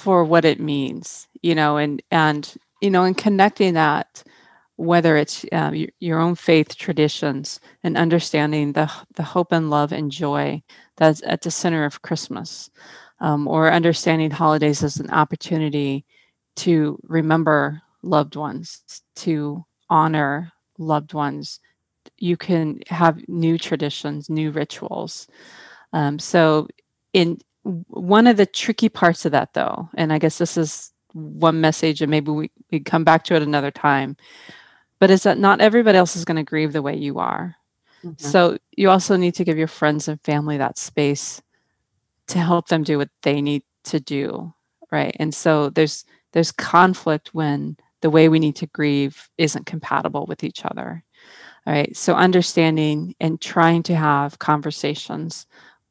for 0.04 0.22
what 0.22 0.44
it 0.44 0.60
means, 0.60 1.28
you 1.42 1.54
know, 1.54 1.78
and 1.78 2.02
and 2.10 2.54
you 2.82 2.90
know, 2.90 3.04
and 3.04 3.16
connecting 3.16 3.72
that 3.74 4.22
whether 4.76 5.16
it's 5.16 5.46
uh, 5.52 5.70
your, 5.72 5.88
your 6.00 6.20
own 6.20 6.34
faith 6.34 6.76
traditions 6.76 7.58
and 7.82 7.96
understanding 7.96 8.72
the 8.74 8.90
the 9.16 9.22
hope 9.22 9.50
and 9.50 9.70
love 9.70 9.92
and 9.92 10.10
joy 10.12 10.62
that's 10.98 11.22
at 11.24 11.40
the 11.40 11.50
center 11.50 11.86
of 11.86 12.02
Christmas 12.02 12.70
um, 13.20 13.48
or 13.48 13.72
understanding 13.72 14.30
holidays 14.30 14.82
as 14.84 15.00
an 15.00 15.10
opportunity 15.10 16.04
to 16.56 16.98
remember 17.04 17.80
loved 18.02 18.36
ones, 18.36 18.82
to 19.16 19.64
honor 19.88 20.52
loved 20.78 21.14
ones. 21.14 21.60
You 22.18 22.36
can 22.36 22.80
have 22.88 23.26
new 23.26 23.56
traditions, 23.56 24.28
new 24.28 24.50
rituals. 24.50 25.28
Um, 25.94 26.18
so, 26.18 26.68
in 27.14 27.38
one 27.64 28.26
of 28.26 28.36
the 28.36 28.46
tricky 28.46 28.88
parts 28.88 29.24
of 29.24 29.32
that, 29.32 29.54
though, 29.54 29.88
and 29.94 30.12
I 30.12 30.18
guess 30.18 30.38
this 30.38 30.56
is 30.56 30.92
one 31.12 31.60
message, 31.60 32.00
and 32.02 32.10
maybe 32.10 32.30
we, 32.30 32.50
we 32.70 32.80
come 32.80 33.04
back 33.04 33.24
to 33.24 33.34
it 33.34 33.42
another 33.42 33.70
time, 33.70 34.16
but 34.98 35.10
is 35.10 35.22
that 35.24 35.38
not 35.38 35.60
everybody 35.60 35.98
else 35.98 36.16
is 36.16 36.24
going 36.24 36.36
to 36.36 36.42
grieve 36.42 36.72
the 36.72 36.82
way 36.82 36.96
you 36.96 37.18
are. 37.18 37.56
Mm-hmm. 38.04 38.22
So, 38.22 38.58
you 38.76 38.90
also 38.90 39.16
need 39.16 39.34
to 39.36 39.44
give 39.44 39.56
your 39.56 39.68
friends 39.68 40.08
and 40.08 40.20
family 40.22 40.58
that 40.58 40.78
space 40.78 41.40
to 42.28 42.38
help 42.38 42.68
them 42.68 42.82
do 42.82 42.98
what 42.98 43.10
they 43.22 43.40
need 43.40 43.62
to 43.84 44.00
do 44.00 44.52
right 44.90 45.16
and 45.18 45.34
so 45.34 45.70
there's 45.70 46.04
there's 46.32 46.52
conflict 46.52 47.34
when 47.34 47.76
the 48.00 48.10
way 48.10 48.28
we 48.28 48.38
need 48.38 48.56
to 48.56 48.66
grieve 48.68 49.28
isn't 49.38 49.66
compatible 49.66 50.26
with 50.26 50.44
each 50.44 50.64
other 50.64 51.04
all 51.66 51.72
right 51.72 51.96
so 51.96 52.14
understanding 52.14 53.14
and 53.20 53.40
trying 53.40 53.82
to 53.82 53.94
have 53.94 54.38
conversations 54.38 55.46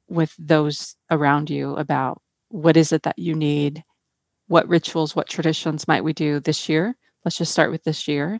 with 0.09 0.35
those 0.39 0.95
around 1.11 1.49
you 1.49 1.75
about 1.75 2.21
what 2.49 2.77
is 2.77 2.91
it 2.91 3.03
that 3.03 3.19
you 3.19 3.35
need? 3.35 3.83
What 4.47 4.67
rituals 4.67 5.15
what 5.15 5.29
traditions 5.29 5.87
might 5.87 6.03
we 6.03 6.13
do 6.13 6.39
this 6.39 6.69
year? 6.69 6.95
Let's 7.25 7.37
just 7.37 7.51
start 7.51 7.71
with 7.71 7.83
this 7.83 8.07
year 8.07 8.39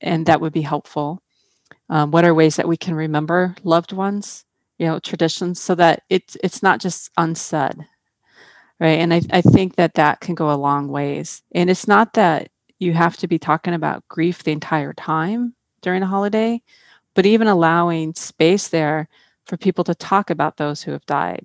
and 0.00 0.26
that 0.26 0.40
would 0.40 0.52
be 0.52 0.62
helpful. 0.62 1.22
Um, 1.88 2.10
what 2.10 2.24
are 2.24 2.34
ways 2.34 2.56
that 2.56 2.68
we 2.68 2.76
can 2.76 2.94
remember 2.94 3.54
loved 3.64 3.92
ones 3.92 4.44
you 4.78 4.86
know 4.86 4.98
traditions 5.00 5.60
so 5.60 5.74
that 5.76 6.02
it's 6.10 6.36
it's 6.42 6.62
not 6.62 6.80
just 6.80 7.10
unsaid 7.18 7.76
right? 8.80 8.98
And 8.98 9.12
I, 9.14 9.22
I 9.30 9.42
think 9.42 9.76
that 9.76 9.94
that 9.94 10.20
can 10.20 10.34
go 10.34 10.50
a 10.50 10.56
long 10.56 10.88
ways. 10.88 11.42
And 11.52 11.70
it's 11.70 11.86
not 11.88 12.14
that 12.14 12.48
you 12.78 12.94
have 12.94 13.16
to 13.18 13.28
be 13.28 13.38
talking 13.38 13.74
about 13.74 14.08
grief 14.08 14.42
the 14.42 14.52
entire 14.52 14.94
time 14.94 15.54
during 15.82 16.02
a 16.02 16.06
holiday 16.06 16.62
but 17.14 17.26
even 17.26 17.48
allowing 17.48 18.14
space 18.14 18.68
there 18.68 19.08
for 19.50 19.58
people 19.58 19.84
to 19.84 19.94
talk 19.94 20.30
about 20.30 20.56
those 20.56 20.82
who 20.82 20.92
have 20.92 21.04
died 21.06 21.44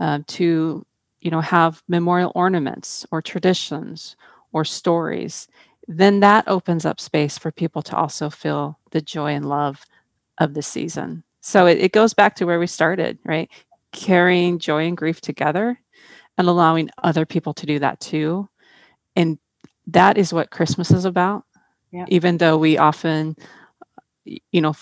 um, 0.00 0.24
to 0.24 0.84
you 1.20 1.30
know 1.30 1.40
have 1.40 1.82
memorial 1.86 2.32
ornaments 2.34 3.06
or 3.12 3.22
traditions 3.22 4.16
or 4.52 4.64
stories 4.64 5.46
then 5.86 6.20
that 6.20 6.48
opens 6.48 6.84
up 6.86 6.98
space 6.98 7.38
for 7.38 7.52
people 7.52 7.82
to 7.82 7.94
also 7.94 8.30
feel 8.30 8.78
the 8.90 9.00
joy 9.00 9.32
and 9.32 9.48
love 9.48 9.84
of 10.38 10.54
the 10.54 10.62
season 10.62 11.22
so 11.46 11.66
it, 11.66 11.76
it 11.78 11.92
goes 11.92 12.14
back 12.14 12.36
to 12.36 12.46
where 12.46 12.58
we 12.58 12.66
started, 12.66 13.18
right? 13.22 13.50
Carrying 13.92 14.58
joy 14.58 14.86
and 14.86 14.96
grief 14.96 15.20
together 15.20 15.78
and 16.38 16.48
allowing 16.48 16.88
other 17.02 17.26
people 17.26 17.52
to 17.52 17.66
do 17.66 17.78
that 17.80 18.00
too. 18.00 18.48
And 19.14 19.38
that 19.88 20.16
is 20.16 20.32
what 20.32 20.50
Christmas 20.50 20.90
is 20.90 21.04
about. 21.04 21.44
Yeah. 21.92 22.06
Even 22.08 22.38
though 22.38 22.56
we 22.56 22.78
often, 22.78 23.36
you 24.24 24.62
know, 24.62 24.72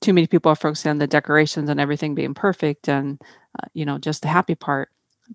too 0.00 0.12
many 0.12 0.26
people 0.26 0.50
are 0.50 0.56
focusing 0.56 0.90
on 0.90 0.98
the 0.98 1.06
decorations 1.06 1.68
and 1.68 1.80
everything 1.80 2.14
being 2.14 2.34
perfect 2.34 2.88
and, 2.88 3.20
uh, 3.58 3.66
you 3.74 3.84
know, 3.84 3.98
just 3.98 4.22
the 4.22 4.28
happy 4.28 4.54
part. 4.54 4.90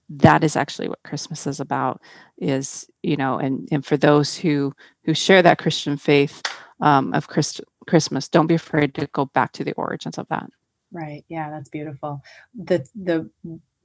That 0.10 0.44
is 0.44 0.56
actually 0.56 0.90
what 0.90 1.04
Christmas 1.04 1.48
is 1.48 1.60
about. 1.62 2.02
Is 2.38 2.86
you 3.02 3.16
know, 3.16 3.38
and 3.38 3.68
and 3.72 3.86
for 3.86 3.96
those 3.96 4.36
who 4.36 4.74
who 5.06 5.14
share 5.14 5.42
that 5.42 5.58
Christian 5.58 5.96
faith 5.96 6.42
um, 6.82 7.14
of 7.14 7.28
Christ, 7.30 7.62
Christmas, 7.88 8.28
don't 8.28 8.48
be 8.48 8.56
afraid 8.56 8.94
to 8.96 9.08
go 9.14 9.26
back 9.26 9.54
to 9.54 9.64
the 9.64 9.72
origins 9.74 10.18
of 10.18 10.28
that. 10.28 10.50
Right. 10.92 11.24
Yeah, 11.30 11.50
that's 11.50 11.70
beautiful. 11.70 12.22
The 12.56 12.86
the 12.94 13.30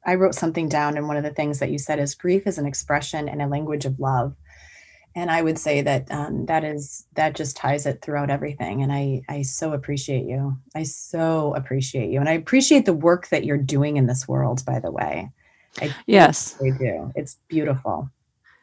I 0.05 0.15
wrote 0.15 0.35
something 0.35 0.69
down 0.69 0.97
and 0.97 1.07
one 1.07 1.17
of 1.17 1.23
the 1.23 1.35
things 1.35 1.59
that 1.59 1.71
you 1.71 1.79
said 1.79 1.99
is 1.99 2.15
grief 2.15 2.47
is 2.47 2.59
an 2.59 2.67
expression 2.67 3.29
and 3.29 3.43
a 3.43 3.47
language 3.47 3.85
of 3.85 4.01
love. 4.01 4.35
And 5.15 5.31
I 5.31 5.43
would 5.43 5.59
say 5.59 5.83
that 5.83 6.11
um, 6.13 6.47
that 6.47 6.63
is 6.63 7.07
that 7.15 7.35
just 7.35 7.57
ties 7.57 7.85
it 7.85 8.01
throughout 8.01 8.31
everything. 8.31 8.83
And 8.83 8.93
I 8.93 9.23
I 9.29 9.43
so 9.43 9.73
appreciate 9.73 10.25
you. 10.25 10.57
I 10.75 10.85
so 10.85 11.53
appreciate 11.55 12.11
you, 12.11 12.21
and 12.21 12.29
I 12.29 12.33
appreciate 12.33 12.87
the 12.87 12.93
work 12.93 13.29
that 13.29 13.45
you're 13.45 13.59
doing 13.59 13.97
in 13.97 14.07
this 14.07 14.29
world. 14.29 14.65
By 14.65 14.79
the 14.79 14.93
way, 14.93 15.31
I 15.81 15.95
yes, 16.07 16.57
really 16.61 16.79
do. 16.79 17.13
It's 17.17 17.39
beautiful. 17.49 18.09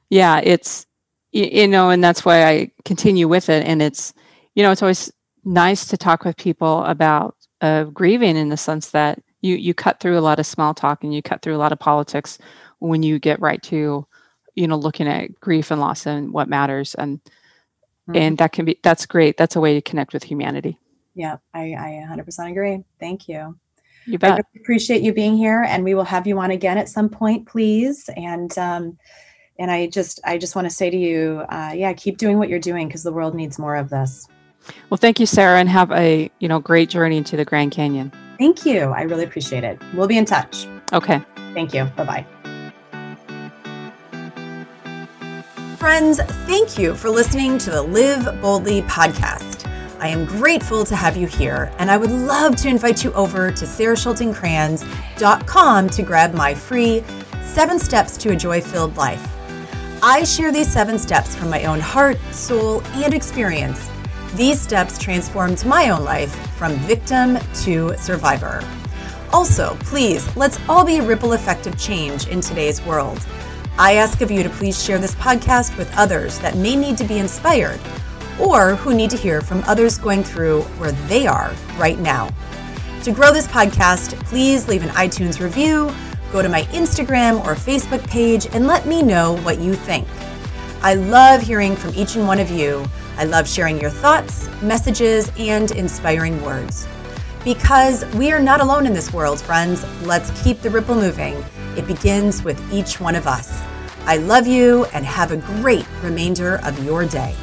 Yeah, 0.09 0.39
it's 0.41 0.85
you 1.31 1.67
know, 1.67 1.89
and 1.89 2.03
that's 2.03 2.23
why 2.23 2.47
I 2.47 2.71
continue 2.85 3.27
with 3.27 3.49
it. 3.49 3.65
And 3.65 3.81
it's 3.81 4.13
you 4.55 4.63
know, 4.63 4.71
it's 4.71 4.81
always 4.81 5.11
nice 5.43 5.85
to 5.87 5.97
talk 5.97 6.23
with 6.23 6.37
people 6.37 6.83
about 6.85 7.35
of 7.61 7.93
grieving 7.93 8.37
in 8.37 8.49
the 8.49 8.57
sense 8.57 8.91
that 8.91 9.21
you 9.41 9.55
you 9.55 9.73
cut 9.73 9.99
through 9.99 10.17
a 10.17 10.21
lot 10.21 10.39
of 10.39 10.45
small 10.45 10.73
talk 10.73 11.03
and 11.03 11.13
you 11.13 11.21
cut 11.21 11.41
through 11.41 11.55
a 11.55 11.57
lot 11.59 11.71
of 11.71 11.79
politics 11.79 12.37
when 12.79 13.03
you 13.03 13.19
get 13.19 13.39
right 13.41 13.61
to 13.63 14.05
you 14.57 14.67
know 14.67 14.75
looking 14.75 15.07
at 15.07 15.39
grief 15.39 15.71
and 15.71 15.79
loss 15.79 16.05
and 16.05 16.33
what 16.33 16.49
matters 16.49 16.95
and 16.95 17.19
mm-hmm. 17.19 18.15
and 18.15 18.37
that 18.39 18.51
can 18.51 18.65
be 18.65 18.79
that's 18.83 19.05
great 19.05 19.37
that's 19.37 19.55
a 19.55 19.61
way 19.61 19.73
to 19.73 19.81
connect 19.81 20.13
with 20.13 20.23
humanity 20.23 20.77
yeah 21.15 21.37
i 21.53 21.73
i 21.73 22.05
100% 22.09 22.51
agree 22.51 22.83
thank 22.99 23.29
you 23.29 23.57
you 24.05 24.17
bet. 24.17 24.39
I 24.39 24.59
appreciate 24.59 25.01
you 25.01 25.13
being 25.13 25.35
here 25.35 25.63
and 25.63 25.83
we 25.83 25.93
will 25.93 26.05
have 26.05 26.25
you 26.25 26.39
on 26.39 26.51
again 26.51 26.77
at 26.77 26.89
some 26.89 27.09
point 27.09 27.47
please 27.47 28.09
and 28.17 28.57
um 28.57 28.97
and 29.59 29.69
i 29.69 29.87
just 29.87 30.19
i 30.25 30.37
just 30.37 30.55
want 30.55 30.67
to 30.67 30.73
say 30.73 30.89
to 30.89 30.97
you 30.97 31.43
uh 31.49 31.73
yeah 31.75 31.93
keep 31.93 32.17
doing 32.17 32.37
what 32.37 32.49
you're 32.49 32.59
doing 32.59 32.87
because 32.87 33.03
the 33.03 33.13
world 33.13 33.35
needs 33.35 33.59
more 33.59 33.75
of 33.75 33.89
this 33.89 34.27
well, 34.89 34.97
thank 34.97 35.19
you, 35.19 35.25
Sarah, 35.25 35.59
and 35.59 35.69
have 35.69 35.91
a 35.91 36.29
you 36.39 36.47
know 36.47 36.59
great 36.59 36.89
journey 36.89 37.17
into 37.17 37.37
the 37.37 37.45
Grand 37.45 37.71
Canyon. 37.71 38.11
Thank 38.37 38.65
you. 38.65 38.79
I 38.79 39.01
really 39.03 39.23
appreciate 39.23 39.63
it. 39.63 39.81
We'll 39.93 40.07
be 40.07 40.17
in 40.17 40.25
touch. 40.25 40.67
Okay. 40.93 41.21
Thank 41.53 41.73
you. 41.73 41.85
Bye 41.95 42.03
bye. 42.03 42.36
Friends, 45.77 46.19
thank 46.47 46.77
you 46.79 46.95
for 46.95 47.11
listening 47.11 47.59
to 47.59 47.69
the 47.69 47.83
Live 47.83 48.41
Boldly 48.41 48.81
podcast. 48.81 49.69
I 49.99 50.07
am 50.07 50.25
grateful 50.25 50.83
to 50.83 50.95
have 50.95 51.15
you 51.15 51.27
here, 51.27 51.71
and 51.77 51.91
I 51.91 51.97
would 51.97 52.09
love 52.09 52.55
to 52.57 52.67
invite 52.67 53.03
you 53.03 53.13
over 53.13 53.51
to 53.51 53.65
sarahschultencrans.com 53.65 55.89
to 55.89 56.01
grab 56.01 56.33
my 56.33 56.55
free 56.55 57.03
seven 57.43 57.77
steps 57.77 58.17
to 58.17 58.31
a 58.31 58.35
joy 58.35 58.59
filled 58.59 58.97
life. 58.97 59.23
I 60.01 60.23
share 60.23 60.51
these 60.51 60.73
seven 60.73 60.97
steps 60.97 61.35
from 61.35 61.51
my 61.51 61.65
own 61.65 61.79
heart, 61.79 62.17
soul, 62.31 62.81
and 62.95 63.13
experience 63.13 63.87
These 64.33 64.59
steps 64.59 64.97
transformed 64.97 65.63
my 65.65 65.91
own 65.91 66.03
life 66.03 66.33
from 66.57 66.73
victim 66.73 67.37
to 67.63 67.95
survivor. 67.97 68.63
Also, 69.31 69.75
please, 69.81 70.35
let's 70.35 70.59
all 70.69 70.83
be 70.85 70.97
a 70.97 71.03
ripple 71.03 71.33
effect 71.33 71.67
of 71.67 71.77
change 71.79 72.27
in 72.27 72.41
today's 72.41 72.81
world. 72.83 73.19
I 73.79 73.93
ask 73.93 74.21
of 74.21 74.31
you 74.31 74.41
to 74.41 74.49
please 74.49 74.83
share 74.83 74.97
this 74.97 75.13
podcast 75.13 75.77
with 75.77 75.95
others 75.95 76.39
that 76.39 76.57
may 76.57 76.75
need 76.75 76.97
to 76.97 77.03
be 77.03 77.19
inspired 77.19 77.79
or 78.39 78.73
who 78.75 78.95
need 78.95 79.11
to 79.11 79.17
hear 79.17 79.39
from 79.39 79.63
others 79.67 79.99
going 79.99 80.23
through 80.23 80.61
where 80.79 80.93
they 81.07 81.27
are 81.27 81.53
right 81.77 81.99
now. 81.99 82.29
To 83.03 83.11
grow 83.11 83.31
this 83.31 83.47
podcast, 83.47 84.13
please 84.25 84.67
leave 84.67 84.81
an 84.83 84.89
iTunes 84.89 85.39
review, 85.39 85.93
go 86.31 86.41
to 86.41 86.49
my 86.49 86.63
Instagram 86.63 87.45
or 87.45 87.53
Facebook 87.53 88.05
page, 88.07 88.47
and 88.51 88.65
let 88.65 88.87
me 88.87 89.03
know 89.03 89.37
what 89.37 89.59
you 89.59 89.75
think. 89.75 90.07
I 90.81 90.95
love 90.95 91.41
hearing 91.41 91.75
from 91.75 91.93
each 91.93 92.15
and 92.15 92.25
one 92.25 92.39
of 92.39 92.49
you. 92.49 92.83
I 93.17 93.25
love 93.25 93.47
sharing 93.47 93.79
your 93.79 93.91
thoughts, 93.91 94.49
messages, 94.63 95.31
and 95.37 95.69
inspiring 95.69 96.41
words. 96.43 96.87
Because 97.47 98.03
we 98.15 98.33
are 98.33 98.41
not 98.41 98.59
alone 98.59 98.85
in 98.85 98.93
this 98.93 99.13
world, 99.13 99.39
friends. 99.39 99.85
Let's 100.03 100.31
keep 100.43 100.59
the 100.59 100.69
ripple 100.69 100.95
moving. 100.95 101.41
It 101.77 101.87
begins 101.87 102.43
with 102.43 102.61
each 102.73 102.99
one 102.99 103.15
of 103.15 103.25
us. 103.25 103.63
I 104.05 104.17
love 104.17 104.47
you 104.47 104.83
and 104.93 105.05
have 105.05 105.31
a 105.31 105.37
great 105.37 105.87
remainder 106.03 106.59
of 106.65 106.83
your 106.83 107.05
day. 107.05 107.33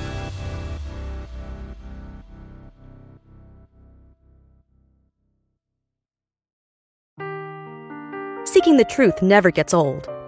Seeking 8.45 8.77
the 8.77 8.85
truth 8.87 9.23
never 9.23 9.51
gets 9.51 9.73
old. 9.73 10.11